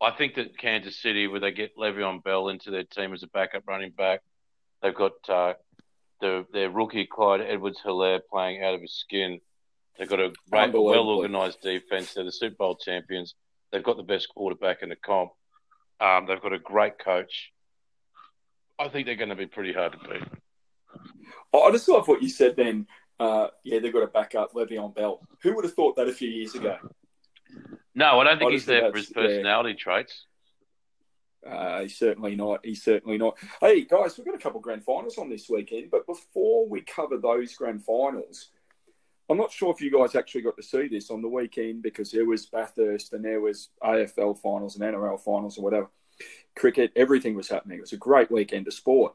I 0.00 0.12
think 0.12 0.36
that 0.36 0.56
Kansas 0.56 1.00
City, 1.00 1.26
where 1.26 1.40
they 1.40 1.50
get 1.50 1.76
Le'Veon 1.76 2.22
Bell 2.22 2.48
into 2.48 2.70
their 2.70 2.84
team 2.84 3.12
as 3.12 3.24
a 3.24 3.28
backup 3.28 3.64
running 3.66 3.90
back, 3.90 4.20
they've 4.80 4.94
got 4.94 5.12
uh, 5.28 5.54
the, 6.20 6.46
their 6.52 6.70
rookie 6.70 7.06
Clyde 7.06 7.40
Edwards 7.40 7.80
Helaire 7.84 8.20
playing 8.30 8.62
out 8.62 8.74
of 8.74 8.80
his 8.80 8.94
skin. 8.94 9.40
They've 9.98 10.08
got 10.08 10.20
a 10.20 10.32
great, 10.50 10.72
well 10.72 11.08
organised 11.08 11.60
defense. 11.60 12.14
They're 12.14 12.24
the 12.24 12.32
Super 12.32 12.56
Bowl 12.56 12.76
champions. 12.76 13.34
They've 13.72 13.82
got 13.82 13.96
the 13.96 14.02
best 14.02 14.28
quarterback 14.28 14.82
in 14.82 14.88
the 14.88 14.96
comp. 14.96 15.32
Um, 16.00 16.26
they've 16.26 16.40
got 16.40 16.52
a 16.52 16.58
great 16.58 16.98
coach. 16.98 17.52
I 18.78 18.88
think 18.88 19.06
they're 19.06 19.16
going 19.16 19.30
to 19.30 19.36
be 19.36 19.46
pretty 19.46 19.72
hard 19.72 19.92
to 19.92 19.98
beat. 19.98 20.22
I 21.52 21.70
just 21.72 21.88
love 21.88 22.06
what 22.06 22.22
you 22.22 22.28
said 22.28 22.56
then. 22.56 22.86
Uh, 23.18 23.48
yeah, 23.64 23.80
they've 23.80 23.92
got 23.92 24.00
to 24.00 24.06
back 24.06 24.36
up 24.36 24.52
Le'Veon 24.52 24.94
Bell. 24.94 25.20
Who 25.42 25.56
would 25.56 25.64
have 25.64 25.74
thought 25.74 25.96
that 25.96 26.08
a 26.08 26.12
few 26.12 26.28
years 26.28 26.54
ago? 26.54 26.76
No, 27.94 28.20
I 28.20 28.24
don't 28.24 28.38
think 28.38 28.50
I 28.50 28.52
he's 28.52 28.66
there 28.66 28.90
for 28.92 28.96
his 28.96 29.10
personality 29.10 29.70
yeah. 29.70 29.76
traits. 29.76 30.26
Uh, 31.44 31.82
he's 31.82 31.98
certainly 31.98 32.36
not. 32.36 32.60
He's 32.64 32.82
certainly 32.82 33.18
not. 33.18 33.36
Hey, 33.60 33.84
guys, 33.84 34.16
we've 34.16 34.26
got 34.26 34.36
a 34.36 34.38
couple 34.38 34.58
of 34.58 34.64
grand 34.64 34.84
finals 34.84 35.18
on 35.18 35.28
this 35.28 35.48
weekend, 35.48 35.90
but 35.90 36.06
before 36.06 36.68
we 36.68 36.82
cover 36.82 37.16
those 37.16 37.54
grand 37.54 37.82
finals, 37.84 38.50
I'm 39.30 39.36
not 39.36 39.52
sure 39.52 39.70
if 39.70 39.80
you 39.80 39.90
guys 39.90 40.14
actually 40.14 40.42
got 40.42 40.56
to 40.56 40.62
see 40.62 40.88
this 40.88 41.10
on 41.10 41.20
the 41.20 41.28
weekend 41.28 41.82
because 41.82 42.10
there 42.10 42.24
was 42.24 42.46
Bathurst 42.46 43.12
and 43.12 43.24
there 43.24 43.40
was 43.40 43.68
AFL 43.82 44.40
finals 44.40 44.76
and 44.76 44.84
NRL 44.84 45.20
finals 45.20 45.58
or 45.58 45.64
whatever. 45.64 45.90
Cricket, 46.56 46.92
everything 46.96 47.34
was 47.34 47.48
happening. 47.48 47.78
It 47.78 47.82
was 47.82 47.92
a 47.92 47.98
great 47.98 48.30
weekend 48.30 48.66
of 48.66 48.74
sport. 48.74 49.14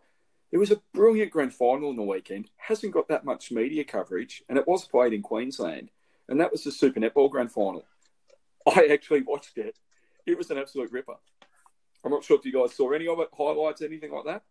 It 0.52 0.58
was 0.60 0.70
a 0.70 0.80
brilliant 0.94 1.32
grand 1.32 1.54
final 1.54 1.90
on 1.90 1.96
the 1.96 2.04
weekend. 2.04 2.50
Hasn't 2.58 2.94
got 2.94 3.08
that 3.08 3.26
much 3.26 3.52
media 3.52 3.84
coverage, 3.84 4.44
and 4.48 4.58
it 4.58 4.68
was 4.68 4.86
played 4.86 5.14
in 5.14 5.24
Queensland. 5.24 5.90
And 6.30 6.40
that 6.40 6.52
was 6.52 6.64
the 6.64 6.72
Super 6.72 7.00
Netball 7.00 7.32
Grand 7.32 7.52
Final. 7.52 7.84
I 8.68 8.88
actually 8.92 9.24
watched 9.24 9.58
it. 9.58 9.78
It 10.28 10.38
was 10.38 10.52
an 10.52 10.60
absolute 10.60 10.92
ripper. 10.92 11.16
I'm 12.06 12.12
not 12.12 12.24
sure 12.24 12.38
if 12.38 12.46
you 12.46 12.54
guys 12.54 12.76
saw 12.76 12.92
any 12.92 13.08
of 13.08 13.20
it, 13.20 13.30
highlights, 13.36 13.82
anything 13.82 14.12
like 14.12 14.26
that. 14.26 14.44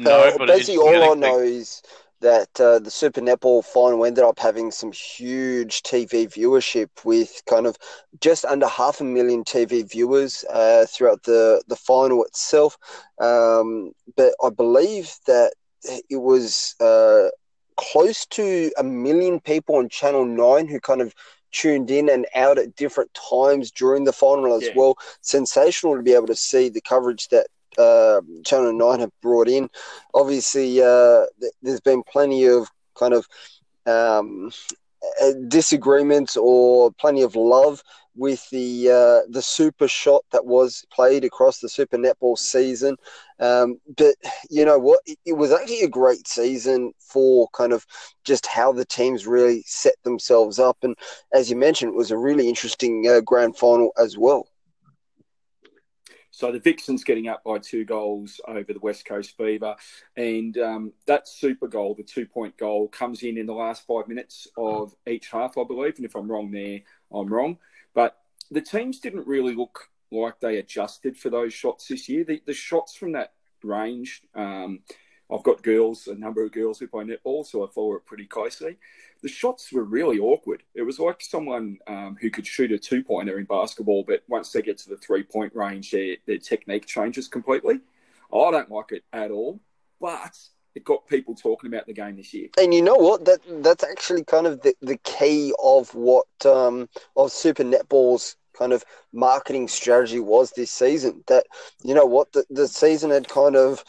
No, 0.00 0.28
uh, 0.28 0.46
basically 0.46 0.78
all 0.78 1.12
I 1.12 1.14
know 1.14 1.38
is 1.38 1.82
that 2.20 2.48
uh, 2.60 2.78
the 2.78 2.90
Super 2.90 3.20
Netball 3.20 3.64
final 3.64 4.04
ended 4.04 4.24
up 4.24 4.38
having 4.38 4.70
some 4.70 4.92
huge 4.92 5.82
TV 5.82 6.28
viewership 6.28 6.88
with 7.04 7.42
kind 7.48 7.66
of 7.66 7.76
just 8.20 8.44
under 8.44 8.68
half 8.68 9.00
a 9.00 9.04
million 9.04 9.44
TV 9.44 9.88
viewers 9.88 10.44
uh, 10.50 10.86
throughout 10.86 11.22
the, 11.24 11.62
the 11.68 11.76
final 11.76 12.24
itself. 12.24 12.76
Um, 13.20 13.92
but 14.16 14.34
I 14.44 14.50
believe 14.50 15.14
that 15.26 15.52
it 15.84 16.20
was 16.20 16.74
uh, 16.80 17.28
close 17.76 18.26
to 18.26 18.70
a 18.78 18.84
million 18.84 19.40
people 19.40 19.76
on 19.76 19.88
Channel 19.88 20.26
9 20.26 20.68
who 20.68 20.80
kind 20.80 21.00
of 21.00 21.14
tuned 21.52 21.90
in 21.90 22.08
and 22.08 22.26
out 22.34 22.58
at 22.58 22.76
different 22.76 23.10
times 23.14 23.70
during 23.70 24.04
the 24.04 24.12
final 24.12 24.54
as 24.54 24.66
yeah. 24.66 24.72
well. 24.76 24.96
Sensational 25.20 25.96
to 25.96 26.02
be 26.02 26.14
able 26.14 26.26
to 26.26 26.36
see 26.36 26.68
the 26.68 26.80
coverage 26.80 27.28
that 27.28 27.46
uh, 27.78 28.20
Channel 28.44 28.72
9 28.72 29.00
have 29.00 29.12
brought 29.22 29.48
in. 29.48 29.68
Obviously, 30.14 30.80
uh, 30.82 31.24
th- 31.40 31.52
there's 31.62 31.80
been 31.80 32.02
plenty 32.02 32.46
of 32.46 32.70
kind 32.94 33.14
of 33.14 33.26
um, 33.86 34.50
uh, 35.22 35.32
disagreements 35.48 36.36
or 36.36 36.92
plenty 36.92 37.22
of 37.22 37.34
love 37.36 37.82
with 38.16 38.48
the 38.50 38.90
uh, 38.90 39.30
the 39.30 39.40
super 39.40 39.88
shot 39.88 40.22
that 40.32 40.44
was 40.44 40.84
played 40.92 41.24
across 41.24 41.60
the 41.60 41.68
Super 41.68 41.96
Netball 41.96 42.36
season. 42.36 42.96
Um, 43.38 43.80
but 43.96 44.14
you 44.50 44.64
know 44.64 44.78
what? 44.78 45.00
It, 45.06 45.18
it, 45.24 45.32
was 45.34 45.52
actually 45.52 45.82
a 45.82 45.88
great 45.88 46.28
season 46.28 46.92
for 46.98 47.48
kind 47.54 47.72
of 47.72 47.86
just 48.24 48.46
how 48.46 48.72
the 48.72 48.84
teams 48.84 49.26
really 49.26 49.62
set 49.64 49.94
themselves 50.02 50.58
up. 50.58 50.76
And 50.82 50.94
as 51.32 51.48
you 51.48 51.56
mentioned, 51.56 51.94
it 51.94 51.96
was 51.96 52.10
a 52.10 52.18
really 52.18 52.48
interesting 52.48 53.06
uh, 53.08 53.20
grand 53.20 53.56
final 53.56 53.92
as 53.98 54.18
well. 54.18 54.49
So 56.40 56.50
the 56.50 56.58
Vixens 56.58 57.04
getting 57.04 57.28
up 57.28 57.44
by 57.44 57.58
two 57.58 57.84
goals 57.84 58.40
over 58.48 58.72
the 58.72 58.80
West 58.80 59.04
Coast 59.04 59.36
Fever, 59.36 59.76
and 60.16 60.56
um, 60.56 60.92
that 61.06 61.28
super 61.28 61.68
goal, 61.68 61.94
the 61.94 62.02
two 62.02 62.24
point 62.24 62.56
goal, 62.56 62.88
comes 62.88 63.22
in 63.22 63.36
in 63.36 63.44
the 63.44 63.52
last 63.52 63.86
five 63.86 64.08
minutes 64.08 64.48
of 64.56 64.94
each 65.06 65.28
half, 65.28 65.58
I 65.58 65.64
believe. 65.64 65.96
And 65.96 66.06
if 66.06 66.16
I'm 66.16 66.32
wrong 66.32 66.50
there, 66.50 66.80
I'm 67.12 67.30
wrong. 67.30 67.58
But 67.92 68.16
the 68.50 68.62
teams 68.62 69.00
didn't 69.00 69.26
really 69.26 69.54
look 69.54 69.90
like 70.10 70.40
they 70.40 70.56
adjusted 70.56 71.14
for 71.14 71.28
those 71.28 71.52
shots 71.52 71.88
this 71.88 72.08
year. 72.08 72.24
The, 72.24 72.40
the 72.46 72.54
shots 72.54 72.96
from 72.96 73.12
that 73.12 73.34
range. 73.62 74.22
Um, 74.34 74.80
I've 75.32 75.42
got 75.42 75.62
girls, 75.62 76.06
a 76.08 76.14
number 76.14 76.44
of 76.44 76.52
girls 76.52 76.78
who 76.78 76.88
play 76.88 77.04
netball, 77.04 77.46
so 77.46 77.64
I 77.64 77.70
follow 77.70 77.94
it 77.94 78.06
pretty 78.06 78.26
closely. 78.26 78.76
The 79.22 79.28
shots 79.28 79.72
were 79.72 79.84
really 79.84 80.18
awkward. 80.18 80.62
It 80.74 80.82
was 80.82 80.98
like 80.98 81.20
someone 81.20 81.78
um, 81.86 82.16
who 82.20 82.30
could 82.30 82.46
shoot 82.46 82.72
a 82.72 82.78
two 82.78 83.04
pointer 83.04 83.38
in 83.38 83.44
basketball, 83.44 84.02
but 84.02 84.22
once 84.28 84.50
they 84.50 84.62
get 84.62 84.78
to 84.78 84.88
the 84.88 84.96
three 84.96 85.22
point 85.22 85.54
range, 85.54 85.90
their, 85.90 86.16
their 86.26 86.38
technique 86.38 86.86
changes 86.86 87.28
completely. 87.28 87.80
I 88.32 88.50
don't 88.50 88.70
like 88.70 88.92
it 88.92 89.04
at 89.12 89.30
all, 89.30 89.60
but 90.00 90.36
it 90.74 90.84
got 90.84 91.06
people 91.08 91.34
talking 91.34 91.72
about 91.72 91.86
the 91.86 91.92
game 91.92 92.16
this 92.16 92.32
year. 92.32 92.48
And 92.58 92.72
you 92.72 92.82
know 92.82 92.94
what? 92.94 93.24
That 93.24 93.40
that's 93.62 93.84
actually 93.84 94.24
kind 94.24 94.46
of 94.46 94.62
the, 94.62 94.74
the 94.80 94.96
key 94.98 95.52
of 95.62 95.94
what 95.94 96.26
um, 96.44 96.88
of 97.16 97.32
Super 97.32 97.64
Netball's 97.64 98.36
kind 98.56 98.72
of 98.72 98.84
marketing 99.12 99.68
strategy 99.68 100.20
was 100.20 100.52
this 100.52 100.70
season. 100.70 101.24
That 101.26 101.46
you 101.82 101.94
know 101.94 102.06
what 102.06 102.32
the, 102.32 102.44
the 102.50 102.68
season 102.68 103.10
had 103.10 103.28
kind 103.28 103.56
of 103.56 103.84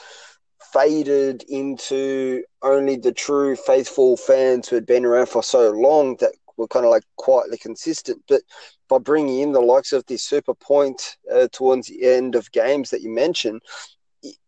faded 0.73 1.43
into 1.49 2.43
only 2.61 2.95
the 2.95 3.11
true 3.11 3.55
faithful 3.55 4.17
fans 4.17 4.67
who 4.67 4.75
had 4.75 4.85
been 4.85 5.05
around 5.05 5.27
for 5.27 5.43
so 5.43 5.71
long 5.71 6.15
that 6.19 6.31
were 6.57 6.67
kind 6.67 6.85
of 6.85 6.91
like 6.91 7.03
quietly 7.17 7.57
consistent. 7.57 8.21
But 8.27 8.41
by 8.87 8.99
bringing 8.99 9.39
in 9.39 9.51
the 9.51 9.61
likes 9.61 9.93
of 9.93 10.05
this 10.05 10.23
super 10.23 10.53
point 10.53 11.17
uh, 11.33 11.47
towards 11.51 11.87
the 11.87 12.03
end 12.07 12.35
of 12.35 12.51
games 12.51 12.89
that 12.89 13.01
you 13.01 13.09
mentioned, 13.09 13.61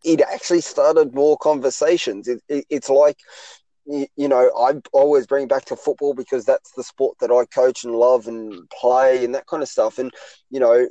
it 0.04 0.22
actually 0.22 0.62
started 0.62 1.16
more 1.16 1.38
conversations. 1.38 2.28
It, 2.28 2.42
it, 2.48 2.66
it's 2.70 2.90
like, 2.90 3.18
you, 3.86 4.08
you 4.16 4.28
know, 4.28 4.52
I 4.58 4.74
always 4.92 5.26
bring 5.26 5.48
back 5.48 5.66
to 5.66 5.76
football 5.76 6.14
because 6.14 6.46
that's 6.46 6.72
the 6.74 6.84
sport 6.84 7.18
that 7.20 7.32
I 7.32 7.46
coach 7.46 7.84
and 7.84 7.96
love 7.96 8.28
and 8.28 8.70
play 8.70 9.26
and 9.26 9.34
that 9.34 9.48
kind 9.48 9.64
of 9.64 9.70
stuff. 9.70 9.98
And, 9.98 10.12
you 10.52 10.60
know, 10.60 10.88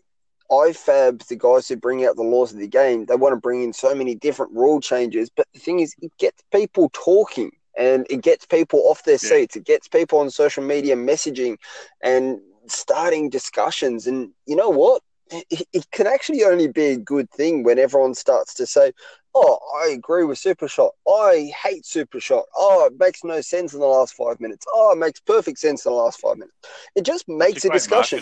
IFAB, 0.51 1.27
the 1.27 1.37
guys 1.37 1.69
who 1.69 1.77
bring 1.77 2.05
out 2.05 2.17
the 2.17 2.23
laws 2.23 2.53
of 2.53 2.59
the 2.59 2.69
game, 2.69 3.07
they 3.07 3.17
want 3.17 3.33
to 3.33 3.41
bring 3.41 3.63
in 3.63 3.73
so 3.73 3.95
many 3.95 4.15
different 4.15 4.53
rule 4.53 4.81
changes. 4.81 5.31
But 5.35 5.47
the 5.55 5.61
thing 5.61 5.81
is, 5.81 5.95
it 6.01 6.13
gets 6.19 6.43
people 6.53 6.91
talking 6.93 7.51
and 7.79 8.07
it 8.11 8.23
gets 8.23 8.47
people 8.47 8.81
off 8.87 9.05
their 9.05 9.19
seats. 9.19 9.57
It 9.57 9.65
gets 9.65 9.89
people 9.89 10.19
on 10.19 10.31
social 10.31 10.63
media 10.63 10.97
messaging 10.97 11.57
and 12.03 12.39
starting 12.67 13.31
discussions. 13.31 14.07
And 14.07 14.31
you 14.47 14.57
know 14.57 14.71
what? 14.71 15.03
It, 15.31 15.67
it 15.73 15.91
can 15.93 16.07
actually 16.07 16.45
only 16.45 16.69
be 16.69 16.87
a 16.89 16.97
good 16.99 17.31
thing 17.31 17.63
when 17.63 17.79
everyone 17.79 18.15
starts 18.15 18.53
to 18.55 18.67
say, 18.67 18.93
Oh, 19.35 19.59
I 19.83 19.89
agree 19.89 20.25
with 20.25 20.37
Super 20.37 20.69
Shot. 20.69 20.91
I 21.09 21.51
hate 21.63 21.87
Super 21.87 22.21
Shot. 22.21 22.45
Oh, 22.55 22.85
it 22.85 22.99
makes 22.99 23.25
no 23.25 23.41
sense 23.41 23.73
in 23.73 23.81
the 23.81 23.87
last 23.87 24.13
five 24.13 24.39
minutes. 24.41 24.67
Oh, 24.75 24.93
it 24.93 24.99
makes 24.99 25.21
perfect 25.21 25.59
sense 25.59 25.87
in 25.87 25.93
the 25.93 25.97
last 25.97 26.21
five 26.21 26.37
minutes. 26.37 26.55
It 26.95 27.05
just 27.05 27.27
makes 27.29 27.65
a, 27.65 27.69
a 27.69 27.71
discussion. 27.73 28.19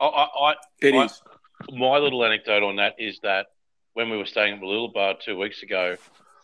I, 0.00 0.06
I, 0.06 0.54
it 0.80 0.94
I, 0.94 1.04
is. 1.04 1.22
My 1.72 1.98
little 1.98 2.24
anecdote 2.24 2.62
on 2.62 2.76
that 2.76 2.94
is 2.98 3.18
that 3.22 3.46
when 3.92 4.10
we 4.10 4.16
were 4.16 4.26
staying 4.26 4.54
at 4.54 4.62
Little 4.62 4.90
Bar 4.92 5.16
two 5.22 5.36
weeks 5.36 5.62
ago, 5.62 5.96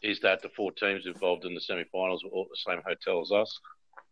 is 0.02 0.20
that 0.20 0.42
the 0.42 0.48
four 0.50 0.72
teams 0.72 1.06
involved 1.06 1.44
in 1.44 1.54
the 1.54 1.60
semi-finals 1.60 2.22
were 2.22 2.30
all 2.30 2.42
at 2.42 2.50
the 2.50 2.70
same 2.70 2.82
hotel 2.86 3.22
as 3.22 3.32
us. 3.32 3.58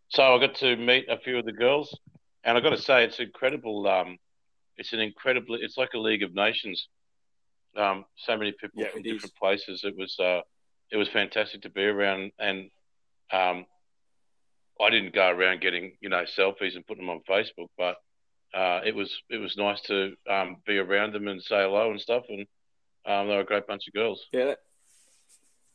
So 0.09 0.35
I 0.35 0.39
got 0.39 0.55
to 0.57 0.77
meet 0.77 1.09
a 1.09 1.19
few 1.19 1.39
of 1.39 1.45
the 1.45 1.53
girls, 1.53 1.97
and 2.43 2.57
I 2.57 2.61
got 2.61 2.71
to 2.71 2.81
say 2.81 3.05
it's 3.05 3.21
incredible. 3.21 3.87
Um, 3.87 4.19
it's 4.77 4.93
an 4.93 5.01
incredible. 5.01 5.57
It's 5.61 5.77
like 5.77 5.91
a 5.95 5.99
League 5.99 6.23
of 6.23 6.35
Nations. 6.35 6.89
Um, 7.77 8.05
so 8.17 8.37
many 8.37 8.53
people 8.53 8.83
yeah, 8.83 8.91
from 8.91 9.03
different 9.03 9.25
is. 9.25 9.31
places. 9.39 9.83
It 9.85 9.97
was 9.97 10.19
uh, 10.19 10.41
it 10.91 10.97
was 10.97 11.09
fantastic 11.09 11.63
to 11.63 11.71
be 11.71 11.85
around, 11.85 12.33
and 12.39 12.71
um, 13.33 13.67
I 14.81 14.91
didn't 14.91 15.15
go 15.15 15.29
around 15.29 15.61
getting 15.61 15.97
you 16.01 16.09
know 16.09 16.25
selfies 16.25 16.77
and 16.77 16.87
putting 16.87 17.07
them 17.07 17.11
on 17.11 17.23
Facebook, 17.29 17.69
but 17.77 17.97
uh, 18.55 18.81
it 18.85 18.95
was 18.95 19.23
it 19.29 19.39
was 19.39 19.57
nice 19.57 19.81
to 19.83 20.15
um, 20.31 20.57
be 20.67 20.79
around 20.79 21.13
them 21.13 21.29
and 21.29 21.43
say 21.43 21.63
hello 21.63 21.91
and 21.91 22.01
stuff, 22.01 22.25
and 22.29 22.47
um, 23.07 23.27
they 23.27 23.35
were 23.35 23.41
a 23.41 23.45
great 23.45 23.67
bunch 23.67 23.89
of 23.89 23.95
girls. 23.95 24.27
Yeah, 24.33 24.55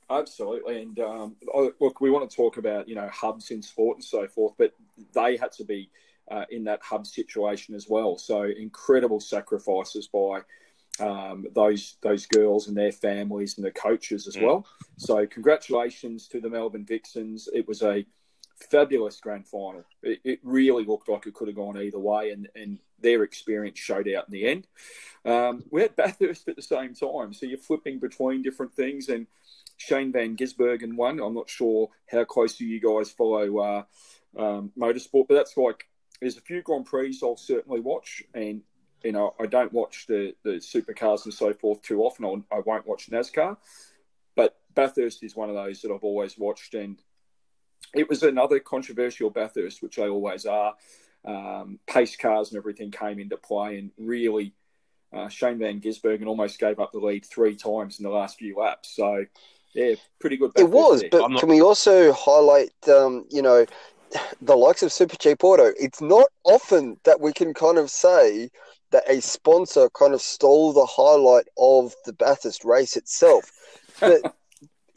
absolutely. 0.10 0.82
And 0.82 1.00
um, 1.00 1.36
look, 1.80 2.00
we 2.00 2.10
want 2.10 2.30
to 2.30 2.36
talk 2.36 2.58
about 2.58 2.88
you 2.88 2.96
know 2.96 3.10
hubs 3.12 3.52
in 3.52 3.62
sport 3.62 3.98
and 3.98 4.04
so 4.04 4.28
forth, 4.28 4.54
but 4.58 4.74
they 5.14 5.36
had 5.36 5.52
to 5.54 5.66
be 5.66 5.90
uh, 6.32 6.46
in 6.50 6.64
that 6.66 6.82
hub 6.82 7.06
situation 7.06 7.76
as 7.76 7.88
well. 7.90 8.18
So 8.18 8.44
incredible 8.44 9.20
sacrifices 9.20 10.08
by. 10.08 10.42
Um, 11.02 11.46
those 11.56 11.96
those 12.02 12.26
girls 12.26 12.68
and 12.68 12.76
their 12.76 12.92
families 12.92 13.56
and 13.56 13.66
the 13.66 13.72
coaches 13.72 14.28
as 14.28 14.36
mm. 14.36 14.42
well. 14.42 14.68
So 14.98 15.26
congratulations 15.26 16.28
to 16.28 16.42
the 16.42 16.50
Melbourne 16.50 16.84
Vixens. 16.86 17.48
It 17.54 17.66
was 17.70 17.84
a 17.84 18.06
fabulous 18.60 19.20
grand 19.20 19.48
final. 19.48 19.84
It, 20.04 20.20
it, 20.24 20.40
really 20.44 20.84
looked 20.84 21.10
like 21.10 21.26
it 21.26 21.34
could 21.34 21.48
have 21.48 21.56
gone 21.56 21.78
either 21.78 22.00
way, 22.00 22.32
and, 22.32 22.48
and 22.56 22.80
their 23.00 23.24
experience 23.24 23.80
showed 23.80 24.08
out 24.10 24.28
in 24.28 24.32
the 24.32 24.46
end. 24.46 24.68
Um, 25.26 25.64
we 25.72 25.82
had 25.82 25.96
Bathurst 25.96 26.48
at 26.48 26.56
the 26.56 26.62
same 26.62 26.94
time, 26.94 27.34
so 27.34 27.46
you're 27.46 27.58
flipping 27.58 28.00
between 28.00 28.42
different 28.42 28.74
things. 28.74 29.10
And 29.10 29.28
Shane 29.78 30.12
Van 30.12 30.36
Gisbergen 30.36 30.96
won. 30.96 31.20
I'm 31.20 31.34
not 31.34 31.50
sure 31.50 31.90
how 32.12 32.26
closely 32.26 32.68
you 32.68 32.80
guys 32.80 33.12
follow 33.12 33.58
uh, 33.60 33.84
um, 34.38 34.72
motorsport, 34.78 35.28
but 35.28 35.36
that's 35.36 35.58
like 35.58 35.88
there's 36.20 36.38
a 36.38 36.42
few 36.42 36.62
Grand 36.62 36.86
Prix 36.86 37.18
I'll 37.24 37.38
certainly 37.38 37.80
watch, 37.80 38.24
and 38.34 38.62
you 39.04 39.14
know 39.14 39.34
I 39.40 39.46
don't 39.46 39.74
watch 39.74 40.06
the 40.08 40.36
the 40.44 40.56
supercars 40.56 41.26
and 41.26 41.34
so 41.34 41.54
forth 41.54 41.82
too 41.82 42.02
often. 42.04 42.26
I'll, 42.26 42.44
I 42.52 42.60
won't 42.60 42.88
watch 42.88 43.10
NASCAR, 43.10 43.58
but 44.36 44.58
Bathurst 44.76 45.24
is 45.24 45.36
one 45.36 45.50
of 45.50 45.56
those 45.56 45.82
that 45.82 45.92
I've 45.92 46.04
always 46.04 46.38
watched 46.38 46.74
and 46.74 47.02
it 47.94 48.10
was 48.10 48.24
another 48.24 48.60
controversial 48.60 49.30
Bathurst, 49.30 49.82
which 49.82 49.96
they 49.96 50.08
always 50.08 50.46
are. 50.46 50.76
Um, 51.26 51.80
pace 51.88 52.16
cars 52.16 52.50
and 52.50 52.58
everything 52.58 52.92
came 52.92 53.20
into 53.20 53.38
play, 53.38 53.78
and 53.78 53.92
really, 53.98 54.54
uh, 55.14 55.28
Shane 55.28 55.60
Van 55.60 55.82
Gisbergen 55.82 56.28
almost 56.28 56.60
gave 56.60 56.80
up 56.80 56.92
the 56.92 57.00
lead 57.00 57.26
three 57.26 57.56
times 57.56 58.00
in 58.00 58.04
the 58.04 58.10
last 58.10 58.38
few 58.38 58.56
laps. 58.56 58.96
So, 58.96 59.26
yeah, 59.74 59.96
pretty 60.20 60.38
good. 60.38 60.54
Bathurst 60.54 60.72
it 60.72 60.76
was, 60.76 61.02
there. 61.02 61.10
but 61.12 61.32
not... 61.32 61.40
can 61.40 61.50
we 61.50 61.62
also 61.62 62.14
highlight, 62.14 62.72
um, 62.88 63.26
you 63.30 63.42
know, 63.42 63.66
the 64.42 64.56
likes 64.56 64.84
of 64.84 64.92
Super 64.92 65.18
Cheap 65.18 65.44
Auto? 65.44 65.72
It's 65.80 66.02
not 66.02 66.28
often 66.44 66.98
that 67.04 67.20
we 67.20 67.34
can 67.34 67.54
kind 67.54 67.78
of 67.78 67.90
say 67.90 68.50
that 68.92 69.04
a 69.08 69.22
sponsor 69.22 69.90
kind 69.90 70.14
of 70.14 70.22
stole 70.22 70.74
the 70.74 70.86
highlight 70.86 71.48
of 71.58 71.94
the 72.06 72.14
Bathurst 72.14 72.64
race 72.64 72.96
itself. 72.96 73.52
But 74.00 74.36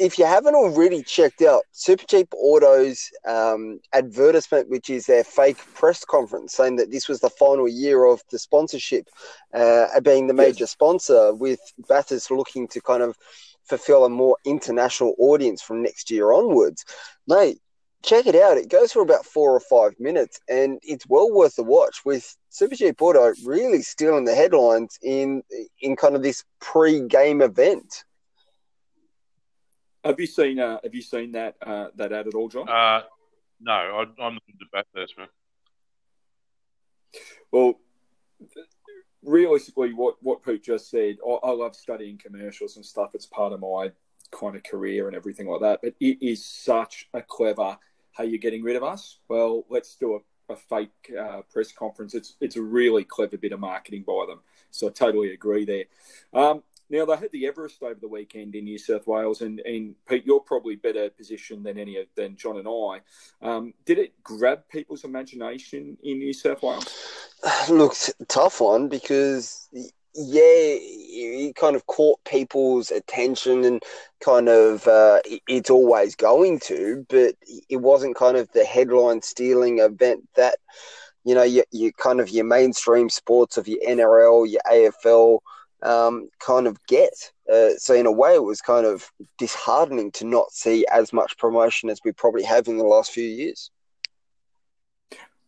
if 0.02 0.18
you 0.18 0.26
haven't 0.26 0.56
already 0.56 1.00
checked 1.04 1.42
out 1.42 1.62
Super 1.70 2.04
Cheap 2.04 2.28
Auto's 2.36 3.08
um, 3.24 3.78
advertisement, 3.92 4.68
which 4.68 4.90
is 4.90 5.06
their 5.06 5.22
fake 5.22 5.58
press 5.74 6.04
conference, 6.04 6.54
saying 6.54 6.74
that 6.76 6.90
this 6.90 7.08
was 7.08 7.20
the 7.20 7.30
final 7.30 7.68
year 7.68 8.04
of 8.04 8.20
the 8.32 8.38
sponsorship, 8.38 9.08
uh, 9.54 10.00
being 10.00 10.26
the 10.26 10.34
major 10.34 10.64
yes. 10.64 10.72
sponsor, 10.72 11.32
with 11.32 11.60
Bathurst 11.88 12.32
looking 12.32 12.66
to 12.68 12.80
kind 12.80 13.02
of 13.04 13.16
fulfill 13.62 14.04
a 14.04 14.08
more 14.08 14.36
international 14.44 15.14
audience 15.18 15.62
from 15.62 15.82
next 15.82 16.10
year 16.10 16.32
onwards, 16.32 16.84
mate. 17.28 17.60
Check 18.02 18.26
it 18.26 18.34
out. 18.34 18.58
It 18.58 18.68
goes 18.68 18.90
for 18.90 19.02
about 19.02 19.24
four 19.24 19.54
or 19.54 19.60
five 19.60 19.92
minutes, 20.00 20.40
and 20.48 20.80
it's 20.82 21.06
well 21.08 21.30
worth 21.32 21.54
the 21.54 21.62
watch. 21.62 22.00
With 22.04 22.36
Super 22.48 22.74
Cheap 22.74 23.00
Auto 23.00 23.32
really 23.44 23.82
stealing 23.82 24.24
the 24.24 24.34
headlines 24.34 24.98
in 25.00 25.44
in 25.80 25.94
kind 25.94 26.16
of 26.16 26.24
this 26.24 26.42
pre-game 26.60 27.40
event. 27.40 28.02
Have 30.04 30.18
you 30.18 30.26
seen 30.26 30.58
uh, 30.58 30.78
Have 30.82 30.94
you 30.94 31.02
seen 31.02 31.32
that 31.32 31.56
uh, 31.62 31.88
that 31.96 32.12
ad 32.12 32.26
at 32.26 32.34
all, 32.34 32.48
John? 32.48 32.68
Uh, 32.68 33.02
no, 33.60 33.72
I, 33.72 34.02
am 34.02 34.34
not 34.34 34.42
into 34.48 34.66
Bathurst, 34.72 35.16
man. 35.16 35.28
Well, 37.52 37.78
realistically, 39.22 39.92
what 39.92 40.16
what 40.20 40.44
Pete 40.44 40.64
just 40.64 40.90
said, 40.90 41.18
I, 41.26 41.30
I, 41.46 41.50
love 41.52 41.76
studying 41.76 42.18
commercials 42.18 42.76
and 42.76 42.84
stuff. 42.84 43.14
It's 43.14 43.26
part 43.26 43.52
of 43.52 43.60
my 43.60 43.92
kind 44.32 44.56
of 44.56 44.64
career 44.64 45.06
and 45.06 45.16
everything 45.16 45.46
like 45.46 45.60
that. 45.60 45.80
But 45.82 45.94
it 46.00 46.18
is 46.20 46.44
such 46.44 47.08
a 47.14 47.22
clever. 47.22 47.78
Hey, 48.16 48.26
you're 48.26 48.38
getting 48.38 48.62
rid 48.62 48.76
of 48.76 48.82
us? 48.82 49.20
Well, 49.28 49.64
let's 49.70 49.94
do 49.94 50.16
a, 50.16 50.52
a 50.52 50.56
fake 50.56 50.90
uh, 51.18 51.42
press 51.52 51.70
conference. 51.70 52.14
It's 52.14 52.34
it's 52.40 52.56
a 52.56 52.62
really 52.62 53.04
clever 53.04 53.36
bit 53.36 53.52
of 53.52 53.60
marketing 53.60 54.04
by 54.06 54.24
them. 54.26 54.40
So 54.70 54.88
I 54.88 54.90
totally 54.90 55.32
agree 55.32 55.64
there. 55.64 55.84
Um, 56.32 56.62
now 56.92 57.06
they 57.06 57.16
had 57.16 57.32
the 57.32 57.46
Everest 57.46 57.82
over 57.82 57.98
the 57.98 58.06
weekend 58.06 58.54
in 58.54 58.64
New 58.64 58.78
South 58.78 59.06
Wales, 59.06 59.40
and, 59.40 59.60
and 59.60 59.94
Pete, 60.06 60.26
you're 60.26 60.40
probably 60.40 60.76
better 60.76 61.08
positioned 61.08 61.64
than 61.64 61.78
any 61.78 61.96
than 62.14 62.36
John 62.36 62.58
and 62.58 62.68
I. 62.68 63.00
Um, 63.40 63.72
did 63.86 63.98
it 63.98 64.22
grab 64.22 64.68
people's 64.68 65.04
imagination 65.04 65.96
in 66.02 66.18
New 66.18 66.34
South 66.34 66.62
Wales? 66.62 66.86
Look, 67.70 67.94
tough 68.28 68.60
one 68.60 68.88
because 68.88 69.68
yeah, 70.14 70.42
it 70.44 71.56
kind 71.56 71.74
of 71.74 71.86
caught 71.86 72.22
people's 72.24 72.90
attention 72.90 73.64
and 73.64 73.82
kind 74.20 74.50
of 74.50 74.86
uh, 74.86 75.20
it's 75.48 75.70
always 75.70 76.14
going 76.14 76.60
to, 76.60 77.06
but 77.08 77.34
it 77.70 77.78
wasn't 77.78 78.16
kind 78.16 78.36
of 78.36 78.52
the 78.52 78.64
headline 78.64 79.22
stealing 79.22 79.78
event 79.78 80.28
that 80.36 80.56
you 81.24 81.34
know 81.34 81.42
you, 81.42 81.64
you 81.70 81.90
kind 81.94 82.20
of 82.20 82.28
your 82.28 82.44
mainstream 82.44 83.08
sports 83.08 83.56
of 83.56 83.66
your 83.66 83.80
NRL, 83.80 84.50
your 84.50 84.60
AFL 84.70 85.38
um, 85.82 86.28
kind 86.38 86.66
of 86.66 86.84
get. 86.86 87.32
Uh, 87.52 87.70
so 87.76 87.94
in 87.94 88.06
a 88.06 88.12
way, 88.12 88.34
it 88.34 88.44
was 88.44 88.60
kind 88.60 88.86
of 88.86 89.10
disheartening 89.38 90.10
to 90.12 90.24
not 90.24 90.52
see 90.52 90.86
as 90.92 91.12
much 91.12 91.36
promotion 91.38 91.90
as 91.90 92.00
we 92.04 92.12
probably 92.12 92.42
have 92.42 92.68
in 92.68 92.78
the 92.78 92.84
last 92.84 93.12
few 93.12 93.26
years. 93.26 93.70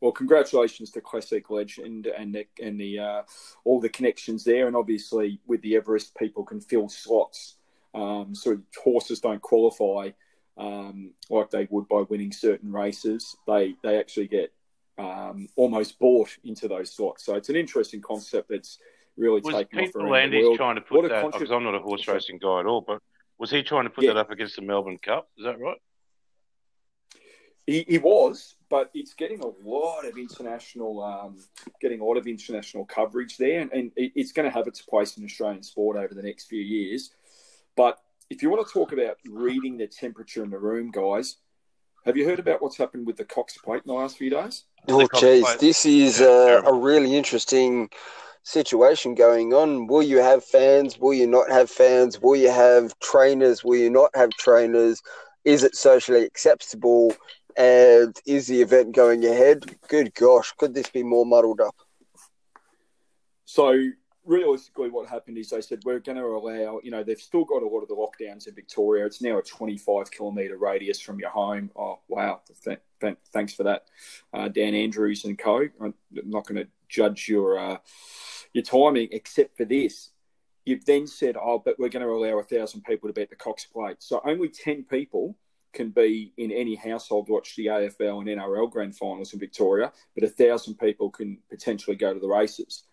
Well, 0.01 0.13
congratulations 0.13 0.91
to 0.91 1.01
Classic 1.01 1.49
Legend 1.49 2.07
and 2.07 2.35
the, 2.35 2.47
and 2.63 2.79
the 2.79 2.99
uh, 2.99 3.23
all 3.65 3.81
the 3.81 3.89
connections 3.89 4.45
there, 4.45 4.67
and 4.67 4.77
obviously 4.77 5.41
with 5.47 5.63
the 5.63 5.77
Everest, 5.77 6.15
people 6.17 6.45
can 6.45 6.61
fill 6.61 6.89
slots. 6.89 7.57
Um, 7.95 8.35
so 8.35 8.61
horses 8.83 9.21
don't 9.21 9.41
qualify 9.41 10.11
um, 10.57 11.13
like 11.31 11.51
they 11.51 11.67
would 11.71 11.89
by 11.89 12.03
winning 12.09 12.33
certain 12.33 12.73
races. 12.73 13.37
They 13.47 13.77
they 13.83 13.99
actually 13.99 14.29
get 14.29 14.53
um, 14.99 15.49
almost 15.57 15.99
bought 15.99 16.37
into 16.45 16.69
those 16.69 16.93
slots. 16.93 17.25
So 17.25 17.35
it's 17.35 17.49
an 17.49 17.57
interesting 17.57 18.01
concept 18.01 18.51
that's 18.51 18.79
really 19.17 19.41
was 19.43 19.55
taken 19.55 19.79
Pete 19.79 19.89
off 19.91 19.97
around 19.97 20.31
the 20.33 20.41
world. 20.43 20.57
trying 20.57 20.75
to 20.77 20.81
put 20.81 20.97
What 20.97 21.05
a 21.07 21.09
that 21.09 21.23
contra- 21.23 21.41
because 21.41 21.53
I'm 21.53 21.65
not 21.65 21.75
a 21.75 21.79
horse 21.81 22.07
racing 22.09 22.39
guy 22.39 22.61
at 22.61 22.67
all, 22.67 22.81
but 22.81 23.01
was 23.39 23.51
he 23.51 23.63
trying 23.63 23.85
to 23.85 23.91
put 23.91 24.05
Yeah. 24.05 24.15
that 24.15 24.21
up 24.21 24.31
against 24.31 24.57
the 24.57 24.63
Melbourne 24.63 24.99
Cup? 24.99 25.29
Is 25.39 25.45
that 25.45 25.59
right? 25.59 25.79
He, 27.67 27.83
he 27.89 27.97
was, 27.99 28.57
but 28.69 28.91
it's 28.93 29.15
getting 29.15 29.41
a 29.41 29.47
lot 29.47 30.05
of 30.05 30.19
international, 30.19 31.03
um, 31.03 31.39
getting 31.81 32.01
a 32.01 32.05
lot 32.05 32.19
of 32.19 32.27
international 32.27 32.85
coverage 32.85 33.39
there, 33.39 33.61
and, 33.63 33.73
and 33.73 33.93
it, 33.97 34.13
it's 34.15 34.33
going 34.33 34.45
to 34.45 34.55
have 34.55 34.67
its 34.67 34.83
place 34.83 35.17
in 35.17 35.25
Australian 35.25 35.63
sport 35.63 35.97
over 35.97 36.13
the 36.13 36.23
next 36.23 36.45
few 36.47 36.61
years. 36.61 37.11
But 37.75 37.99
if 38.29 38.43
you 38.43 38.51
want 38.51 38.67
to 38.67 38.73
talk 38.73 38.93
about 38.93 39.17
reading 39.27 39.79
the 39.79 39.87
temperature 39.87 40.45
in 40.45 40.51
the 40.51 40.59
room, 40.59 40.91
guys, 40.91 41.37
have 42.05 42.19
you 42.19 42.27
heard 42.27 42.39
about 42.39 42.61
what's 42.61 42.77
happened 42.77 43.07
with 43.07 43.17
the 43.17 43.25
Cox 43.25 43.57
Plate 43.57 43.83
in 43.87 43.89
the 43.89 43.95
last 43.95 44.19
few 44.19 44.29
days? 44.29 44.65
Oh, 44.89 44.99
The 44.99 45.09
Cox 45.09 45.23
jeez, 45.23 45.59
this 45.59 45.87
is 45.87 46.21
Yeah, 46.21 46.27
uh, 46.27 46.63
a 46.67 46.75
really 46.75 47.17
interesting 47.17 47.89
situation 48.45 49.15
going 49.15 49.53
on. 49.53 49.87
Will 49.87 50.03
you 50.03 50.19
have 50.19 50.45
fans? 50.45 50.99
Will 50.99 51.15
you 51.15 51.27
not 51.27 51.51
have 51.51 51.71
fans? 51.71 52.21
Will 52.21 52.37
you 52.37 52.51
have 52.51 52.97
trainers? 53.01 53.65
Will 53.65 53.77
you 53.77 53.91
not 53.91 54.11
have 54.15 54.31
trainers? 54.31 55.03
Is 55.45 55.65
it 55.65 55.75
socially 55.75 56.25
acceptable? 56.25 57.15
And 57.57 58.17
is 58.27 58.47
the 58.47 58.61
event 58.63 58.95
going 58.95 59.25
ahead? 59.25 59.77
Good 59.89 60.15
gosh, 60.15 60.53
could 60.57 60.75
this 60.75 60.91
be 60.91 61.03
more 61.03 61.27
muddled 61.27 61.61
up? 61.61 61.75
So 63.45 63.91
realistically, 64.25 64.91
what 64.91 65.09
happened 65.09 65.39
is 65.39 65.51
they 65.51 65.61
said 65.61 65.81
we're 65.85 66.01
going 66.01 66.19
to 66.19 66.25
allow. 66.25 66.81
You 66.83 66.91
know, 66.91 67.05
they've 67.05 67.19
still 67.19 67.45
got 67.45 67.63
a 67.63 67.67
lot 67.67 67.83
of 67.83 67.89
the 67.89 67.95
lockdowns 67.95 68.49
in 68.49 68.55
Victoria. 68.55 69.07
It's 69.07 69.23
now 69.23 69.39
a 69.39 69.43
25 69.43 70.11
kilometre 70.11 70.57
radius 70.57 71.01
from 71.01 71.19
your 71.21 71.31
home. 71.31 71.71
Oh 71.77 72.01
wow! 72.09 72.41
Th- 72.65 72.79
th- 73.01 73.17
thanks 73.33 73.55
for 73.55 73.63
that, 73.65 73.85
uh, 74.33 74.49
Dan 74.49 74.75
Andrews 74.75 75.25
and 75.25 75.39
co. 75.39 75.69
I'm 75.81 75.95
not 76.13 76.47
going 76.47 76.65
to 76.65 76.69
judge 76.89 77.29
your 77.29 77.59
uh, 77.59 77.77
your 78.55 78.63
timing, 78.65 79.09
except 79.13 79.57
for 79.57 79.67
this. 79.67 80.11
You've 80.65 80.87
then 80.87 81.07
said, 81.07 81.37
"Oh, 81.37 81.59
but 81.63 81.79
we're 81.79 81.91
going 81.91 82.07
to 82.07 82.11
allow 82.11 82.39
a 82.39 82.43
thousand 82.43 82.85
people 82.85 83.09
to 83.09 83.13
bet 83.13 83.29
the 83.29 83.37
Cox 83.37 83.67
Plate." 83.67 83.97
So 83.99 84.23
only 84.25 84.49
ten 84.49 84.85
people 84.85 85.37
can 85.75 85.91
be 85.91 86.33
in 86.39 86.51
any 86.51 86.77
household 86.77 87.29
watch 87.29 87.57
the 87.57 87.67
AFL 87.67 88.21
and 88.21 88.29
NRL 88.29 88.71
grand 88.71 88.97
finals 88.97 89.35
in 89.35 89.41
Victoria, 89.41 89.93
but 90.15 90.25
a 90.25 90.29
thousand 90.29 90.79
people 90.79 91.11
can 91.11 91.39
potentially 91.51 91.97
go 91.97 92.15
to 92.15 92.21
the 92.21 92.29
races. 92.29 92.85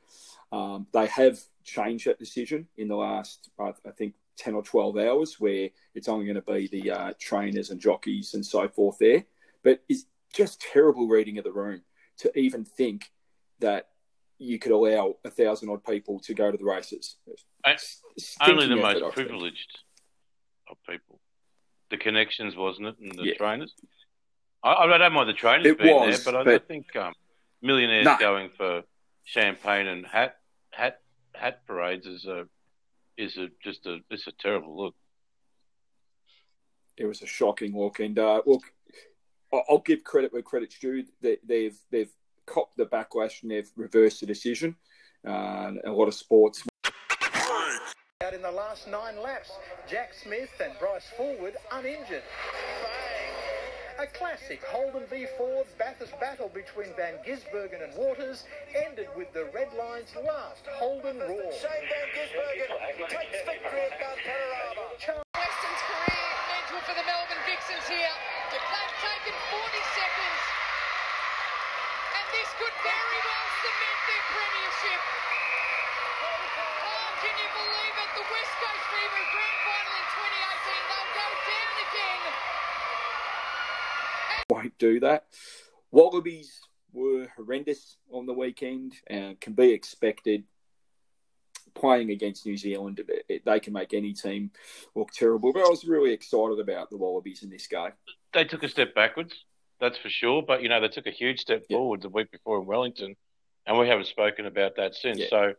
Um, 0.52 0.88
they 0.92 1.06
have 1.06 1.40
changed 1.64 2.08
that 2.08 2.20
decision 2.20 2.68
in 2.78 2.90
the 2.90 2.96
last, 2.96 3.50
I, 3.58 3.70
I 3.88 3.92
think, 3.92 4.16
10 4.38 4.56
or 4.56 4.64
12 4.64 4.98
hours, 4.98 5.40
where 5.40 5.70
it's 5.94 6.10
only 6.10 6.26
going 6.26 6.36
to 6.36 6.42
be 6.42 6.68
the 6.68 6.92
uh, 6.92 7.14
trainers 7.20 7.70
and 7.70 7.80
jockeys 7.80 8.34
and 8.34 8.46
so 8.46 8.68
forth 8.68 8.98
there. 9.00 9.24
But 9.64 9.84
it's 9.88 10.06
just 10.34 10.62
terrible 10.62 11.08
reading 11.08 11.38
of 11.38 11.44
the 11.44 11.52
room 11.52 11.82
to 12.18 12.38
even 12.38 12.66
think 12.66 13.12
that 13.60 13.90
you 14.42 14.58
could 14.58 14.72
allow 14.72 15.16
a 15.24 15.30
thousand 15.30 15.70
odd 15.70 15.84
people 15.86 16.20
to 16.22 16.34
go 16.34 16.52
to 16.52 16.58
the 16.58 16.66
races. 16.66 17.18
Only 18.42 18.68
the 18.68 18.76
most 18.76 19.14
privileged 19.14 19.78
of 20.70 20.78
people. 20.90 21.20
The 21.92 21.98
connections, 21.98 22.56
wasn't 22.56 22.88
it, 22.88 22.96
and 23.00 23.12
the 23.12 23.26
Yeah. 23.28 23.34
trainers. 23.36 23.74
I, 24.64 24.74
I 24.74 24.98
don't 24.98 25.14
mind 25.14 25.30
the 25.30 25.34
trainers 25.34 25.68
It 25.68 25.78
being 25.78 25.96
was, 25.96 26.24
there, 26.24 26.34
but 26.34 26.40
I, 26.42 26.44
but- 26.44 26.64
I 26.64 26.66
think 26.66 26.96
um, 26.96 27.14
millionaires 27.62 28.06
No. 28.06 28.18
going 28.18 28.50
for 28.58 28.84
champagne 29.26 29.88
and 29.88 30.06
hat 30.08 30.38
hat 30.72 31.02
hat 31.36 31.66
parades 31.68 32.08
is 32.08 32.26
a 32.26 32.48
is 33.18 33.38
a 33.38 33.50
just 33.64 33.86
a 33.86 34.00
it's 34.10 34.26
a 34.28 34.32
terrible 34.32 34.76
look. 34.76 34.96
it 36.98 37.06
was 37.06 37.22
a 37.22 37.28
shocking 37.28 37.78
look. 37.78 38.00
And 38.00 38.18
uh, 38.18 38.42
look, 38.46 38.64
I'll 39.54 39.80
give 39.86 40.04
credit 40.04 40.34
where 40.34 40.42
credit's 40.42 40.80
due. 40.80 41.04
They, 41.22 41.38
they've 41.44 41.78
they've 41.92 42.12
copped 42.46 42.78
the 42.78 42.86
backlash 42.86 43.42
and 43.42 43.52
they've 43.52 43.72
reversed 43.76 44.22
the 44.22 44.26
decision. 44.26 44.76
Uh, 45.28 45.74
a 45.86 45.92
lot 45.92 46.08
of 46.08 46.14
sports. 46.14 46.64
Out 48.24 48.34
in 48.34 48.42
the 48.42 48.52
last 48.52 48.88
nine 48.88 49.22
laps, 49.22 49.52
Jack 49.90 50.14
Smith 50.14 50.50
and 50.64 50.74
Bryce 50.80 51.10
Fullwood 51.18 51.56
uninjured. 51.72 52.24
A 54.00 54.08
classic 54.18 54.64
Holden 54.66 55.06
v 55.10 55.28
Ford 55.38 55.68
Bathurst 55.78 56.18
battle 56.20 56.50
between 56.50 56.90
Van 56.98 57.22
Gisbergen 57.22 57.86
and 57.86 57.94
Waters 57.94 58.46
ended 58.74 59.10
with 59.18 59.32
the 59.34 59.46
Red 59.54 59.70
Line's 59.78 60.10
last 60.26 60.66
Holden 60.82 61.20
roar. 61.20 61.54
Shane 61.54 61.86
Van 61.86 62.10
Gisbergen 62.18 63.10
takes 63.10 63.42
victory 63.46 63.82
at 63.86 63.94
Mount 64.02 64.18
Panorama. 64.26 64.86
Weston's 65.38 65.82
career 65.86 66.30
mentor 66.50 66.82
for 66.82 66.96
the 66.98 67.06
Melbourne 67.06 67.46
Vixens 67.46 67.86
here. 67.90 68.16
They've 68.50 68.70
taken 69.06 69.34
40 69.54 69.82
seconds. 69.94 70.31
And 72.32 72.40
this 72.40 72.48
could 72.56 72.76
very 72.80 73.20
well 73.28 73.48
cement 73.60 74.00
their 74.08 74.24
premiership. 74.32 75.02
Oh, 76.80 77.12
can 77.20 77.36
you 77.36 77.50
believe 77.60 77.96
it? 78.00 78.10
The 78.16 78.24
West 78.24 78.54
Coast 78.56 78.86
Fever 78.88 79.24
Grand 79.36 79.60
Final 79.68 80.00
in 80.00 80.08
2018. 80.16 80.80
They'll 80.88 81.12
go 81.12 81.28
down 81.52 81.76
again. 81.92 82.24
won't 84.50 84.78
do 84.78 85.00
that. 85.02 85.28
Wallabies 85.92 86.62
were 86.94 87.28
horrendous 87.36 87.98
on 88.12 88.26
the 88.26 88.34
weekend 88.34 88.94
and 89.08 89.40
can 89.40 89.54
be 89.54 89.72
expected. 89.72 90.46
Playing 91.74 92.12
against 92.12 92.46
New 92.46 92.58
Zealand, 92.58 93.00
it- 93.00 93.26
it- 93.28 93.46
they 93.46 93.60
can 93.60 93.74
make 93.74 93.94
any 93.94 94.14
team 94.14 94.52
look 94.96 95.12
terrible. 95.12 95.52
But 95.54 95.66
I 95.66 95.70
was 95.70 95.86
really 95.86 96.12
excited 96.12 96.60
about 96.60 96.90
the 96.90 96.98
Wallabies 96.98 97.44
in 97.44 97.50
this 97.50 97.68
game. 97.68 97.94
They 98.34 98.44
took 98.46 98.64
a 98.64 98.70
step 98.70 98.94
backwards, 98.94 99.46
that's 99.82 99.98
for 99.98 100.10
sure. 100.10 100.42
But 100.42 100.62
you 100.64 100.70
know 100.70 100.80
they 100.80 100.88
took 100.88 101.08
a 101.08 101.12
huge 101.12 101.40
step 101.42 101.64
Yeah. 101.68 101.78
forward 101.78 102.02
the 102.02 102.10
week 102.10 102.32
before 102.32 102.60
in 102.60 102.66
Wellington, 102.66 103.16
and 103.66 103.78
we 103.78 103.88
haven't 103.90 104.06
spoken 104.08 104.46
about 104.46 104.78
that 104.78 104.96
since. 104.96 105.20
Yeah. 105.20 105.28
So 105.30 105.54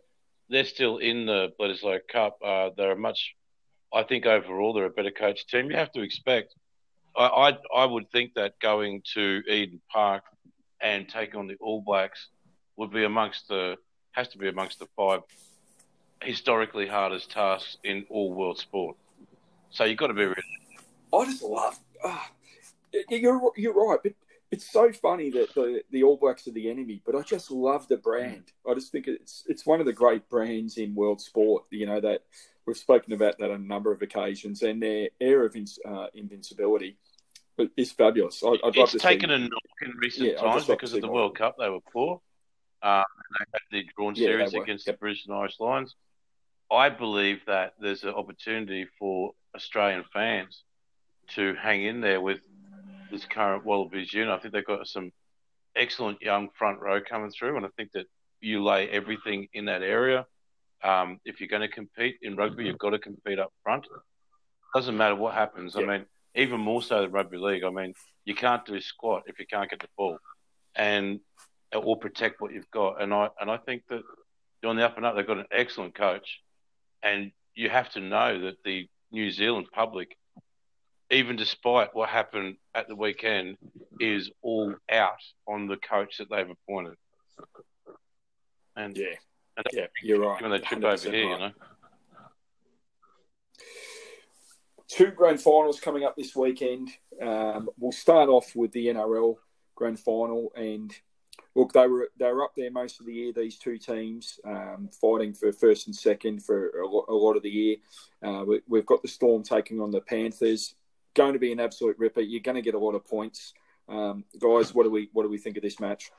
they're 0.49 0.65
still 0.65 0.97
in 0.99 1.27
the 1.27 1.53
Bledisloe 1.61 2.01
Cup. 2.11 2.39
Uh, 2.43 2.71
they're 2.77 2.93
a 2.93 2.97
much, 2.97 3.35
I 3.93 4.03
think 4.03 4.25
overall 4.27 4.73
they're 4.73 4.85
a 4.87 4.91
better 4.91 5.11
coach 5.11 5.47
team. 5.47 5.71
You 5.71 5.77
have 5.77 5.93
to 5.93 6.01
expect. 6.03 6.55
I, 7.17 7.27
I 7.27 7.59
I 7.83 7.85
would 7.85 8.11
think 8.11 8.35
that 8.35 8.59
going 8.61 9.03
to 9.15 9.43
Eden 9.49 9.81
Park 9.91 10.25
and 10.81 11.09
taking 11.09 11.37
on 11.37 11.47
the 11.47 11.57
All 11.61 11.83
Blacks 11.83 12.29
would 12.77 12.91
be 12.91 13.05
amongst 13.05 13.49
the 13.49 13.77
has 14.13 14.29
to 14.29 14.39
be 14.39 14.49
amongst 14.49 14.79
the 14.79 14.87
five 14.97 15.21
historically 16.23 16.87
hardest 16.87 17.31
tasks 17.31 17.77
in 17.85 18.07
all 18.09 18.33
world 18.33 18.59
sport. 18.59 18.97
So 19.71 19.85
you've 19.85 19.99
got 19.99 20.09
to 20.09 20.15
be 20.15 20.25
really 20.25 20.43
I 21.13 21.25
just 21.25 21.43
love. 21.43 21.79
ah, 22.05 22.31
you're 23.11 23.41
you're 23.57 23.75
right, 23.75 23.99
but 24.03 24.13
it's 24.51 24.71
so 24.71 24.93
funny 24.93 25.31
that 25.31 25.55
the 25.55 25.83
the 25.91 26.03
All 26.03 26.17
Blacks 26.17 26.47
are 26.47 26.53
the 26.53 26.71
enemy. 26.71 27.03
But 27.05 27.17
I 27.17 27.23
just 27.23 27.51
love 27.51 27.89
the 27.89 27.97
brand. 27.97 28.53
I 28.69 28.75
just 28.75 28.93
think 28.93 29.09
it's 29.09 29.45
it's 29.49 29.67
one 29.67 29.81
of 29.81 29.87
the 29.87 29.93
great 29.93 30.29
brands 30.29 30.77
in 30.79 30.95
world 30.95 31.21
sport. 31.21 31.65
You 31.71 31.87
know 31.87 32.01
that 32.01 32.25
we've 32.67 32.77
spoken 32.77 33.13
about 33.13 33.39
that 33.39 33.51
on 33.51 33.57
a 33.57 33.65
number 33.65 33.93
of 33.93 34.03
occasions, 34.03 34.63
and 34.63 34.83
their 34.83 35.09
air 35.21 35.45
of 35.45 35.57
uh, 35.87 36.07
invincibility 36.15 36.97
is 37.77 37.93
fabulous. 37.93 38.43
I, 38.45 38.57
I'd 38.65 38.77
it's 38.77 38.93
taken 38.93 39.31
see. 39.31 39.35
a 39.35 39.39
knock 39.39 39.51
in 39.83 39.93
recent 39.99 40.29
Yeah, 40.31 40.37
times 40.37 40.55
just 40.55 40.69
love 40.69 40.79
to 40.79 40.83
because 40.83 40.95
of 40.95 41.01
the. 41.01 41.09
World 41.09 41.37
Cup. 41.37 41.57
They 41.59 41.69
were 41.69 41.81
poor. 41.93 42.21
Um, 42.83 43.05
they 43.39 43.45
had 43.53 43.61
the 43.71 43.91
drawn 43.97 44.15
Yeah, 44.15 44.27
series 44.27 44.55
against 44.55 44.87
Yep. 44.87 44.97
the 44.97 44.99
British 44.99 45.27
and 45.27 45.35
Irish 45.37 45.61
Lions. 45.61 45.95
I 46.71 46.89
believe 46.89 47.41
that 47.47 47.75
there's 47.79 48.03
an 48.03 48.11
opportunity 48.11 48.87
for 48.99 49.33
Australian 49.55 50.05
fans 50.13 50.65
to 51.29 51.55
hang 51.55 51.85
in 51.85 52.01
there 52.01 52.21
with 52.21 52.41
this 53.13 53.25
current 53.25 53.65
Wallabies 53.65 54.13
unit. 54.13 54.31
I 54.35 54.39
think 54.39 54.55
they've 54.55 54.65
got 54.65 54.87
some 54.87 55.13
excellent 55.77 56.21
young 56.21 56.49
front 56.59 56.81
row 56.81 57.01
coming 57.01 57.31
through, 57.31 57.57
and 57.57 57.67
I 57.67 57.69
think 57.77 57.93
that 57.93 58.07
you 58.41 58.65
lay 58.65 58.89
everything 58.89 59.49
in 59.53 59.67
that 59.67 59.83
area. 59.83 60.27
Um, 60.83 61.21
if 61.25 61.39
you're 61.39 61.49
going 61.49 61.63
to 61.63 61.69
compete 61.69 62.17
in 62.23 62.35
rugby, 62.35 62.65
you've 62.65 62.79
got 62.79 62.91
to 62.91 62.99
compete 62.99 63.39
up 63.39 63.53
front. 63.63 63.87
Doesn't 64.75 64.97
matter 64.97 65.15
what 65.15 65.35
happens. 65.35 65.77
I 65.77 65.83
mean, 65.83 66.07
even 66.35 66.59
more 66.61 66.83
so 66.83 67.03
than 67.03 67.13
rugby 67.13 67.37
league. 67.37 67.63
I 67.63 67.71
mean, 67.71 67.95
you 68.25 68.35
can't 68.35 68.65
do 68.65 68.81
squat 68.81 69.23
if 69.27 69.39
you 69.39 69.47
can't 69.47 69.71
get 69.71 69.81
the 69.81 69.89
ball, 69.97 70.19
and 70.75 71.21
or 71.73 71.97
protect 71.97 72.41
what 72.41 72.53
you've 72.53 72.71
got. 72.71 73.01
And 73.01 73.15
I 73.15 73.29
and 73.41 73.51
I 73.51 73.59
think 73.59 73.83
that 73.91 74.03
on 74.65 74.77
the 74.77 74.85
up 74.85 74.97
and 74.97 75.07
up. 75.07 75.17
They've 75.17 75.27
got 75.27 75.39
an 75.39 75.47
excellent 75.51 75.95
coach, 75.95 76.41
and 77.03 77.33
you 77.55 77.69
have 77.69 77.91
to 77.93 78.01
know 78.01 78.41
that 78.43 78.63
the 78.65 78.89
New 79.11 79.31
Zealand 79.31 79.69
public, 79.73 80.17
even 81.13 81.37
despite 81.37 81.95
what 81.95 82.09
happened 82.09 82.57
at 82.75 82.89
the 82.89 82.97
weekend, 82.97 83.59
is 84.01 84.31
all 84.41 84.75
out 84.91 85.23
on 85.47 85.67
the 85.69 85.77
coach 85.77 86.19
that 86.19 86.31
they've 86.31 86.49
appointed. 86.49 86.97
And 88.75 88.97
Yeah, 88.97 89.15
and 89.57 89.67
yeah, 89.73 89.87
you're 90.03 90.21
right. 90.21 90.41
when 90.41 90.51
they 90.51 90.59
trip 90.59 90.83
over 90.83 91.11
here, 91.11 91.27
right. 91.27 91.33
you 91.33 91.39
know. 91.39 91.53
Two 94.89 95.11
grand 95.11 95.41
finals 95.41 95.81
coming 95.81 96.05
up 96.05 96.17
this 96.17 96.35
weekend. 96.35 96.91
Um, 97.21 97.69
we'll 97.79 97.93
start 97.93 98.29
off 98.29 98.57
with 98.57 98.73
the 98.73 98.87
NRL 98.87 99.37
grand 99.75 99.99
final, 99.99 100.53
and 100.55 100.93
look, 101.55 101.73
they 101.73 101.87
were 101.87 102.09
they 102.19 102.33
were 102.33 102.45
up 102.45 102.53
there 102.57 102.71
most 102.71 103.01
of 103.01 103.07
the 103.07 103.13
year. 103.13 103.33
These 103.33 103.59
two 103.59 103.79
teams 103.79 104.39
um, 104.47 104.89
fighting 105.01 105.35
for 105.35 105.53
first 105.53 105.87
and 105.87 105.97
second 105.97 106.43
for 106.43 106.71
a 106.81 106.87
lot, 106.87 107.07
a 107.09 107.15
lot 107.15 107.37
of 107.37 107.43
the 107.43 107.51
year. 107.51 107.77
Uh, 108.23 108.45
we, 108.47 108.79
have 108.79 108.87
got 108.87 109.03
the 109.03 109.09
Storm 109.09 109.43
taking 109.43 109.81
on 109.81 109.91
the 109.91 110.01
Panthers. 110.01 110.75
Going 111.15 111.35
to 111.35 111.39
be 111.39 111.53
an 111.53 111.61
absolute 111.61 111.99
ripper. 111.99 112.21
You're 112.21 112.41
going 112.41 112.55
to 112.55 112.63
get 112.63 112.75
a 112.75 112.79
lot 112.79 112.95
of 112.95 113.05
points, 113.05 113.53
um, 113.89 114.25
guys. 114.39 114.75
What 114.75 114.85
do 114.85 114.91
we 114.91 115.11
what 115.13 115.25
do 115.25 115.29
we 115.29 115.39
think 115.39 115.57
of 115.57 115.63
this 115.63 115.79
match? 115.79 116.11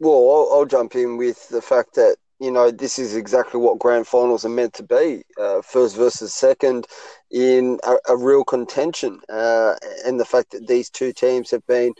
Well, 0.00 0.28
I'll, 0.30 0.58
I'll, 0.58 0.66
jump 0.66 0.96
in 0.96 1.16
with 1.16 1.48
the 1.48 1.62
fact 1.62 1.94
that 1.94 2.16
you 2.40 2.50
know 2.50 2.72
this 2.72 2.98
is 2.98 3.14
exactly 3.14 3.60
what 3.60 3.78
grand 3.78 4.08
finals 4.08 4.44
are 4.44 4.48
meant 4.48 4.74
to 4.74 4.82
be: 4.82 5.22
uh, 5.40 5.62
first 5.62 5.96
versus 5.96 6.34
second 6.34 6.86
in 7.30 7.78
a, 7.84 7.96
a 8.08 8.16
real 8.16 8.42
contention, 8.42 9.20
uh, 9.28 9.74
and 10.04 10.18
the 10.18 10.24
fact 10.24 10.50
that 10.50 10.66
these 10.66 10.90
two 10.90 11.12
teams 11.12 11.50
have 11.52 11.64
been 11.68 11.94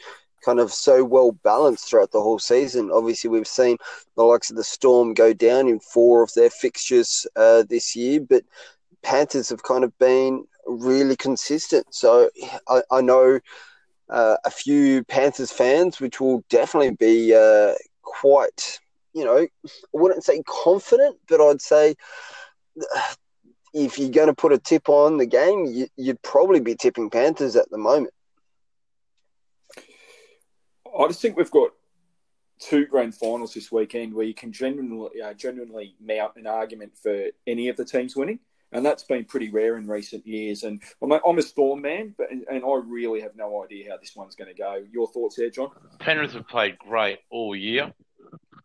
kind 0.44 0.60
of 0.60 0.72
so 0.72 1.04
well 1.04 1.32
balanced 1.32 1.88
throughout 1.88 2.12
the 2.12 2.20
whole 2.20 2.38
season. 2.38 2.90
Obviously, 2.92 3.28
we've 3.28 3.46
seen 3.46 3.76
the 4.16 4.22
likes 4.22 4.50
of 4.50 4.56
the 4.56 4.64
Storm 4.64 5.14
go 5.14 5.32
down 5.32 5.68
in 5.68 5.80
four 5.80 6.22
of 6.22 6.32
their 6.34 6.50
fixtures 6.50 7.26
uh, 7.36 7.64
this 7.68 7.96
year, 7.96 8.20
but 8.20 8.44
Panthers 9.02 9.48
have 9.48 9.62
kind 9.62 9.84
of 9.84 9.96
been 9.98 10.46
really 10.66 11.16
consistent. 11.16 11.94
So 11.94 12.30
I, 12.68 12.82
I 12.90 13.00
know 13.00 13.40
uh, 14.08 14.36
a 14.44 14.50
few 14.50 15.04
Panthers 15.04 15.52
fans, 15.52 16.00
which 16.00 16.20
will 16.20 16.44
definitely 16.48 16.92
be 16.92 17.34
uh, 17.34 17.74
quite, 18.02 18.80
you 19.12 19.24
know, 19.24 19.38
I 19.38 19.68
wouldn't 19.92 20.24
say 20.24 20.42
confident, 20.46 21.16
but 21.28 21.40
I'd 21.40 21.60
say 21.60 21.94
if 23.74 23.98
you're 23.98 24.10
going 24.10 24.28
to 24.28 24.34
put 24.34 24.52
a 24.52 24.58
tip 24.58 24.88
on 24.88 25.18
the 25.18 25.26
game, 25.26 25.66
you, 25.66 25.88
would 25.98 26.22
probably 26.22 26.60
be 26.60 26.76
tipping 26.76 27.10
Panthers 27.10 27.56
at 27.56 27.70
the 27.70 27.78
moment. 27.78 28.14
I 29.76 31.08
just 31.08 31.20
think 31.20 31.36
we've 31.36 31.50
got 31.50 31.72
two 32.58 32.86
grand 32.86 33.14
finals 33.14 33.52
this 33.52 33.70
weekend 33.70 34.14
where 34.14 34.24
you 34.24 34.32
can 34.32 34.50
genuinely, 34.50 35.20
uh, 35.20 35.34
genuinely 35.34 35.94
mount 36.00 36.36
an 36.36 36.46
argument 36.46 36.92
for 36.96 37.26
any 37.46 37.68
of 37.68 37.76
the 37.76 37.84
teams 37.84 38.16
winning 38.16 38.38
and 38.76 38.84
that's 38.84 39.04
been 39.04 39.24
pretty 39.24 39.48
rare 39.48 39.78
in 39.78 39.86
recent 39.86 40.26
years. 40.26 40.62
And 40.62 40.82
I'm 41.02 41.10
a, 41.10 41.20
I'm 41.26 41.38
a 41.38 41.42
Storm 41.42 41.80
man, 41.80 42.14
but 42.16 42.30
and, 42.30 42.44
and 42.50 42.62
I 42.62 42.80
really 42.84 43.22
have 43.22 43.34
no 43.34 43.64
idea 43.64 43.90
how 43.90 43.96
this 43.96 44.14
one's 44.14 44.34
going 44.34 44.54
to 44.54 44.58
go. 44.58 44.84
Your 44.92 45.08
thoughts 45.08 45.36
there, 45.36 45.48
John? 45.48 45.70
Penrith 45.98 46.34
have 46.34 46.46
played 46.46 46.78
great 46.78 47.20
all 47.30 47.56
year. 47.56 47.90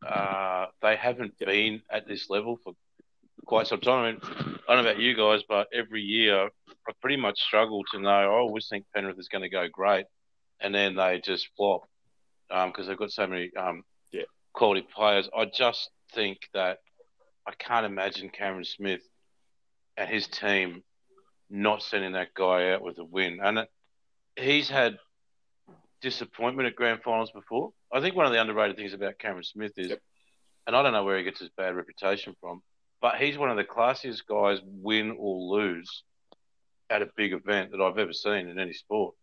Uh, 0.06 0.66
they 0.82 0.98
haven't 0.98 1.36
yep. 1.40 1.48
been 1.48 1.82
at 1.90 2.10
this 2.10 2.30
level 2.30 2.60
for 2.62 2.74
quite 3.46 3.68
some 3.68 3.80
time. 3.80 4.00
I, 4.00 4.12
mean, 4.12 4.60
I 4.68 4.76
don't 4.76 4.84
know 4.84 4.92
about 4.92 5.02
you 5.02 5.16
guys, 5.16 5.44
but 5.48 5.68
every 5.74 6.02
year 6.02 6.46
I 6.46 6.92
pretty 7.00 7.18
much 7.18 7.40
struggle 7.40 7.82
to 7.94 8.00
know. 8.00 8.10
I 8.10 8.26
always 8.26 8.68
think 8.68 8.86
Penrith 8.94 9.18
is 9.18 9.30
going 9.30 9.44
to 9.44 9.50
go 9.50 9.68
great, 9.72 10.08
and 10.60 10.76
then 10.76 10.96
they 10.96 11.22
just 11.24 11.48
flop 11.56 11.88
because 12.50 12.80
um, 12.80 12.88
they've 12.88 12.98
got 12.98 13.12
so 13.14 13.28
many 13.28 13.50
um, 13.56 13.84
yeah. 14.12 14.24
quality 14.52 14.86
players. 14.94 15.30
I 15.34 15.46
just 15.46 15.90
think 16.14 16.40
that 16.54 16.80
I 17.48 17.54
can't 17.58 17.86
imagine 17.86 18.30
Cameron 18.30 18.66
Smith 18.66 19.02
and 19.98 20.10
his 20.10 20.28
team 20.28 20.84
not 21.50 21.84
sending 21.84 22.14
that 22.14 22.34
guy 22.34 22.72
out 22.72 22.82
with 22.82 22.98
a 23.00 23.04
win. 23.04 23.40
And 23.44 23.60
it, 23.60 23.70
he's 24.36 24.70
had 24.70 24.98
disappointment 26.02 26.68
at 26.68 26.76
grand 26.76 27.02
finals 27.04 27.32
before. 27.32 27.72
I 27.92 28.00
think 28.00 28.16
one 28.16 28.26
of 28.26 28.32
the 28.32 28.42
underrated 28.42 28.78
things 28.78 28.94
about 28.94 29.20
Cameron 29.20 29.44
Smith 29.44 29.74
is, 29.78 29.90
yep. 29.90 30.00
and 30.66 30.76
I 30.76 30.82
don't 30.82 30.94
know 30.94 31.04
where 31.04 31.18
he 31.18 31.24
gets 31.24 31.40
his 31.40 31.50
bad 31.58 31.76
reputation 31.76 32.36
from, 32.40 32.62
but 33.02 33.16
he's 33.16 33.38
one 33.38 33.50
of 33.50 33.58
the 33.58 33.64
classiest 33.64 34.26
guys, 34.28 34.60
win 34.64 35.16
or 35.18 35.58
lose, 35.58 36.04
at 36.90 37.02
a 37.02 37.10
big 37.16 37.34
event 37.34 37.72
that 37.72 37.82
I've 37.82 37.98
ever 37.98 38.14
seen 38.14 38.48
in 38.48 38.60
any 38.60 38.74
sport. 38.74 39.16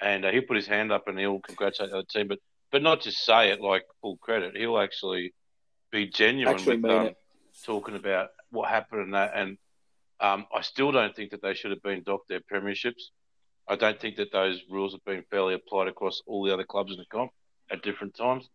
And 0.00 0.24
uh, 0.24 0.30
he'll 0.30 0.42
put 0.42 0.56
his 0.56 0.66
hand 0.66 0.90
up 0.90 1.08
and 1.08 1.18
he'll 1.18 1.40
congratulate 1.40 1.90
the 1.90 1.98
other 1.98 2.06
team, 2.10 2.28
but 2.28 2.38
but 2.72 2.82
not 2.82 3.02
just 3.02 3.22
say 3.24 3.50
it 3.50 3.60
like 3.60 3.84
full 4.00 4.16
credit. 4.16 4.56
He'll 4.56 4.78
actually 4.78 5.34
be 5.90 6.06
genuine 6.06 6.54
actually 6.54 6.78
with 6.78 6.90
um, 6.90 7.10
talking 7.64 7.94
about 7.94 8.30
what 8.50 8.70
happened 8.70 9.02
and 9.02 9.14
that, 9.14 9.32
and 9.36 9.58
um, 10.22 10.46
I 10.54 10.62
still 10.62 10.92
don't 10.92 11.14
think 11.14 11.32
that 11.32 11.42
they 11.42 11.52
should 11.52 11.72
have 11.72 11.82
been 11.82 12.04
docked 12.04 12.28
their 12.28 12.40
premierships. 12.40 13.10
I 13.68 13.74
don't 13.74 14.00
think 14.00 14.16
that 14.16 14.32
those 14.32 14.62
rules 14.70 14.92
have 14.92 15.04
been 15.04 15.24
fairly 15.30 15.54
applied 15.54 15.88
across 15.88 16.22
all 16.26 16.44
the 16.44 16.54
other 16.54 16.64
clubs 16.64 16.92
in 16.92 16.98
the 16.98 17.04
comp 17.06 17.32
at 17.70 17.82
different 17.82 18.14
times. 18.14 18.48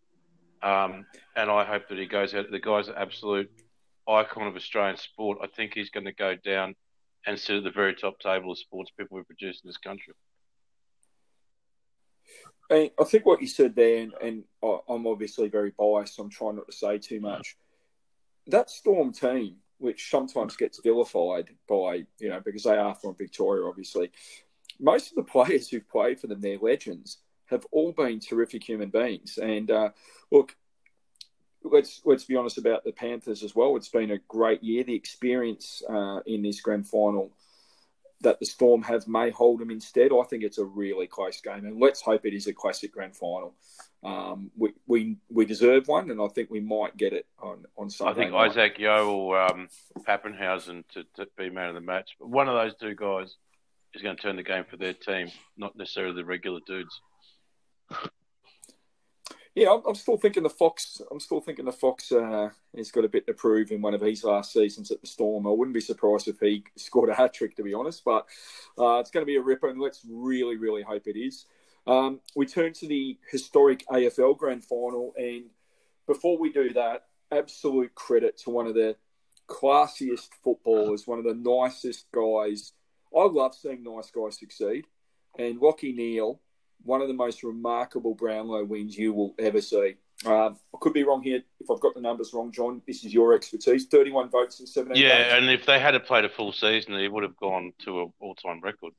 Um, 0.63 1.05
and 1.35 1.51
I 1.51 1.65
hope 1.65 1.89
that 1.89 1.97
he 1.97 2.07
goes 2.07 2.33
out. 2.33 2.49
The 2.49 2.59
guy's 2.59 2.87
an 2.87 2.95
absolute 2.97 3.51
icon 4.07 4.47
of 4.47 4.55
Australian 4.55 4.97
sport. 4.97 5.39
I 5.43 5.47
think 5.47 5.73
he's 5.73 5.89
going 5.89 6.05
to 6.05 6.13
go 6.13 6.35
down 6.35 6.73
and 7.25 7.37
sit 7.37 7.57
at 7.57 7.63
the 7.63 7.71
very 7.71 7.93
top 7.93 8.19
table 8.19 8.51
of 8.51 8.57
sports 8.57 8.91
people 8.97 9.17
we 9.17 9.23
produce 9.23 9.61
in 9.63 9.67
this 9.67 9.77
country. 9.77 10.13
And 12.69 12.91
I 12.99 13.03
think 13.03 13.25
what 13.25 13.41
you 13.41 13.47
said 13.47 13.75
there, 13.75 14.03
and, 14.03 14.13
and 14.21 14.43
I'm 14.63 15.05
obviously 15.05 15.49
very 15.49 15.73
biased, 15.77 16.15
so 16.15 16.23
I'm 16.23 16.29
trying 16.29 16.55
not 16.55 16.67
to 16.67 16.73
say 16.75 16.97
too 16.97 17.19
much. 17.19 17.57
That 18.47 18.69
Storm 18.69 19.11
team 19.11 19.57
which 19.79 20.09
sometimes 20.09 20.55
gets 20.55 20.79
vilified 20.81 21.49
by, 21.69 22.05
you 22.19 22.29
know, 22.29 22.41
because 22.43 22.63
they 22.63 22.77
are 22.77 22.95
from 22.95 23.15
Victoria, 23.15 23.67
obviously. 23.67 24.11
Most 24.79 25.11
of 25.11 25.15
the 25.15 25.23
players 25.31 25.69
who've 25.69 25.87
played 25.89 26.19
for 26.19 26.27
them, 26.27 26.41
they're 26.41 26.57
legends, 26.57 27.19
have 27.47 27.65
all 27.71 27.91
been 27.91 28.19
terrific 28.19 28.63
human 28.63 28.89
beings. 28.89 29.37
And 29.37 29.71
uh, 29.71 29.89
look, 30.31 30.55
let's 31.63 32.01
let's 32.05 32.25
be 32.25 32.35
honest 32.35 32.57
about 32.57 32.83
the 32.83 32.91
Panthers 32.91 33.43
as 33.43 33.55
well. 33.55 33.75
It's 33.75 33.89
been 33.89 34.11
a 34.11 34.19
great 34.27 34.63
year. 34.63 34.83
The 34.83 34.95
experience 34.95 35.81
uh, 35.89 36.19
in 36.25 36.41
this 36.41 36.61
grand 36.61 36.87
final 36.87 37.31
that 38.21 38.39
the 38.39 38.45
Storm 38.45 38.81
have 38.83 39.07
may 39.07 39.29
hold 39.29 39.59
them 39.59 39.71
instead. 39.71 40.11
I 40.11 40.23
think 40.23 40.43
it's 40.43 40.57
a 40.57 40.65
really 40.65 41.07
close 41.07 41.39
game, 41.41 41.65
and 41.65 41.79
let's 41.79 42.01
hope 42.01 42.25
it 42.25 42.33
is 42.33 42.47
a 42.47 42.53
classic 42.53 42.93
grand 42.93 43.15
final. 43.15 43.53
Um, 44.03 44.51
we, 44.57 44.73
we 44.85 45.17
we 45.29 45.45
deserve 45.45 45.87
one, 45.87 46.11
and 46.11 46.21
I 46.21 46.27
think 46.27 46.49
we 46.49 46.59
might 46.59 46.95
get 46.97 47.13
it 47.13 47.25
on 47.39 47.65
on 47.77 47.89
Sunday. 47.89 48.11
I 48.11 48.15
think 48.15 48.31
night. 48.31 48.51
Isaah 48.51 48.69
Yeo 48.77 49.11
or 49.11 49.41
um, 49.41 49.69
Papenhuyzen 50.07 50.83
to, 50.93 51.03
to 51.15 51.27
be 51.37 51.49
man 51.49 51.69
of 51.69 51.75
the 51.75 51.81
match. 51.81 52.11
But 52.19 52.29
one 52.29 52.47
of 52.47 52.55
those 52.55 52.75
two 52.79 52.95
guys 52.95 53.35
is 53.93 54.01
going 54.01 54.15
to 54.15 54.21
turn 54.21 54.35
the 54.35 54.43
game 54.43 54.65
for 54.69 54.77
their 54.77 54.93
team, 54.93 55.29
not 55.57 55.75
necessarily 55.75 56.15
the 56.15 56.25
regular 56.25 56.59
dudes. 56.65 57.01
Yeah, 59.57 59.71
I'm, 59.71 59.81
I'm 59.87 59.95
still 59.95 60.17
thinking 60.17 60.43
the 60.43 60.51
Fox. 60.51 61.01
I'm 61.09 61.19
still 61.19 61.41
thinking 61.41 61.65
the 61.65 61.71
Fox 61.71 62.11
uh, 62.11 62.49
has 62.75 62.91
got 62.91 63.05
a 63.05 63.09
bit 63.09 63.25
to 63.25 63.33
prove 63.33 63.71
in 63.71 63.81
one 63.81 63.95
of 63.95 64.01
his 64.01 64.23
last 64.23 64.53
seasons 64.53 64.91
at 64.91 65.01
the 65.01 65.07
Storm. 65.07 65.47
I 65.47 65.49
wouldn't 65.49 65.73
be 65.73 65.81
surprised 65.81 66.27
if 66.27 66.39
he 66.39 66.63
scored 66.75 67.09
a 67.09 67.15
hat 67.15 67.33
trick, 67.33 67.55
to 67.55 67.63
be 67.63 67.73
honest. 67.73 68.05
But 68.05 68.27
uh, 68.77 68.99
it's 68.99 69.09
going 69.09 69.23
to 69.23 69.25
be 69.25 69.37
a 69.37 69.41
ripper, 69.41 69.67
and 69.67 69.81
let's 69.81 70.05
really, 70.07 70.57
really 70.57 70.83
hope 70.83 71.07
it 71.07 71.17
is. 71.17 71.45
Um, 71.87 72.19
we 72.35 72.45
turn 72.45 72.71
to 72.73 72.87
the 72.87 73.17
historic 73.31 73.83
AFL 73.87 74.37
Grand 74.37 74.63
Final, 74.63 75.15
and 75.17 75.45
before 76.05 76.37
we 76.37 76.51
do 76.51 76.71
that, 76.73 77.05
absolute 77.31 77.95
credit 77.95 78.37
to 78.43 78.51
one 78.51 78.67
of 78.67 78.75
the 78.75 78.95
classiest 79.47 80.29
footballers, 80.43 81.07
one 81.07 81.17
of 81.17 81.25
the 81.25 81.33
nicest 81.33 82.05
guys. 82.11 82.73
I 83.11 83.23
love 83.23 83.55
seeing 83.55 83.83
nice 83.83 84.11
guys 84.11 84.37
succeed, 84.37 84.85
and 85.39 85.59
Lachie 85.59 85.95
Neale, 85.95 86.41
one 86.83 87.01
of 87.01 87.07
the 87.07 87.13
most 87.13 87.43
remarkable 87.43 88.15
Brownlow 88.15 88.65
wins 88.65 88.97
you 88.97 89.13
will 89.13 89.35
ever 89.39 89.61
see. 89.61 89.95
Um, 90.25 90.57
I 90.73 90.77
could 90.79 90.93
be 90.93 91.03
wrong 91.03 91.21
here 91.21 91.43
if 91.59 91.69
I've 91.69 91.79
got 91.79 91.93
the 91.93 92.01
numbers 92.01 92.33
wrong, 92.33 92.51
John. 92.51 92.81
This 92.87 93.03
is 93.03 93.13
your 93.13 93.33
expertise. 93.33 93.85
Thirty-one 93.85 94.29
votes 94.29 94.59
in 94.59 94.65
seventeen. 94.65 95.03
Yeah, 95.03 95.17
games. 95.17 95.33
and 95.33 95.49
if 95.51 95.65
they 95.65 95.79
had 95.79 95.93
played 96.05 96.25
a 96.25 96.29
full 96.29 96.51
season, 96.51 96.97
he 96.97 97.07
would 97.07 97.23
have 97.23 97.37
gone 97.37 97.73
to 97.85 98.01
an 98.01 98.13
all-time 98.19 98.61
record 98.61 98.93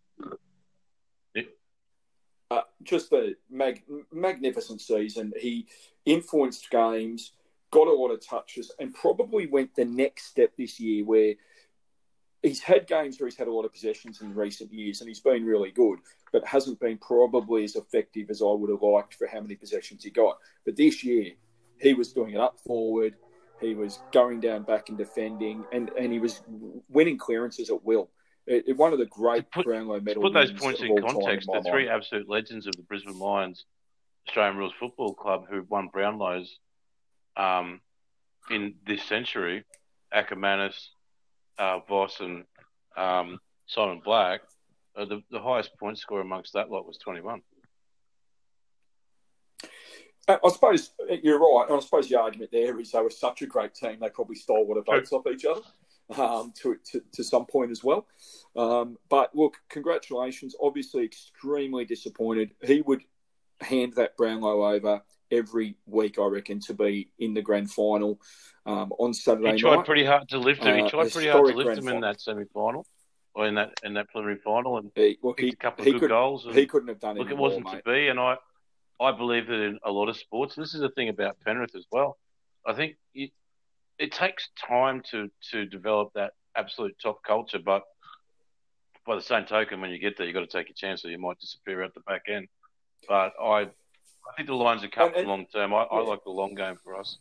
uh, 2.50 2.62
just 2.82 3.12
a 3.12 3.34
mag- 3.50 3.84
magnificent 4.12 4.80
season. 4.80 5.32
He 5.38 5.66
influenced 6.04 6.70
games, 6.70 7.32
got 7.70 7.88
a 7.88 7.92
lot 7.92 8.10
of 8.10 8.26
touches, 8.26 8.72
and 8.78 8.94
probably 8.94 9.46
went 9.46 9.74
the 9.74 9.84
next 9.84 10.26
step 10.26 10.52
this 10.56 10.80
year 10.80 11.04
where 11.04 11.34
he's 12.42 12.60
had 12.60 12.86
games 12.86 13.18
where 13.18 13.28
he's 13.28 13.36
had 13.36 13.48
a 13.48 13.52
lot 13.52 13.64
of 13.64 13.72
possessions 13.72 14.20
in 14.20 14.34
recent 14.34 14.72
years 14.72 15.00
and 15.00 15.08
he's 15.08 15.20
been 15.20 15.44
really 15.44 15.70
good, 15.70 15.98
but 16.32 16.44
hasn't 16.46 16.80
been 16.80 16.98
probably 16.98 17.64
as 17.64 17.76
effective 17.76 18.30
as 18.30 18.42
I 18.42 18.46
would 18.46 18.70
have 18.70 18.82
liked 18.82 19.14
for 19.14 19.26
how 19.26 19.40
many 19.40 19.56
possessions 19.56 20.04
he 20.04 20.10
got. 20.10 20.38
But 20.64 20.76
this 20.76 21.02
year, 21.04 21.32
he 21.80 21.94
was 21.94 22.12
doing 22.12 22.34
it 22.34 22.40
up 22.40 22.60
forward. 22.60 23.14
He 23.60 23.74
was 23.74 23.98
going 24.12 24.40
down 24.40 24.62
back 24.62 24.88
and 24.88 24.98
defending, 24.98 25.64
and, 25.72 25.90
and 25.98 26.12
he 26.12 26.20
was 26.20 26.42
winning 26.88 27.18
clearances 27.18 27.70
at 27.70 27.84
will 27.84 28.10
it, 28.48 28.76
one 28.76 28.92
of 28.92 28.98
the 28.98 29.06
great 29.06 29.50
put, 29.50 29.64
Brownlow 29.64 30.00
medal. 30.00 30.22
put 30.22 30.32
those 30.32 30.52
points 30.52 30.80
in 30.80 30.96
context, 31.00 31.48
in 31.52 31.62
the 31.62 31.70
three 31.70 31.86
mind. 31.86 31.96
absolute 31.96 32.28
legends 32.28 32.66
of 32.66 32.74
the 32.76 32.82
Brisbane 32.82 33.18
Lions 33.18 33.64
Australian 34.26 34.56
Rules 34.56 34.72
Football 34.78 35.14
Club 35.14 35.46
who 35.50 35.64
won 35.68 35.90
Brownlows 35.94 36.48
um, 37.36 37.80
in 38.50 38.74
this 38.86 39.02
century, 39.02 39.64
Akermanis, 40.14 40.88
uh, 41.58 41.80
Voss, 41.88 42.20
and 42.20 42.44
um, 42.96 43.38
Simon 43.66 44.00
Black, 44.04 44.40
uh, 44.98 45.04
the, 45.04 45.22
the 45.30 45.40
highest 45.40 45.76
point 45.78 45.98
score 45.98 46.20
amongst 46.20 46.52
that 46.54 46.70
lot 46.70 46.86
was 46.86 46.98
21. 46.98 47.42
Uh, 50.26 50.36
I 50.44 50.48
suppose 50.50 50.90
you're 51.22 51.38
right. 51.38 51.66
I 51.70 51.80
suppose 51.80 52.08
the 52.08 52.20
argument 52.20 52.50
there 52.52 52.78
is 52.78 52.92
they 52.92 53.00
were 53.00 53.10
such 53.10 53.42
a 53.42 53.46
great 53.46 53.74
team, 53.74 53.98
they 54.00 54.10
probably 54.10 54.36
stole 54.36 54.76
a 54.76 54.82
votes 54.82 55.12
off 55.12 55.26
each 55.26 55.44
other. 55.44 55.62
um, 56.16 56.52
to, 56.56 56.76
to, 56.90 57.02
to 57.12 57.22
some 57.22 57.44
point 57.44 57.70
as 57.70 57.84
well. 57.84 58.06
Um, 58.56 58.96
but 59.10 59.34
look, 59.34 59.56
congratulations. 59.68 60.54
Obviously, 60.60 61.04
extremely 61.04 61.84
disappointed. 61.84 62.52
He 62.64 62.80
would 62.80 63.02
hand 63.60 63.92
that 63.96 64.16
Brownlow 64.16 64.64
over 64.64 65.02
every 65.30 65.76
week, 65.86 66.18
I 66.18 66.26
reckon, 66.26 66.60
to 66.60 66.74
be 66.74 67.10
in 67.18 67.34
the 67.34 67.42
grand 67.42 67.70
final 67.70 68.20
um, 68.64 68.92
on 68.98 69.12
Saturday 69.12 69.52
He 69.52 69.58
tried 69.58 69.76
night. 69.76 69.86
pretty 69.86 70.04
hard 70.04 70.28
to 70.30 70.38
lift 70.38 70.62
him. 70.62 70.80
Uh, 70.80 70.84
he 70.84 70.90
tried 70.90 71.12
pretty 71.12 71.28
hard 71.28 71.46
to 71.46 71.54
lift 71.54 71.70
him 71.72 71.88
in 71.88 71.94
final. 71.94 72.00
that 72.00 72.20
semi 72.20 72.44
final 72.54 72.80
or 72.80 72.84
in 73.46 73.54
that 73.54 73.74
in 73.82 73.94
that 73.94 74.08
preliminary 74.10 74.40
final 74.42 74.78
and 74.78 74.90
He, 74.94 75.14
kicked 75.14 75.40
he, 75.40 75.48
a 75.50 75.56
couple 75.56 75.82
of 75.82 75.86
he 75.86 75.92
good 75.92 76.00
could, 76.00 76.10
goals. 76.10 76.46
And, 76.46 76.54
he 76.54 76.66
couldn't 76.66 76.88
have 76.88 77.00
done 77.00 77.16
it. 77.16 77.20
look, 77.20 77.30
it 77.30 77.36
wasn't 77.36 77.68
to 77.70 77.82
be, 77.84 78.08
and 78.08 78.18
I 78.18 78.36
I 79.00 79.12
believe 79.12 79.46
that 79.46 79.60
in 79.60 79.78
a 79.84 79.90
lot 79.90 80.08
of 80.08 80.16
sports. 80.16 80.54
This 80.56 80.74
is 80.74 80.80
the 80.80 80.90
thing 80.90 81.08
about 81.08 81.36
Penrith 81.44 81.74
as 81.76 81.86
well. 81.92 82.18
I 82.66 82.74
think 82.74 82.96
it, 83.14 83.30
it 83.98 84.12
takes 84.12 84.48
time 84.66 85.02
to 85.10 85.30
to 85.52 85.66
develop 85.66 86.12
that 86.14 86.32
absolute 86.56 86.96
top 87.00 87.22
culture, 87.22 87.60
but 87.64 87.84
by 89.06 89.14
the 89.14 89.22
same 89.22 89.46
token, 89.46 89.80
when 89.80 89.90
you 89.90 89.98
get 89.98 90.16
there, 90.16 90.26
you've 90.26 90.34
got 90.34 90.40
to 90.40 90.46
take 90.46 90.68
a 90.68 90.74
chance, 90.74 91.04
or 91.04 91.10
you 91.10 91.18
might 91.18 91.38
disappear 91.40 91.82
out 91.82 91.94
the 91.94 92.00
back 92.00 92.22
end. 92.28 92.48
But 93.08 93.32
I, 93.40 93.60
I 93.62 93.68
think 94.36 94.48
the 94.48 94.54
Lions 94.54 94.84
are 94.84 94.88
cut 94.88 95.14
for 95.14 95.22
long 95.22 95.46
term. 95.46 95.72
I, 95.72 95.84
I 95.84 96.00
like 96.02 96.24
the 96.24 96.30
long 96.30 96.54
game 96.54 96.76
for 96.84 96.94
us. 96.94 97.18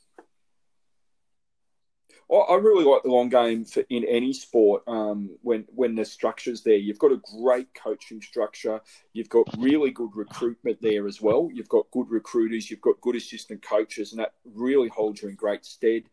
I 2.35 2.55
really 2.55 2.83
like 2.83 3.03
the 3.03 3.09
long 3.09 3.29
game 3.29 3.63
for 3.63 3.83
in 3.89 4.03
any 4.03 4.33
sport. 4.33 4.83
Um, 4.87 5.37
when 5.43 5.65
when 5.73 5.95
the 5.95 6.03
structure's 6.03 6.61
there, 6.61 6.75
you've 6.75 6.99
got 6.99 7.13
a 7.13 7.21
great 7.41 7.73
coaching 7.73 8.21
structure. 8.21 8.81
You've 9.13 9.29
got 9.29 9.47
really 9.57 9.91
good 9.91 10.11
recruitment 10.13 10.81
there 10.81 11.07
as 11.07 11.21
well. 11.21 11.49
You've 11.53 11.69
got 11.69 11.89
good 11.91 12.09
recruiters. 12.09 12.69
You've 12.69 12.81
got 12.81 12.99
good 12.99 13.15
assistant 13.15 13.61
coaches, 13.61 14.11
and 14.11 14.19
that 14.19 14.33
really 14.43 14.89
holds 14.89 15.21
you 15.21 15.29
in 15.29 15.35
great 15.35 15.65
stead. 15.65 16.03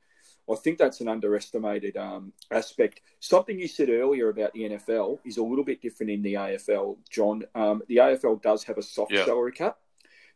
I 0.51 0.55
think 0.57 0.79
that's 0.79 1.01
an 1.01 1.09
underestimated 1.09 1.97
um, 1.97 2.33
aspect. 2.51 3.01
Something 3.19 3.59
you 3.59 3.67
said 3.67 3.89
earlier 3.89 4.29
about 4.29 4.53
the 4.53 4.69
NFL 4.69 5.19
is 5.25 5.39
a 5.39 5.43
little 5.43 5.65
bit 5.65 5.81
different 5.81 6.13
in 6.13 6.23
the 6.23 6.35
AFL, 6.35 6.99
John. 7.11 7.45
Um, 7.55 7.83
the 7.89 7.97
AFL 7.97 8.43
does 8.43 8.63
have 8.65 8.79
a 8.79 8.83
soft 8.83 9.13
Yeah. 9.13 9.25
salary 9.25 9.53
cap, 9.53 9.79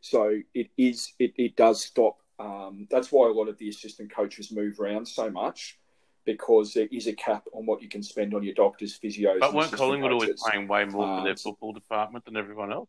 so 0.01 0.41
it 0.55 0.70
is 0.76 1.12
it, 1.18 1.35
it 1.37 1.57
does 1.57 1.85
stop. 1.85 2.20
Um, 2.39 2.86
that's 2.91 3.11
why 3.11 3.28
a 3.28 3.32
lot 3.32 3.49
of 3.49 3.59
the 3.59 3.68
assistant 3.68 4.14
coaches 4.14 4.53
move 4.53 4.78
around 4.80 5.07
so 5.07 5.30
much 5.30 5.78
because 6.24 6.74
there 6.74 6.89
is 6.93 7.07
a 7.07 7.12
cap 7.14 7.45
on 7.53 7.66
what 7.66 7.82
you 7.82 7.89
can 7.89 8.03
spend 8.03 8.34
on 8.34 8.43
your 8.43 8.55
doctors, 8.55 8.99
physios. 9.03 9.41
But 9.41 9.55
weren't 9.55 9.72
Collingwood 9.72 10.12
always 10.12 10.43
paying 10.49 10.68
way 10.68 10.84
more 10.84 11.07
for 11.18 11.22
their 11.22 11.32
Um, 11.32 11.36
football 11.36 11.72
department 11.72 12.24
than 12.24 12.36
everyone 12.36 12.72
else? 12.72 12.89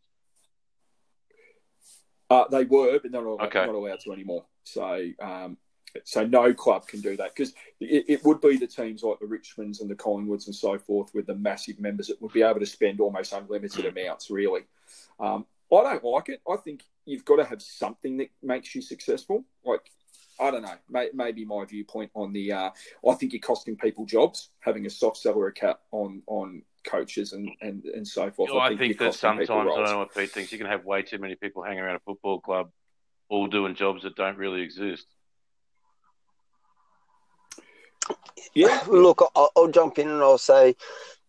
Uh, 2.28 2.46
they 2.48 2.64
were, 2.64 3.00
but 3.00 3.10
they're 3.10 3.22
not, 3.22 3.40
Okay. 3.40 3.66
not 3.66 3.74
allowed 3.74 4.00
to 4.00 4.12
anymore. 4.12 4.44
So, 4.62 5.10
um, 5.20 5.56
so 6.04 6.24
no 6.24 6.54
club 6.54 6.86
can 6.86 7.00
do 7.00 7.16
that 7.16 7.34
because 7.34 7.52
it, 7.80 8.04
it 8.08 8.24
would 8.24 8.40
be 8.40 8.56
the 8.56 8.66
teams 8.66 9.02
like 9.02 9.18
the 9.18 9.26
Richmonds 9.26 9.80
and 9.80 9.90
the 9.90 9.96
Collingwoods 9.96 10.46
and 10.46 10.54
so 10.54 10.78
forth 10.78 11.12
with 11.12 11.26
the 11.26 11.34
massive 11.34 11.80
members 11.80 12.06
that 12.06 12.22
would 12.22 12.32
be 12.32 12.42
able 12.42 12.60
to 12.60 12.66
spend 12.66 13.00
almost 13.00 13.32
unlimited 13.32 13.86
amounts. 13.86 14.30
Really, 14.30 14.62
um, 15.18 15.44
I 15.72 15.82
don't 15.82 16.04
like 16.04 16.28
it. 16.28 16.40
I 16.48 16.56
think 16.56 16.84
you've 17.04 17.24
got 17.24 17.36
to 17.36 17.44
have 17.44 17.62
something 17.62 18.16
that 18.18 18.30
makes 18.42 18.74
you 18.74 18.82
successful. 18.82 19.44
Like, 19.64 19.90
I 20.38 20.50
don't 20.50 20.62
know, 20.62 20.74
may, 20.88 21.08
maybe 21.12 21.44
my 21.44 21.64
viewpoint 21.64 22.10
on 22.14 22.32
the. 22.32 22.52
Uh, 22.52 22.70
I 23.08 23.14
think 23.14 23.32
you're 23.32 23.40
costing 23.40 23.76
people 23.76 24.06
jobs 24.06 24.50
having 24.60 24.86
a 24.86 24.90
soft 24.90 25.18
salary 25.18 25.52
cap 25.52 25.80
on 25.92 26.22
on 26.26 26.62
coaches 26.84 27.32
and 27.32 27.50
and, 27.60 27.84
and 27.84 28.06
so 28.06 28.30
forth. 28.30 28.50
Well, 28.50 28.60
I 28.60 28.76
think 28.76 28.98
you're 28.98 29.10
that 29.10 29.14
sometimes 29.14 29.50
I 29.50 29.64
don't 29.64 29.84
know 29.84 29.98
what 29.98 30.14
Pete 30.14 30.30
thinks. 30.30 30.52
You 30.52 30.58
can 30.58 30.66
have 30.66 30.84
way 30.84 31.02
too 31.02 31.18
many 31.18 31.34
people 31.34 31.62
hanging 31.62 31.80
around 31.80 31.96
a 31.96 32.00
football 32.00 32.40
club, 32.40 32.70
all 33.28 33.46
doing 33.46 33.74
jobs 33.74 34.02
that 34.04 34.16
don't 34.16 34.38
really 34.38 34.62
exist. 34.62 35.06
Yeah, 38.54 38.82
Look, 38.88 39.22
I'll, 39.36 39.52
I'll 39.56 39.68
jump 39.68 39.98
in 39.98 40.08
and 40.08 40.22
I'll 40.22 40.38
say, 40.38 40.74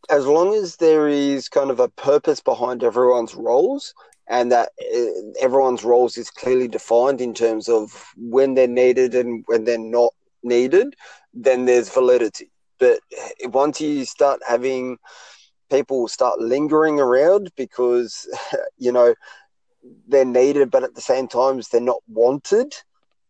as 0.10 0.26
long 0.26 0.56
as 0.56 0.78
there 0.78 1.08
is 1.08 1.50
kind 1.50 1.70
of 1.70 1.80
a 1.80 1.90
purpose 1.90 2.40
behind 2.42 2.84
everyone's 2.84 3.36
roles, 3.36 3.94
and 4.32 4.50
that 4.52 4.70
uh, 4.96 5.30
everyone's 5.42 5.84
roles 5.84 6.18
is 6.18 6.32
clearly 6.32 6.70
defined 6.70 7.20
in 7.20 7.34
terms 7.34 7.68
of 7.68 8.14
when 8.18 8.54
they're 8.54 8.66
needed 8.66 9.14
and 9.14 9.44
when 9.48 9.66
they're 9.66 9.78
not 9.78 10.14
needed, 10.42 10.96
then 11.34 11.66
there's 11.66 11.90
validity. 11.90 12.50
But 12.80 13.02
once 13.44 13.82
you 13.82 14.06
start 14.06 14.40
having 14.48 14.98
people 15.70 16.08
start 16.08 16.40
lingering 16.40 17.00
around 17.00 17.52
because 17.56 18.28
you 18.78 18.92
know 18.92 19.14
they're 20.08 20.26
needed, 20.26 20.72
but 20.72 20.84
at 20.84 20.96
the 20.96 21.02
same 21.02 21.28
time 21.28 21.62
they're 21.70 21.82
not 21.82 22.02
wanted, 22.08 22.74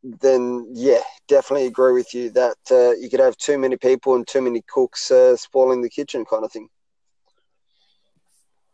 then 0.04 0.68
yeah, 0.72 1.02
definitely 1.28 1.66
agree 1.66 1.94
with 1.94 2.14
you 2.14 2.30
that 2.30 2.58
uh, 2.70 2.92
you 2.92 3.10
could 3.10 3.20
have 3.20 3.38
too 3.38 3.58
many 3.58 3.76
people 3.76 4.14
and 4.14 4.28
too 4.28 4.42
many 4.42 4.64
cooks 4.68 5.10
uh, 5.10 5.36
spoiling 5.36 5.82
the 5.82 5.90
kitchen, 5.90 6.26
kind 6.26 6.46
of 6.46 6.52
thing. 6.52 6.68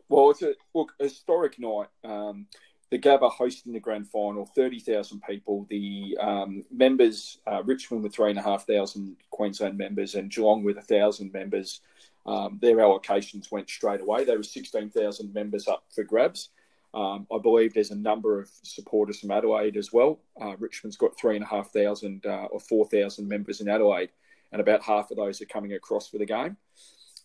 Well, 0.09 0.31
it's 0.31 0.41
a 0.41 0.53
look 0.73 0.93
historic 0.99 1.59
night. 1.59 1.87
Um, 2.03 2.47
the 2.89 2.99
Gabba 2.99 3.29
hosting 3.29 3.73
the 3.73 3.79
grand 3.79 4.07
final, 4.07 4.45
thirty 4.45 4.79
thousand 4.79 5.21
people. 5.23 5.65
The 5.69 6.17
um, 6.21 6.63
members, 6.71 7.39
uh, 7.45 7.61
Richmond 7.63 8.03
with 8.03 8.15
three 8.15 8.29
and 8.29 8.39
a 8.39 8.41
half 8.41 8.65
thousand 8.65 9.17
Queensland 9.29 9.77
members, 9.77 10.15
and 10.15 10.31
Geelong 10.31 10.63
with 10.63 10.77
a 10.77 10.81
thousand 10.81 11.33
members. 11.33 11.81
Um, 12.25 12.59
their 12.61 12.77
allocations 12.77 13.51
went 13.51 13.69
straight 13.69 14.01
away. 14.01 14.23
There 14.23 14.37
were 14.37 14.43
sixteen 14.43 14.89
thousand 14.89 15.33
members 15.33 15.67
up 15.67 15.83
for 15.93 16.03
grabs. 16.03 16.49
Um, 16.93 17.27
I 17.31 17.37
believe 17.39 17.73
there's 17.73 17.91
a 17.91 17.95
number 17.95 18.39
of 18.39 18.49
supporters 18.63 19.19
from 19.19 19.31
Adelaide 19.31 19.75
as 19.75 19.91
well. 19.91 20.19
Uh, 20.41 20.55
Richmond's 20.57 20.97
got 20.97 21.17
three 21.17 21.35
and 21.35 21.43
a 21.43 21.47
half 21.47 21.71
thousand 21.71 22.25
uh, 22.25 22.47
or 22.49 22.61
four 22.61 22.87
thousand 22.87 23.27
members 23.27 23.59
in 23.59 23.67
Adelaide, 23.67 24.09
and 24.53 24.61
about 24.61 24.81
half 24.81 25.11
of 25.11 25.17
those 25.17 25.41
are 25.41 25.45
coming 25.45 25.73
across 25.73 26.07
for 26.07 26.19
the 26.19 26.25
game. 26.25 26.55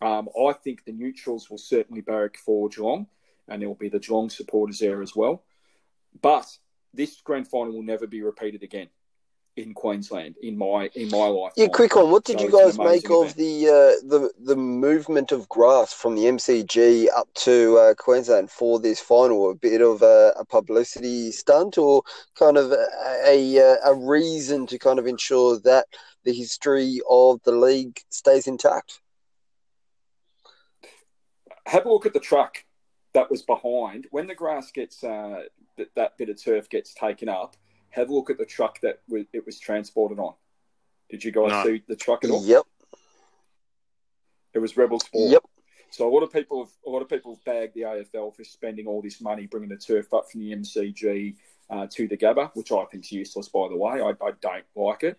Um, 0.02 0.28
I 0.36 0.52
think 0.52 0.84
the 0.84 0.92
neutrals 0.92 1.48
will 1.48 1.58
certainly 1.58 2.00
barrack 2.00 2.36
for 2.36 2.68
Geelong, 2.68 3.06
and 3.48 3.62
there 3.62 3.68
will 3.68 3.76
be 3.76 3.88
the 3.88 4.00
Geelong 4.00 4.30
supporters 4.30 4.80
there 4.80 5.00
as 5.00 5.14
well. 5.14 5.44
But 6.20 6.46
this 6.92 7.20
grand 7.22 7.46
final 7.48 7.74
will 7.74 7.82
never 7.82 8.06
be 8.06 8.22
repeated 8.22 8.64
again 8.64 8.88
in 9.56 9.74
Queensland 9.74 10.34
in 10.42 10.56
my 10.56 10.90
in 10.94 11.08
my 11.10 11.26
life. 11.26 11.52
Yeah, 11.56 11.68
quick 11.68 11.94
one. 11.94 12.10
What 12.10 12.24
did 12.24 12.40
So 12.40 12.46
you 12.46 12.52
guys 12.52 12.78
make 12.78 13.10
of 13.10 13.34
the 13.36 13.68
uh, 13.68 14.08
the 14.08 14.30
the 14.40 14.56
movement 14.56 15.30
of 15.30 15.48
grass 15.48 15.92
from 15.92 16.16
the 16.16 16.22
MCG 16.22 17.06
up 17.14 17.28
to 17.34 17.78
uh, 17.78 17.94
Queensland 17.94 18.50
for 18.50 18.80
this 18.80 18.98
final? 18.98 19.50
A 19.50 19.54
bit 19.54 19.82
of 19.82 20.02
a, 20.02 20.32
a 20.36 20.44
publicity 20.44 21.30
stunt, 21.30 21.78
or 21.78 22.02
kind 22.36 22.56
of 22.56 22.72
a, 22.72 22.86
a 23.26 23.56
a 23.84 23.94
reason 23.94 24.66
to 24.66 24.78
kind 24.78 24.98
of 24.98 25.06
ensure 25.06 25.60
that 25.60 25.86
the 26.24 26.32
history 26.32 27.00
of 27.08 27.40
the 27.44 27.52
league 27.52 28.00
stays 28.08 28.46
intact. 28.46 29.01
Have 31.66 31.86
a 31.86 31.88
look 31.88 32.06
at 32.06 32.12
the 32.12 32.20
truck 32.20 32.64
that 33.14 33.30
was 33.30 33.42
behind 33.42 34.06
when 34.10 34.26
the 34.26 34.34
grass 34.34 34.70
gets 34.72 35.04
uh, 35.04 35.42
that, 35.76 35.88
that 35.96 36.18
bit 36.18 36.28
of 36.28 36.42
turf 36.42 36.68
gets 36.68 36.94
taken 36.94 37.28
up. 37.28 37.56
Have 37.90 38.08
a 38.08 38.14
look 38.14 38.30
at 38.30 38.38
the 38.38 38.46
truck 38.46 38.80
that 38.80 39.00
was, 39.08 39.24
it 39.32 39.44
was 39.44 39.58
transported 39.60 40.18
on. 40.18 40.34
Did 41.10 41.22
you 41.24 41.30
guys 41.30 41.50
No. 41.50 41.64
see 41.64 41.82
the 41.86 41.96
truck 41.96 42.24
at 42.24 42.30
all? 42.30 42.42
Yep, 42.44 42.64
It 44.54 44.58
was 44.60 44.76
Rebel 44.76 44.98
Sport. 45.00 45.30
yep. 45.30 45.42
So 45.90 46.08
a 46.08 46.12
lot 46.12 46.22
of 46.22 46.32
people 46.32 46.64
have 46.64 46.72
a 46.86 46.90
lot 46.90 47.02
of 47.02 47.08
people 47.10 47.34
have 47.34 47.44
bagged 47.44 47.74
the 47.74 47.82
AFL 47.82 48.34
for 48.34 48.44
spending 48.44 48.86
all 48.86 49.02
this 49.02 49.20
money 49.20 49.46
bringing 49.46 49.68
the 49.68 49.76
turf 49.76 50.14
up 50.14 50.30
from 50.30 50.40
the 50.40 50.52
MCG 50.52 51.36
uh, 51.68 51.86
to 51.90 52.08
the 52.08 52.16
Gabba, 52.16 52.50
which 52.54 52.72
I 52.72 52.82
think 52.86 53.04
is 53.04 53.12
useless, 53.12 53.50
by 53.50 53.68
the 53.68 53.76
way. 53.76 54.00
I, 54.00 54.08
I 54.24 54.30
don't 54.40 54.64
like 54.74 55.02
it, 55.02 55.18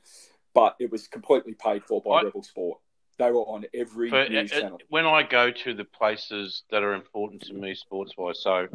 but 0.55 0.75
it 0.79 0.91
was 0.91 1.07
completely 1.07 1.53
paid 1.53 1.83
for 1.85 2.01
by 2.01 2.21
I- 2.21 2.23
Rebel 2.23 2.41
Sport. 2.41 2.79
They 3.17 3.31
were 3.31 3.41
on 3.41 3.65
every 3.73 4.09
But 4.09 4.31
news 4.31 4.51
uh, 4.51 4.55
uh, 4.55 4.61
channel. 4.61 4.79
when 4.89 5.05
I 5.05 5.23
go 5.23 5.51
to 5.51 5.73
the 5.73 5.85
places 5.85 6.63
that 6.71 6.83
are 6.83 6.93
important 6.93 7.43
to 7.43 7.53
me 7.53 7.75
sports 7.75 8.13
wise, 8.17 8.41
so 8.41 8.67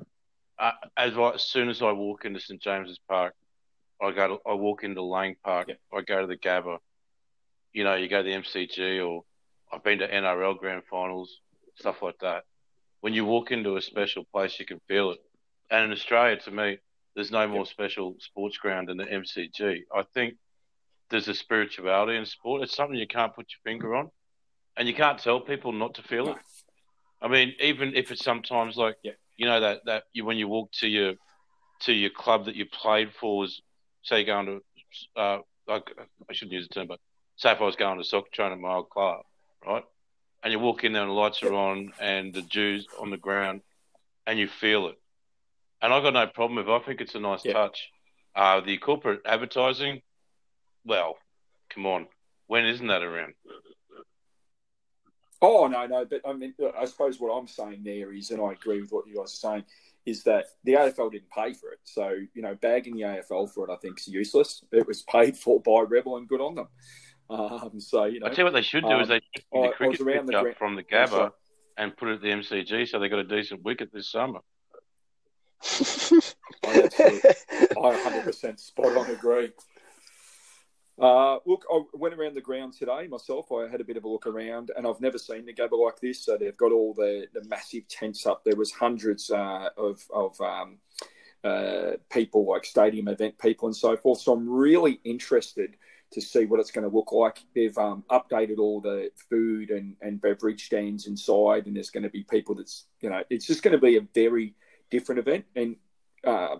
uh, 0.59 0.72
as, 0.97 1.16
I, 1.16 1.30
as 1.34 1.43
soon 1.45 1.68
as 1.68 1.82
I 1.82 1.93
walk 1.93 2.24
into 2.24 2.41
St 2.41 2.61
James's 2.61 2.99
Park, 3.09 3.34
I 4.01 4.12
go 4.12 4.28
to 4.28 4.49
I 4.49 4.55
walk 4.55 4.84
into 4.84 5.03
Lang 5.03 5.36
Park, 5.45 5.68
Yeah. 5.68 5.74
I 5.93 6.03
go 6.03 6.20
to 6.20 6.26
the 6.26 6.36
Gabba. 6.36 6.78
You 7.72 7.84
know, 7.84 7.95
you 7.97 8.09
go 8.09 8.22
to 8.22 8.28
the 8.28 8.34
MCG, 8.34 9.05
or 9.07 9.24
I've 9.72 9.82
been 9.82 9.99
to 9.99 10.09
NRL 10.09 10.57
grand 10.59 10.82
finals, 10.89 11.41
stuff 11.76 12.01
like 12.03 12.18
that. 12.20 12.45
When 13.01 13.12
you 13.14 13.24
walk 13.24 13.51
into 13.51 13.76
a 13.76 13.82
special 13.82 14.24
place, 14.32 14.59
you 14.59 14.66
can 14.66 14.80
feel 14.89 15.11
it. 15.11 15.18
And 15.70 15.84
in 15.84 15.93
Australia, 15.93 16.36
to 16.43 16.51
me, 16.51 16.78
there's 17.14 17.30
no 17.30 17.47
more 17.49 17.66
special 17.66 18.16
sports 18.20 18.57
ground 18.57 18.89
than 18.89 18.97
the 18.97 19.05
MCG. 19.05 19.82
I 19.95 20.03
think 20.14 20.34
there's 21.11 21.28
a 21.28 21.34
spirituality 21.34 22.16
in 22.16 22.24
sport. 22.26 22.62
It's 22.62 22.74
something 22.76 22.97
you 22.99 23.07
can't 23.07 23.34
put 23.34 23.47
your 23.51 23.61
finger 23.72 23.95
on, 23.97 24.11
and 24.79 24.89
you 24.89 24.95
can't 24.95 25.18
tell 25.18 25.41
people 25.41 25.72
not 25.72 25.95
to 25.95 26.03
feel 26.03 26.26
No. 26.26 26.33
it. 26.33 26.39
I 27.20 27.29
mean, 27.29 27.55
even 27.61 27.95
if 27.97 28.11
it's 28.12 28.24
sometimes 28.24 28.76
like 28.76 28.97
Yeah. 29.03 29.12
you 29.37 29.47
know 29.47 29.61
that 29.61 29.85
that 29.87 30.05
you 30.12 30.24
when 30.24 30.39
you 30.39 30.49
walk 30.49 30.70
to 30.81 30.89
your 30.89 31.14
to 31.81 31.93
your 31.93 32.11
club 32.11 32.47
that 32.47 32.55
you 32.55 32.64
played 32.66 33.12
for 33.12 33.39
was 33.39 33.61
say 34.03 34.24
going 34.24 34.47
to 34.47 34.62
uh 35.16 35.39
like 35.66 35.93
I 36.31 36.33
shouldn't 36.33 36.53
use 36.53 36.68
the 36.68 36.74
term, 36.74 36.87
but 36.87 37.01
say 37.37 37.53
if 37.53 37.61
I 37.61 37.64
was 37.64 37.76
going 37.76 37.99
to 37.99 38.05
soccer 38.05 38.29
training 38.33 38.59
at 38.59 38.61
my 38.61 38.74
old 38.74 38.89
club, 38.89 39.22
right? 39.66 39.85
And 40.43 40.53
you 40.53 40.59
walk 40.61 40.85
in 40.85 40.93
there 40.93 41.03
and 41.03 41.11
the 41.11 41.14
lights 41.14 41.43
are 41.43 41.53
on 41.53 41.93
and 42.01 42.33
the 42.33 42.43
Jews 42.43 42.89
on 42.99 43.11
the 43.11 43.16
ground 43.16 43.61
and 44.26 44.39
you 44.39 44.47
feel 44.49 44.87
it. 44.89 44.97
And 45.83 45.93
I've 45.93 46.03
got 46.05 46.14
no 46.14 46.26
problem 46.29 46.59
if 46.59 46.68
I 46.68 46.85
think 46.85 47.01
it's 47.01 47.14
a 47.16 47.20
nice 47.20 47.45
Yeah. 47.45 47.53
touch. 47.55 47.91
Uh 48.35 48.61
the 48.61 48.79
corporate 48.79 49.22
advertising, 49.26 50.03
well, 50.85 51.16
come 51.70 51.87
on. 51.87 52.07
When 52.47 52.64
isn't 52.64 52.87
that 52.87 53.03
around? 53.03 53.35
Oh 55.41 55.66
no, 55.68 55.86
no, 55.86 56.05
but 56.05 56.20
I 56.26 56.32
mean, 56.32 56.55
I 56.76 56.84
suppose 56.84 57.20
what 57.20 57.30
I'm 57.30 57.47
saying 57.47 57.82
there 57.84 58.12
is, 58.12 58.30
and 58.30 58.41
I 58.43 58.53
agree 58.53 58.80
with 58.80 58.91
what 58.91 59.07
you 59.07 59.16
guys 59.16 59.32
are 59.34 59.53
saying, 59.53 59.64
is 60.05 60.24
that 60.24 60.47
the 60.64 60.72
AFL 60.72 61.12
didn't 61.12 61.30
pay 61.30 61.53
for 61.53 61.70
it. 61.70 61.78
So 61.84 62.16
you 62.34 62.43
know, 62.43 62.57
bagging 62.61 62.97
the 62.97 63.03
AFL 63.03 63.53
for 63.53 63.68
it, 63.68 63.72
I 63.72 63.76
think, 63.76 64.01
is 64.01 64.09
useless. 64.09 64.64
It 64.72 64.86
was 64.86 65.03
paid 65.03 65.36
for 65.36 65.61
by 65.61 65.82
Rebel, 65.89 66.16
and 66.16 66.28
good 66.28 66.41
on 66.41 66.57
them. 66.57 66.68
Um, 67.30 67.78
so 67.78 68.05
you 68.05 68.20
know, 68.20 68.26
I 68.26 68.30
tell 68.30 68.39
you 68.39 68.45
what 68.45 68.55
they 68.55 68.62
should 68.62 68.82
do 68.84 68.91
um, 68.91 69.03
is 69.03 69.09
they 69.09 69.20
should 69.34 69.45
I- 69.55 69.59
I 69.59 69.66
the 69.68 69.72
cricket 69.74 70.07
pitch 70.07 70.26
the 70.26 70.32
gra- 70.32 70.55
from 70.55 70.76
the 70.76 70.84
sorry. 70.91 71.07
Gabba 71.07 71.32
and 71.76 71.97
put 71.97 72.09
it 72.09 72.14
at 72.14 72.22
the 72.22 72.28
MCG, 72.28 72.89
so 72.89 72.99
they 72.99 73.09
got 73.09 73.20
a 73.20 73.24
decent 73.24 73.62
wicket 73.62 73.91
this 73.93 74.11
summer. 74.11 74.41
I 75.62 75.66
I 76.64 78.22
100% 78.26 78.59
spot 78.59 78.97
on 78.97 79.11
agree. 79.11 79.53
Uh, 81.01 81.38
look, 81.46 81.64
I 81.72 81.80
went 81.92 82.14
around 82.14 82.34
the 82.34 82.40
ground 82.40 82.72
today 82.72 83.07
myself. 83.07 83.53
I 83.53 83.68
had 83.68 83.80
a 83.80 83.84
bit 83.84 83.96
of 83.96 84.05
a 84.05 84.09
look 84.09 84.26
around, 84.26 84.72
and 84.76 84.86
I've 84.86 85.01
never 85.01 85.18
seen 85.18 85.46
the 85.46 85.53
Gabba 85.55 85.82
like 85.82 86.01
this. 86.01 86.24
So 86.24 86.36
they've 86.36 86.57
got 86.57 86.72
all 86.72 86.92
the, 86.92 87.26
the 87.32 87.44
massive 87.44 87.86
tents 87.88 88.26
up. 88.26 88.42
There 88.44 88.57
was 88.57 88.72
hundreds 88.72 89.30
uh, 89.30 89.68
of 89.76 90.05
of 90.12 90.40
um, 90.40 90.78
uh, 91.44 91.92
people, 92.11 92.46
like 92.46 92.64
stadium 92.64 93.07
event 93.09 93.38
people, 93.38 93.68
and 93.68 93.76
so 93.76 93.96
forth. 93.96 94.20
So 94.20 94.32
I'm 94.32 94.49
really 94.49 95.01
interested 95.05 95.76
to 96.11 96.20
see 96.20 96.46
what 96.46 96.59
it's 96.59 96.70
going 96.70 96.88
to 96.88 96.94
look 96.94 97.12
like. 97.12 97.44
They've 97.55 97.76
um, 97.78 98.03
updated 98.11 98.59
all 98.59 98.80
the 98.80 99.11
food 99.30 99.70
and, 99.70 99.94
and 100.01 100.20
beverage 100.20 100.66
stands 100.66 101.07
inside, 101.07 101.66
and 101.66 101.76
there's 101.76 101.90
going 101.90 102.03
to 102.03 102.11
be 102.11 102.24
people 102.24 102.57
that's 102.57 102.86
you 103.01 103.11
know, 103.11 103.22
it's 103.30 103.46
just 103.46 103.62
going 103.62 103.72
to 103.72 103.78
be 103.78 103.99
a 103.99 104.07
very 104.14 104.55
different 104.90 105.20
event. 105.20 105.44
And 105.55 105.76
uh, 106.24 106.57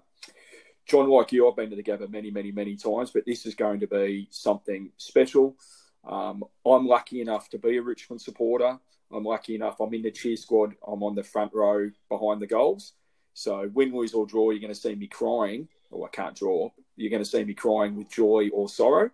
John, 0.89 1.11
like 1.11 1.33
you, 1.33 1.47
I've 1.47 1.55
been 1.55 1.69
to 1.69 1.77
the 1.77 1.83
Gabba 1.83 2.09
many, 2.09 2.31
many, 2.31 2.51
many 2.51 2.75
times, 2.75 3.11
but 3.11 3.27
this 3.27 3.45
is 3.45 3.55
going 3.55 3.81
to 3.81 3.87
be 3.87 4.27
something 4.31 4.91
special. 4.97 5.55
Um, 6.03 6.43
I'm 6.65 6.87
lucky 6.87 7.21
enough 7.21 7.51
to 7.51 7.59
be 7.59 7.77
a 7.77 7.83
Richmond 7.83 8.23
supporter. 8.23 8.79
I'm 9.13 9.25
lucky 9.25 9.55
enough. 9.55 9.81
I'm 9.81 9.93
in 9.93 10.01
the 10.01 10.11
cheer 10.11 10.37
squad. 10.37 10.75
I'm 10.87 11.03
on 11.03 11.15
the 11.15 11.23
front 11.23 11.53
row 11.53 11.91
behind 12.09 12.41
the 12.41 12.47
goals. 12.47 12.95
So 13.35 13.71
win, 13.75 13.95
lose 13.95 14.15
or 14.15 14.27
draw, 14.27 14.51
you're 14.51 14.61
going 14.61 14.73
to 14.73 14.81
see 14.81 14.95
me 14.95 15.09
crying. 15.09 15.69
Oh, 15.93 16.05
I 16.05 16.09
can't 16.09 16.35
draw. 16.35 16.71
You're 16.97 17.11
going 17.11 17.23
to 17.23 17.29
see 17.29 17.45
me 17.45 17.53
crying 17.53 17.95
with 17.95 18.11
joy 18.11 18.49
or 18.53 18.71
sorrow. 18.71 19.11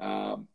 Um, 0.00 0.48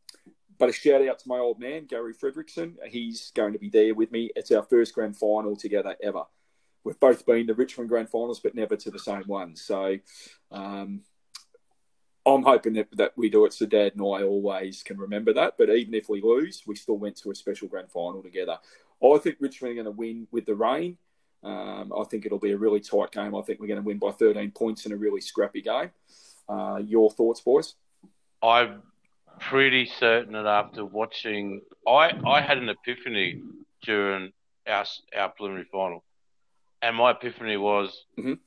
but 0.57 0.69
a 0.69 0.73
shout 0.73 1.07
out 1.07 1.19
to 1.19 1.27
my 1.27 1.37
old 1.37 1.59
man, 1.59 1.85
Gary 1.85 2.15
Fredrickson. 2.15 2.77
He's 2.87 3.31
going 3.35 3.53
to 3.53 3.59
be 3.59 3.69
there 3.69 3.93
with 3.93 4.11
me. 4.11 4.31
It's 4.35 4.51
our 4.51 4.63
first 4.63 4.95
grand 4.95 5.17
final 5.17 5.55
together 5.55 5.95
ever. 6.01 6.23
We've 6.83 6.99
both 6.99 7.25
been 7.25 7.47
to 7.47 7.53
Richmond 7.53 7.89
grand 7.89 8.09
finals, 8.09 8.39
but 8.39 8.55
never 8.55 8.75
to 8.75 8.91
the 8.91 8.99
same 8.99 9.23
one. 9.23 9.55
So 9.55 9.97
um, 10.51 11.01
I'm 12.25 12.43
hoping 12.43 12.73
that, 12.73 12.87
that 12.93 13.13
we 13.15 13.29
do 13.29 13.45
it 13.45 13.53
so 13.53 13.65
Dad 13.65 13.93
and 13.93 14.01
I 14.01 14.23
always 14.23 14.83
can 14.83 14.97
remember 14.97 15.33
that. 15.33 15.55
But 15.57 15.69
even 15.69 15.93
if 15.93 16.09
we 16.09 16.21
lose, 16.21 16.63
we 16.65 16.75
still 16.75 16.97
went 16.97 17.17
to 17.17 17.31
a 17.31 17.35
special 17.35 17.67
grand 17.67 17.91
final 17.91 18.21
together. 18.21 18.57
I 19.03 19.17
think 19.17 19.37
Richmond 19.39 19.71
are 19.71 19.83
going 19.83 19.85
to 19.85 19.91
win 19.91 20.27
with 20.31 20.45
the 20.45 20.55
rain. 20.55 20.97
Um, 21.43 21.91
I 21.97 22.03
think 22.05 22.25
it'll 22.25 22.39
be 22.39 22.51
a 22.51 22.57
really 22.57 22.79
tight 22.79 23.11
game. 23.11 23.35
I 23.35 23.41
think 23.41 23.59
we're 23.59 23.67
going 23.67 23.81
to 23.81 23.85
win 23.85 23.99
by 23.99 24.11
13 24.11 24.51
points 24.51 24.85
in 24.85 24.93
a 24.93 24.97
really 24.97 25.19
scrappy 25.19 25.61
game. 25.61 25.91
Uh, 26.47 26.81
your 26.85 27.11
thoughts, 27.11 27.41
boys? 27.41 27.75
I'm 28.41 28.81
pretty 29.39 29.85
certain 29.85 30.33
that 30.33 30.45
after 30.45 30.85
watching, 30.85 31.61
I 31.87 32.11
I 32.25 32.41
had 32.41 32.57
an 32.57 32.69
epiphany 32.69 33.41
during 33.81 34.31
our 34.67 34.85
our 35.17 35.29
preliminary 35.29 35.67
final, 35.71 36.03
and 36.83 36.97
my 36.97 37.11
epiphany 37.11 37.57
was 37.57 38.05
Mhm. 38.17 38.39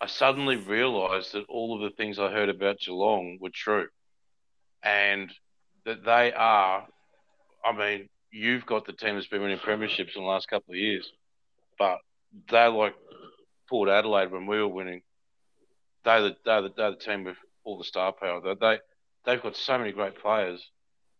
I 0.00 0.06
suddenly 0.06 0.56
realised 0.56 1.32
that 1.32 1.44
all 1.48 1.74
of 1.74 1.82
the 1.82 1.94
things 1.96 2.18
I 2.18 2.30
heard 2.30 2.48
about 2.48 2.80
Geelong 2.80 3.38
were 3.40 3.50
true, 3.50 3.88
and 4.82 5.32
that 5.84 6.02
they 6.04 6.32
are. 6.32 6.88
I 7.64 7.72
mean, 7.72 8.08
you've 8.30 8.66
got 8.66 8.86
the 8.86 8.92
team 8.92 9.14
that's 9.14 9.26
been 9.28 9.42
winning 9.42 9.58
premierships 9.58 10.16
in 10.16 10.22
the 10.22 10.28
last 10.28 10.48
couple 10.48 10.72
of 10.72 10.78
years, 10.78 11.10
but 11.78 11.98
they're 12.48 12.70
like 12.70 12.94
Port 13.68 13.88
Adelaide 13.88 14.30
when 14.30 14.46
we 14.46 14.58
were 14.58 14.68
winning. 14.68 15.02
They're 16.04 16.22
the 16.22 16.36
they're 16.44 16.62
the, 16.62 16.70
they're 16.76 16.90
the 16.92 16.96
team 16.96 17.24
with 17.24 17.38
all 17.64 17.78
the 17.78 17.84
star 17.84 18.12
power. 18.12 18.40
They, 18.40 18.54
they 18.54 18.80
they've 19.24 19.42
got 19.42 19.56
so 19.56 19.78
many 19.78 19.92
great 19.92 20.16
players 20.16 20.70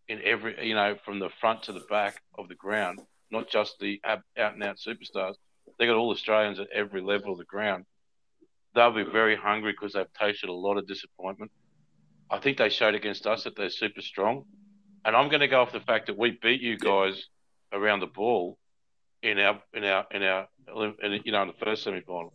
in 0.07 0.21
every 0.23 0.67
you 0.67 0.75
know 0.75 0.97
from 1.05 1.19
the 1.19 1.29
front 1.29 1.63
to 1.63 1.73
the 1.73 1.85
back 1.89 2.21
of 2.35 2.47
the 2.47 2.55
ground, 2.55 3.01
not 3.29 3.49
just 3.49 3.79
the 3.79 4.01
out 4.03 4.23
and 4.35 4.63
out 4.63 4.77
superstars. 4.77 5.35
They 5.77 5.85
got 5.85 5.95
all 5.95 6.11
Australians 6.11 6.59
at 6.59 6.67
every 6.73 7.01
level 7.01 7.31
of 7.31 7.37
the 7.37 7.45
ground. 7.45 7.85
They'll 8.73 8.91
be 8.91 9.03
very 9.03 9.35
hungry 9.35 9.73
because 9.73 9.93
they've 9.93 10.13
tasted 10.19 10.49
a 10.49 10.53
lot 10.53 10.77
of 10.77 10.87
disappointment. 10.87 11.51
I 12.29 12.39
think 12.39 12.57
they 12.57 12.69
showed 12.69 12.95
against 12.95 13.25
us 13.25 13.43
that 13.43 13.55
they're 13.55 13.69
super 13.69 14.01
strong, 14.01 14.45
and 15.05 15.15
I'm 15.15 15.29
going 15.29 15.39
to 15.39 15.47
go 15.47 15.61
off 15.61 15.71
the 15.71 15.79
fact 15.79 16.07
that 16.07 16.17
we 16.17 16.37
beat 16.41 16.61
you 16.61 16.77
guys 16.77 17.25
around 17.71 18.01
the 18.01 18.07
ball 18.07 18.57
in 19.23 19.39
our 19.39 19.61
in 19.73 19.83
our 19.83 20.05
in 20.11 20.23
our 20.23 20.47
in, 21.01 21.21
you 21.23 21.31
know 21.31 21.41
in 21.41 21.47
the 21.47 21.65
first 21.65 21.83
semi 21.83 22.01
final. 22.01 22.33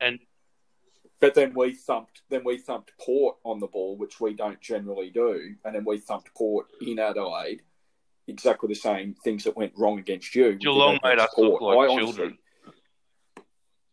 And 0.00 0.18
But 1.20 1.34
then 1.34 1.54
we 1.54 1.74
thumped 1.74 2.22
then 2.28 2.42
we 2.44 2.58
thumped 2.58 2.92
Port 3.00 3.36
on 3.44 3.60
the 3.60 3.66
ball, 3.66 3.96
which 3.96 4.20
we 4.20 4.34
don't 4.34 4.60
generally 4.60 5.10
do, 5.10 5.54
and 5.64 5.74
then 5.74 5.84
we 5.84 5.98
thumped 5.98 6.34
Port 6.34 6.66
in 6.80 6.98
Adelaide. 6.98 7.62
Exactly 8.32 8.68
the 8.68 8.74
same 8.74 9.14
things 9.22 9.44
that 9.44 9.56
went 9.56 9.72
wrong 9.76 9.98
against 9.98 10.34
you. 10.34 10.54
Geelong 10.54 10.98
made 11.04 11.18
us 11.18 11.30
look 11.36 11.60
like 11.60 11.90
I 11.90 11.96
children. 11.98 12.38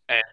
And- 0.07 0.23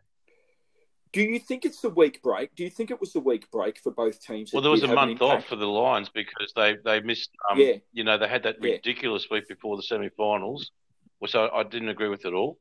do 1.12 1.22
you 1.22 1.38
think 1.38 1.64
it's 1.64 1.80
the 1.80 1.88
week 1.90 2.22
break? 2.22 2.54
Do 2.54 2.62
you 2.62 2.70
think 2.70 2.90
it 2.90 3.00
was 3.00 3.12
the 3.12 3.20
week 3.20 3.50
break 3.50 3.78
for 3.80 3.90
both 3.90 4.20
teams? 4.20 4.52
Well, 4.52 4.62
there 4.62 4.70
was 4.70 4.82
a 4.82 4.88
month 4.94 5.22
off 5.22 5.46
for 5.46 5.56
the 5.56 5.66
Lions 5.66 6.08
because 6.10 6.52
they 6.54 6.76
they 6.84 7.00
missed. 7.00 7.30
Um, 7.50 7.58
Yeah. 7.58 7.76
You 7.92 8.04
know, 8.04 8.16
they 8.18 8.28
had 8.28 8.42
that 8.44 8.56
Yeah. 8.60 8.72
ridiculous 8.72 9.28
week 9.30 9.48
before 9.48 9.76
the 9.76 9.82
semi-finals, 9.82 10.70
which 11.18 11.34
I, 11.34 11.48
I 11.48 11.62
didn't 11.62 11.88
agree 11.88 12.08
with 12.08 12.26
at 12.26 12.34
all. 12.34 12.58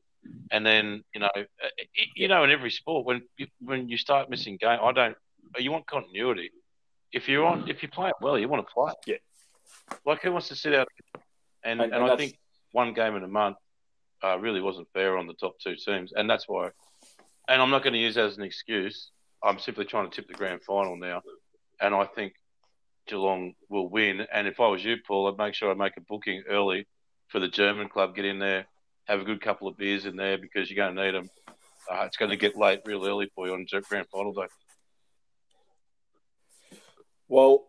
And 0.50 0.64
then 0.66 1.04
you 1.14 1.20
know, 1.20 1.30
uh, 1.36 1.68
you 2.16 2.28
know, 2.28 2.42
in 2.44 2.50
every 2.50 2.70
sport, 2.70 3.04
when 3.06 3.22
you, 3.36 3.46
when 3.60 3.88
you 3.88 3.98
start 3.98 4.30
missing 4.30 4.56
game, 4.56 4.78
I 4.82 4.90
don't. 4.92 5.16
You 5.58 5.70
want 5.70 5.86
continuity. 5.86 6.50
If 7.12 7.28
you're 7.28 7.44
on, 7.44 7.68
if 7.68 7.82
you're 7.82 7.90
playing 7.90 8.14
well, 8.20 8.38
you 8.38 8.48
want 8.48 8.66
to 8.66 8.72
play. 8.72 8.92
Yeah. 9.06 9.16
Like 10.04 10.22
who 10.22 10.32
wants 10.32 10.48
to 10.48 10.56
sit 10.56 10.74
out? 10.74 10.88
And 11.66 11.80
And- 11.82 11.92
and, 11.92 12.02
and 12.02 12.12
I 12.12 12.16
think 12.16 12.38
one 12.72 12.94
game 12.94 13.16
in 13.16 13.24
a 13.24 13.28
month 13.28 13.56
uh, 14.22 14.38
really 14.38 14.60
wasn't 14.60 14.88
fair 14.92 15.18
on 15.18 15.26
the 15.26 15.34
top 15.34 15.58
two 15.58 15.74
teams, 15.76 16.12
and 16.12 16.28
that's 16.30 16.48
why. 16.48 16.70
And 17.48 17.60
I'm 17.60 17.70
not 17.70 17.82
going 17.82 17.92
to 17.92 17.98
use 17.98 18.14
that 18.14 18.24
as 18.26 18.38
an 18.38 18.44
excuse. 18.44 19.10
I'm 19.42 19.58
simply 19.58 19.84
trying 19.84 20.08
to 20.08 20.14
tip 20.16 20.26
the 20.28 20.34
grand 20.34 20.62
final 20.62 20.96
now, 20.96 21.22
and 21.80 21.94
I 21.94 22.04
think 22.06 22.34
Geelong 23.06 23.54
will 23.68 23.88
win. 23.88 24.26
And 24.32 24.48
if 24.48 24.58
I 24.60 24.68
was 24.68 24.84
you, 24.84 24.96
Paul, 25.06 25.28
I'd 25.28 25.38
make 25.38 25.54
sure 25.54 25.70
I 25.70 25.74
make 25.74 25.96
a 25.96 26.00
booking 26.00 26.42
early 26.48 26.86
for 27.28 27.38
the 27.40 27.48
German 27.48 27.88
club. 27.88 28.14
Get 28.16 28.24
in 28.24 28.38
there, 28.38 28.66
have 29.06 29.20
a 29.20 29.24
good 29.24 29.40
couple 29.40 29.68
of 29.68 29.76
beers 29.76 30.06
in 30.06 30.16
there 30.16 30.38
because 30.38 30.70
you're 30.70 30.82
going 30.84 30.96
to 30.96 31.04
need 31.04 31.14
them. 31.14 31.28
Uh, 31.90 32.02
it's 32.04 32.16
going 32.16 32.30
to 32.30 32.36
get 32.36 32.56
late 32.56 32.80
real 32.84 33.06
early 33.06 33.30
for 33.34 33.46
you 33.46 33.52
on 33.54 33.66
grand 33.88 34.08
final 34.08 34.32
day. 34.32 34.46
Well, 37.28 37.66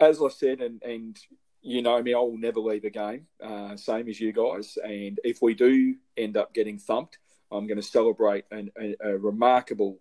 as 0.00 0.20
I 0.20 0.28
said, 0.28 0.60
and, 0.60 0.82
and 0.82 1.18
you 1.66 1.82
know 1.82 2.00
me, 2.00 2.14
I 2.14 2.18
will 2.18 2.38
never 2.38 2.60
leave 2.60 2.84
a 2.84 2.90
game, 2.90 3.26
uh, 3.42 3.76
same 3.76 4.08
as 4.08 4.20
you 4.20 4.32
guys. 4.32 4.78
And 4.82 5.18
if 5.24 5.42
we 5.42 5.54
do 5.54 5.96
end 6.16 6.36
up 6.36 6.54
getting 6.54 6.78
thumped, 6.78 7.18
I'm 7.50 7.66
going 7.66 7.80
to 7.80 7.86
celebrate 7.86 8.44
an, 8.52 8.70
a, 8.80 8.94
a 9.00 9.18
remarkable 9.18 9.98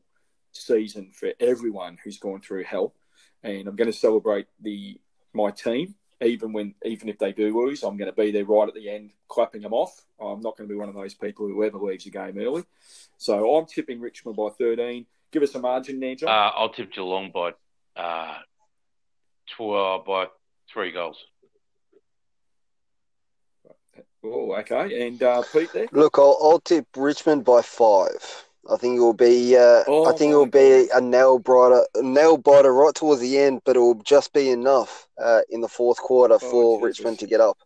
season 0.51 1.11
for 1.11 1.34
everyone 1.39 1.97
who's 2.03 2.20
gone 2.20 2.41
through 2.41 2.66
hell, 2.66 2.93
and 3.43 3.68
I'm 3.68 3.76
going 3.76 3.91
to 3.91 3.97
celebrate 3.97 4.47
the 4.61 4.99
my 5.34 5.51
team. 5.51 5.95
Even 6.22 6.53
when, 6.53 6.76
even 6.86 7.09
if 7.09 7.20
they 7.20 7.34
do 7.34 7.59
lose, 7.59 7.84
I'm 7.84 7.97
going 7.97 8.09
to 8.09 8.16
be 8.16 8.32
there 8.32 8.45
right 8.45 8.70
at 8.70 8.74
the 8.74 8.89
end, 8.89 9.11
clapping 9.28 9.61
them 9.61 9.74
off. 9.74 10.05
I'm 10.18 10.39
not 10.39 10.55
going 10.55 10.70
to 10.70 10.74
be 10.74 10.80
one 10.80 10.88
of 10.88 10.95
those 10.95 11.13
people 11.13 11.45
who 11.45 11.61
ever 11.61 11.78
leaves 11.78 12.05
a 12.05 12.09
game 12.09 12.38
early. 12.38 12.63
So 13.18 13.57
I'm 13.57 13.66
tipping 13.66 13.99
Richmond 13.99 14.38
by 14.38 14.47
13. 14.57 15.05
Give 15.32 15.43
us 15.43 15.53
a 15.55 15.59
margin 15.59 15.99
there, 15.99 16.16
John. 16.16 16.30
Uh, 16.30 16.51
I'll 16.55 16.70
tip 16.70 16.93
Geelong 16.93 17.32
by 17.34 17.51
uh, 17.97 18.38
tw- 19.57 20.05
by 20.07 20.28
three 20.72 20.93
goals. 20.93 21.18
Oh, 24.34 24.55
okay. 24.59 25.07
And 25.07 25.21
uh, 25.21 25.43
Pete 25.51 25.71
there. 25.73 25.88
Look, 25.91 26.17
I'll, 26.17 26.38
I'll 26.41 26.59
tip 26.59 26.86
Richmond 26.95 27.45
by 27.45 27.61
five. 27.61 28.45
I 28.71 28.78
think 28.78 28.97
it 28.97 28.99
will 28.99 29.13
be. 29.13 29.55
Uh, 29.55 29.84
Oh 29.88 30.11
I 30.11 30.17
think 30.17 30.32
it 30.34 30.36
will 30.36 30.47
be 30.47 30.88
a 30.93 30.99
nail 31.01 31.38
biter, 31.39 31.86
nail 32.01 32.38
biter 32.38 32.73
right 32.73 32.95
towards 32.95 33.21
the 33.21 33.38
end, 33.38 33.61
but 33.63 33.76
it 33.76 33.80
will 33.80 34.01
just 34.03 34.34
be 34.34 34.49
enough 34.49 35.07
uh, 35.23 35.41
in 35.49 35.61
the 35.61 35.67
fourth 35.67 35.97
quarter 35.97 36.39
for 36.39 36.78
Jesus. 36.80 36.99
Richmond 36.99 37.19
to 37.19 37.28
get 37.28 37.41
up. 37.41 37.57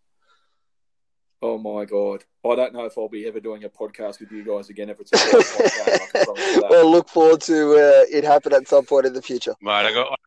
Oh 1.41 1.57
my 1.57 1.85
god! 1.85 2.25
I 2.45 2.53
don't 2.55 2.73
know 2.73 2.83
if 2.83 2.97
I'll 2.97 3.07
be 3.07 3.25
ever 3.25 3.39
doing 3.39 3.63
a 3.63 3.69
podcast 3.69 4.19
with 4.19 4.29
you 4.29 4.43
guys 4.43 4.69
again 4.69 4.89
if 4.89 4.99
it's 4.99 5.13
a 5.13 5.17
four-point. 5.17 5.71
I 5.87 5.97
can 5.97 6.25
promise 6.25 6.55
you 6.55 6.61
that. 6.61 6.67
well, 6.69 6.91
look 6.91 7.07
forward 7.07 7.39
to 7.43 7.71
uh, 7.75 8.03
it 8.11 8.25
happen 8.25 8.53
at 8.53 8.67
some 8.67 8.83
point 8.85 9.05
in 9.05 9.13
the 9.13 9.21
future. 9.21 9.55
Mate, 9.61 9.71
I 9.85 9.93
got. 9.93 10.19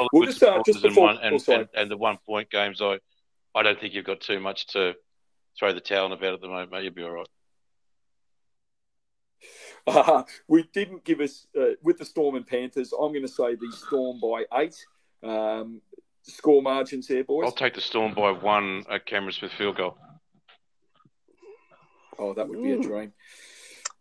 I 0.00 0.06
We'll 0.14 0.24
just, 0.24 0.42
uh, 0.42 0.62
just 0.64 0.80
supporters 0.80 0.84
in 0.84 0.88
before- 0.88 1.04
one, 1.04 1.18
and, 1.22 1.44
oh, 1.46 1.52
and, 1.52 1.68
and 1.74 1.90
the 1.90 1.98
one 1.98 2.16
point 2.24 2.48
games, 2.50 2.80
I, 2.80 2.98
I 3.54 3.62
don't 3.62 3.78
think 3.78 3.92
you've 3.92 4.06
got 4.06 4.22
too 4.22 4.40
much 4.40 4.68
to 4.68 4.94
throw 5.58 5.72
the 5.72 5.80
towel 5.80 6.06
and 6.06 6.14
about 6.14 6.34
at 6.34 6.40
the 6.40 6.48
moment, 6.48 6.72
mate. 6.72 6.84
You'll 6.84 6.94
be 6.94 7.02
all 7.04 7.10
right. 7.10 7.28
Uh, 9.86 10.22
we 10.48 10.64
didn't 10.74 11.04
give 11.04 11.20
us 11.20 11.46
uh, 11.58 11.70
with 11.82 11.98
the 11.98 12.04
Storm 12.04 12.34
and 12.34 12.46
Panthers. 12.46 12.92
I'm 12.92 13.12
going 13.12 13.22
to 13.22 13.28
say 13.28 13.54
the 13.54 13.72
Storm 13.72 14.20
by 14.20 14.44
eight. 14.60 14.76
Um, 15.22 15.80
score 16.22 16.62
margins 16.62 17.08
here, 17.08 17.24
boys. 17.24 17.46
I'll 17.46 17.52
take 17.52 17.74
the 17.74 17.80
Storm 17.80 18.14
by 18.14 18.32
one 18.32 18.84
at 18.90 19.06
Cameron 19.06 19.32
Smith 19.32 19.52
field 19.52 19.76
goal. 19.76 19.96
Oh, 22.18 22.34
that 22.34 22.48
would 22.48 22.62
be 22.62 22.72
a 22.72 22.80
dream. 22.80 23.12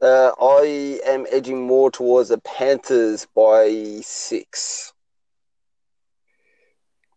Uh, 0.02 0.32
I 0.40 1.00
am 1.06 1.26
edging 1.32 1.66
more 1.66 1.90
towards 1.90 2.30
the 2.30 2.40
Panthers 2.40 3.28
by 3.36 4.00
six. 4.02 4.94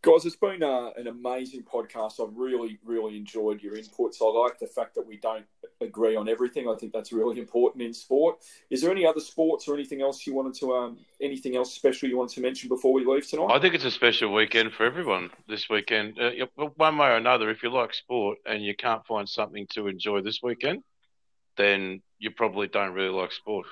Guys, 0.03 0.24
it's 0.24 0.34
been 0.34 0.62
uh, 0.62 0.92
an 0.96 1.09
amazing 1.09 1.62
podcast. 1.62 2.26
I've 2.26 2.34
really, 2.34 2.78
really 2.86 3.18
enjoyed 3.18 3.62
your 3.62 3.74
inputs. 3.74 4.22
I 4.22 4.24
like 4.24 4.59
the 4.59 4.66
fact 4.66 4.94
that 4.94 5.07
we 5.07 5.18
don't 5.18 5.44
agree 5.82 6.16
on 6.16 6.26
everything. 6.26 6.70
I 6.70 6.74
think 6.74 6.94
that's 6.94 7.12
really 7.12 7.38
important 7.38 7.82
in 7.82 7.92
sport. 7.92 8.38
Is 8.70 8.80
there 8.80 8.90
any 8.90 9.05
other 9.05 9.20
sports 9.20 9.68
or 9.68 9.74
anything 9.74 10.01
else 10.01 10.26
you 10.26 10.34
wanted 10.34 10.55
to, 10.61 10.72
um, 10.72 10.98
anything 11.20 11.55
else 11.55 11.74
special 11.74 12.09
you 12.09 12.16
wanted 12.16 12.34
to 12.36 12.40
mention 12.40 12.70
before 12.70 12.94
we 12.94 13.05
leave 13.05 13.28
tonight? 13.28 13.51
I 13.51 13.61
think 13.61 13.74
it's 13.74 13.84
a 13.84 13.90
special 13.90 14.32
weekend 14.32 14.72
for 14.72 14.86
everyone 14.86 15.28
this 15.46 15.68
weekend. 15.68 16.18
Uh, 16.18 16.46
one 16.76 16.96
way 16.96 17.09
or 17.09 17.16
another, 17.16 17.51
if 17.51 17.62
you 17.62 17.70
like 17.70 17.92
sport 17.92 18.38
and 18.46 18.64
you 18.64 18.74
can't 18.74 19.05
find 19.07 19.28
something 19.28 19.66
to 19.74 19.86
enjoy 19.86 20.22
this 20.22 20.40
weekend, 20.42 20.82
then 21.59 22.01
you 22.18 22.30
probably 22.30 22.68
don't 22.68 22.94
really 22.94 23.11
like 23.11 23.32
sport. 23.32 23.66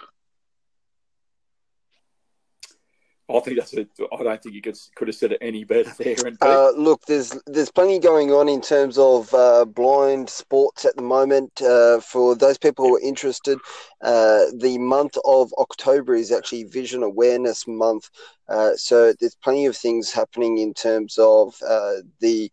I 3.31 3.41
think 3.41 3.59
that's 3.59 3.75
it. 3.75 3.91
I 4.01 4.23
don't 4.23 4.43
think 4.43 4.55
you 4.55 4.63
could 4.63 4.79
could 4.95 5.09
have 5.09 5.15
said 5.15 5.33
it 5.33 5.39
any 5.43 5.65
better 5.65 5.93
there. 5.99 6.17
And 6.27 6.39
uh, 6.41 6.71
look, 6.71 7.05
there's 7.07 7.39
there's 7.47 7.71
plenty 7.71 7.99
going 7.99 8.33
on 8.33 8.49
in 8.49 8.63
terms 8.63 8.97
of 8.97 9.33
uh, 9.35 9.67
blind 9.67 10.31
sports 10.31 10.87
at 10.87 10.97
the 10.97 11.03
moment. 11.03 11.61
Uh, 11.61 12.01
for 12.01 12.35
those 12.35 12.57
people 12.57 12.87
who 12.87 12.97
are 12.97 13.01
interested, 13.01 13.59
uh, 14.03 14.45
the 14.57 14.79
month 14.79 15.19
of 15.27 15.53
October 15.59 16.15
is 16.15 16.33
actually 16.33 16.65
Vision 16.65 17.03
Awareness 17.03 17.67
Month. 17.67 18.09
Uh, 18.49 18.75
so 18.77 19.13
there's 19.21 19.37
plenty 19.37 19.67
of 19.67 19.77
things 19.77 20.11
happening 20.11 20.57
in 20.59 20.73
terms 20.73 21.19
of 21.19 21.55
uh, 21.69 21.97
the 22.21 22.51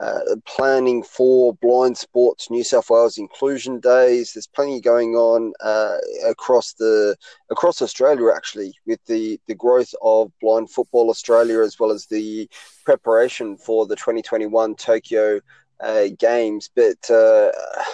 uh, 0.00 0.20
planning 0.46 1.02
for 1.02 1.54
Blind 1.54 1.98
Sports 1.98 2.50
New 2.50 2.62
South 2.62 2.88
Wales 2.88 3.18
Inclusion 3.18 3.80
Days. 3.80 4.32
There's 4.32 4.46
plenty 4.46 4.80
going 4.80 5.14
on 5.14 5.52
uh, 5.60 5.96
across 6.26 6.74
the 6.74 7.16
across 7.50 7.82
Australia 7.82 8.30
actually, 8.34 8.74
with 8.86 9.04
the 9.06 9.40
the 9.48 9.54
growth 9.54 9.92
of 10.00 10.30
Blind 10.40 10.70
Football 10.70 11.10
Australia 11.10 11.62
as 11.62 11.80
well 11.80 11.90
as 11.90 12.06
the 12.06 12.48
preparation 12.84 13.56
for 13.56 13.86
the 13.86 13.96
2021 13.96 14.76
Tokyo. 14.76 15.40
Uh, 15.80 16.08
games, 16.18 16.68
but 16.74 17.08
uh, 17.08 17.52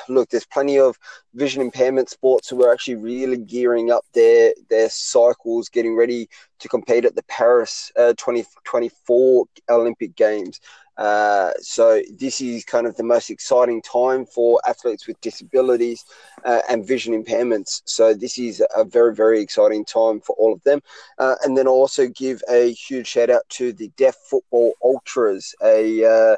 look, 0.09 0.31
there's 0.31 0.47
plenty 0.47 0.79
of 0.79 0.99
vision 1.35 1.61
impairment 1.61 2.09
sports 2.09 2.49
who 2.49 2.65
are 2.65 2.73
actually 2.73 2.95
really 2.95 3.37
gearing 3.37 3.91
up 3.91 4.07
their 4.15 4.55
their 4.71 4.89
cycles, 4.89 5.69
getting 5.69 5.95
ready 5.95 6.27
to 6.61 6.69
compete 6.69 7.05
at 7.05 7.15
the 7.15 7.23
Paris 7.25 7.93
uh, 7.99 8.15
2024 8.17 9.45
Olympic 9.69 10.17
Games. 10.17 10.61
Uh, 10.97 11.51
so 11.61 12.03
this 12.19 12.41
is 12.41 12.65
kind 12.65 12.87
of 12.87 12.97
the 12.97 13.03
most 13.03 13.31
exciting 13.31 13.83
time 13.83 14.25
for 14.27 14.61
athletes 14.69 15.07
with 15.07 15.21
disabilities 15.21 16.05
uh, 16.45 16.61
and 16.69 16.87
vision 16.87 17.21
impairments. 17.21 17.83
So 17.85 18.15
this 18.15 18.39
is 18.39 18.63
a 18.77 18.85
very, 18.85 19.15
very 19.15 19.41
exciting 19.41 19.85
time 19.85 20.21
for 20.21 20.37
all 20.37 20.53
of 20.53 20.63
them. 20.63 20.81
Uh, 21.19 21.37
and 21.45 21.57
then 21.57 21.67
I'll 21.67 21.75
also 21.75 22.09
give 22.09 22.43
a 22.49 22.73
huge 22.73 23.09
shout 23.09 23.31
out 23.31 23.49
to 23.51 23.73
the 23.73 23.89
Deaf 23.97 24.17
Football 24.31 24.75
Ultras, 24.83 25.55
a 25.63 26.05
uh, 26.05 26.37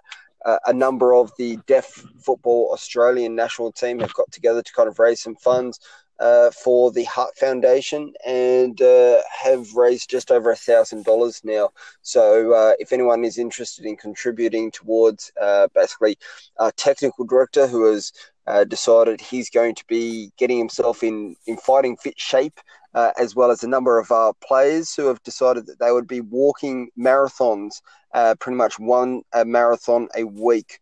a 0.66 0.72
number 0.72 1.12
of 1.12 1.32
the 1.38 1.58
Deaf 1.66 1.86
Football 2.20 2.70
Australian 2.72 3.34
national 3.34 3.72
team 3.72 3.98
have 3.98 4.14
got 4.14 4.30
together 4.30 4.62
to 4.62 4.72
kind 4.72 4.88
of 4.88 4.98
raise 5.00 5.20
some 5.20 5.34
funds 5.34 5.80
uh, 6.18 6.50
for 6.50 6.90
the 6.92 7.04
Heart 7.04 7.36
Foundation 7.36 8.12
and 8.26 8.80
uh, 8.80 9.20
have 9.30 9.74
raised 9.74 10.08
just 10.08 10.30
over 10.30 10.50
a 10.50 10.56
thousand 10.56 11.04
dollars 11.04 11.42
now. 11.44 11.70
So, 12.02 12.54
uh, 12.54 12.72
if 12.78 12.92
anyone 12.92 13.24
is 13.24 13.38
interested 13.38 13.84
in 13.84 13.96
contributing 13.96 14.70
towards 14.70 15.30
uh, 15.40 15.68
basically 15.74 16.16
a 16.58 16.72
technical 16.72 17.24
director 17.26 17.66
who 17.66 17.92
has 17.92 18.12
uh, 18.46 18.64
decided 18.64 19.20
he's 19.20 19.50
going 19.50 19.74
to 19.74 19.84
be 19.88 20.30
getting 20.38 20.58
himself 20.58 21.02
in, 21.02 21.36
in 21.46 21.56
fighting 21.56 21.96
fit 21.96 22.18
shape, 22.18 22.60
as 23.18 23.36
well 23.36 23.50
as 23.50 23.62
a 23.62 23.68
number 23.68 23.98
of 23.98 24.10
our 24.10 24.32
players 24.42 24.94
who 24.94 25.06
have 25.06 25.22
decided 25.22 25.66
that 25.66 25.78
they 25.78 25.92
would 25.92 26.06
be 26.06 26.22
walking 26.22 26.88
marathons, 26.98 27.82
pretty 28.38 28.56
much 28.56 28.78
one 28.78 29.22
marathon 29.44 30.08
a 30.16 30.24
week. 30.24 30.78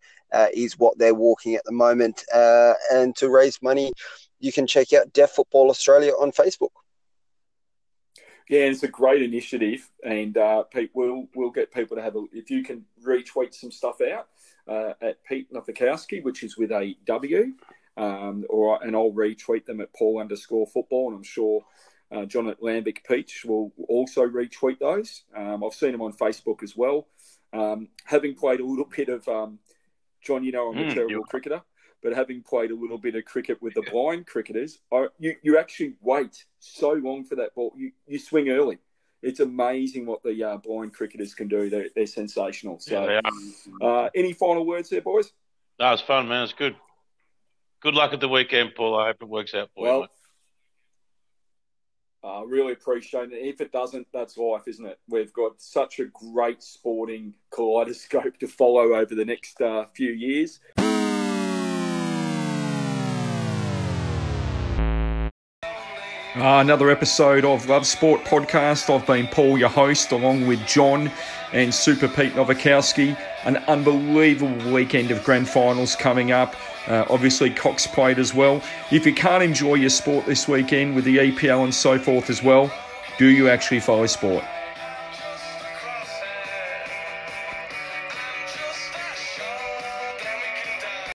is 0.53 0.79
what 0.79 0.97
they're 0.99 1.15
walking 1.15 1.55
at 1.55 1.65
the 1.65 1.73
moment, 1.73 2.23
and 2.93 3.17
to 3.17 3.31
raise 3.31 3.61
money 3.63 3.91
you 4.41 4.53
can 4.53 4.67
check 4.67 4.93
out 4.93 5.13
Deaf 5.13 5.31
Football 5.31 5.71
Australia 5.71 6.13
on 6.13 6.33
Facebook. 6.33 6.71
Yeah, 8.49 8.61
it's 8.61 8.83
a 8.83 8.89
great 8.89 9.23
initiative, 9.23 9.89
and 10.05 10.37
uh, 10.37 10.65
Pete, 10.65 10.91
we'll 10.93 11.29
we'll 11.35 11.51
get 11.51 11.73
people 11.73 11.97
to 11.97 12.03
have 12.03 12.15
a. 12.15 12.25
If 12.33 12.51
you 12.51 12.63
can 12.63 12.85
retweet 13.03 13.55
some 13.55 13.71
stuff 13.71 14.03
out 14.03 14.29
uh, 14.69 14.93
at 15.01 15.25
Pete 15.25 15.51
Novikowski, 15.53 16.23
which 16.23 16.43
is 16.43 16.59
with 16.59 16.71
a 16.71 16.95
W, 17.07 17.55
um, 17.97 18.45
or 18.51 18.83
and 18.85 18.95
I'll 18.95 19.13
retweet 19.13 19.65
them 19.65 19.81
at 19.81 19.95
Paul 19.95 20.21
underscore 20.21 20.67
Football, 20.67 21.09
and 21.09 21.17
I'm 21.17 21.23
sure 21.23 21.65
uh, 22.13 22.27
John 22.27 22.49
at 22.49 22.61
Lambic 22.61 22.99
Peach 23.09 23.47
will 23.47 23.73
also 23.89 24.27
retweet 24.27 24.79
those. 24.79 25.23
Um, 25.35 25.65
I've 25.65 25.73
seen 25.73 25.93
them 25.93 26.03
on 26.03 26.13
Facebook 26.13 26.63
as 26.63 26.77
well. 26.77 27.07
Um, 27.55 27.89
having 28.05 28.35
played 28.35 28.61
a 28.61 28.67
little 28.67 28.89
bit 28.97 29.09
of 29.09 29.27
um, 29.27 29.59
John, 30.21 30.45
you 30.45 30.53
know 30.53 30.71
I'm 30.71 30.79
a 30.79 30.83
mm, 30.83 30.95
terrible 30.95 31.25
cricketer 31.25 31.63
but 32.05 32.13
having 32.15 32.43
played 32.43 32.71
a 32.71 32.75
little 32.75 32.99
bit 32.99 33.15
of 33.15 33.25
cricket 33.25 33.61
with 33.63 33.73
the 33.73 33.83
blind 33.91 34.27
cricketers, 34.27 34.79
I, 34.93 35.07
you, 35.19 35.37
you 35.43 35.59
actually 35.59 35.95
wait 36.03 36.45
so 36.61 36.93
long 36.93 37.25
for 37.25 37.35
that 37.37 37.55
ball. 37.55 37.73
You, 37.75 37.93
you 38.07 38.19
swing 38.19 38.51
early. 38.51 38.79
It's 39.23 39.41
amazing 39.41 40.05
what 40.05 40.23
the 40.23 40.45
uh, 40.45 40.59
blind 40.59 40.93
cricketers 40.93 41.35
can 41.35 41.49
do. 41.49 41.71
They're, 41.71 41.89
they're 41.97 42.07
sensational. 42.07 42.79
So, 42.79 43.09
yeah, 43.09 43.21
uh, 43.81 44.11
any 44.15 44.35
final 44.35 44.67
words 44.67 44.91
there, 44.91 45.01
boys? 45.01 45.33
That 45.79 45.93
was 45.93 46.03
fun, 46.03 46.29
man. 46.29 46.45
It's 46.45 46.53
good. 46.53 46.77
Good 47.81 47.95
luck 47.95 48.13
at 48.13 48.21
the 48.21 48.29
weekend, 48.29 48.75
Paul. 48.75 48.99
I 48.99 49.07
hope 49.07 49.23
it 49.23 49.29
works 49.29 49.55
out 49.55 49.71
for 49.75 49.83
well, 49.83 50.01
you. 50.01 50.09
Uh, 52.23 52.45
really 52.45 52.75
appreciate 52.75 53.33
it. 53.33 53.37
If 53.37 53.63
it 53.63 53.73
doesn't, 53.73 54.07
that's 54.13 54.37
life, 54.37 54.69
isn't 54.69 54.85
it? 54.85 54.99
We've 55.09 55.33
got 55.33 55.61
such 55.61 56.01
a 56.01 56.05
great 56.05 56.63
sporting 56.63 57.33
kaleidoscope 57.51 58.37
to 58.41 58.47
follow 58.47 58.95
over 58.95 59.15
the 59.15 59.25
next 59.25 59.59
uh, 59.63 59.87
few 59.95 60.13
years. 60.13 60.61
Uh, 66.37 66.59
another 66.59 66.91
episode 66.91 67.45
of 67.45 67.69
Love 67.69 67.87
Sport 67.87 68.25
Podcast. 68.25 68.93
I've 68.93 69.07
been 69.07 69.29
Paul, 69.29 69.57
your 69.57 69.69
host, 69.69 70.11
along 70.11 70.49
with 70.49 70.67
John 70.67 71.09
and 71.53 71.73
Super 71.73 72.09
Pete 72.09 72.33
Novikowski. 72.33 73.17
An 73.45 73.59
unbelievable 73.69 74.73
weekend 74.73 75.13
of 75.13 75.23
grand 75.23 75.49
finals 75.49 75.95
coming 75.95 76.33
up. 76.33 76.57
Uh, 76.89 77.05
obviously, 77.09 77.51
Cox 77.51 77.87
played 77.87 78.19
as 78.19 78.35
well. 78.35 78.61
If 78.91 79.07
you 79.07 79.15
can't 79.15 79.45
enjoy 79.45 79.75
your 79.75 79.91
sport 79.91 80.27
this 80.27 80.49
weekend 80.49 80.97
with 80.97 81.05
the 81.05 81.19
EPL 81.19 81.63
and 81.63 81.73
so 81.73 82.01
forth 82.01 82.29
as 82.29 82.43
well, 82.43 82.69
do 83.17 83.27
you 83.27 83.49
actually 83.49 83.79
follow 83.79 84.07
sport? 84.07 84.43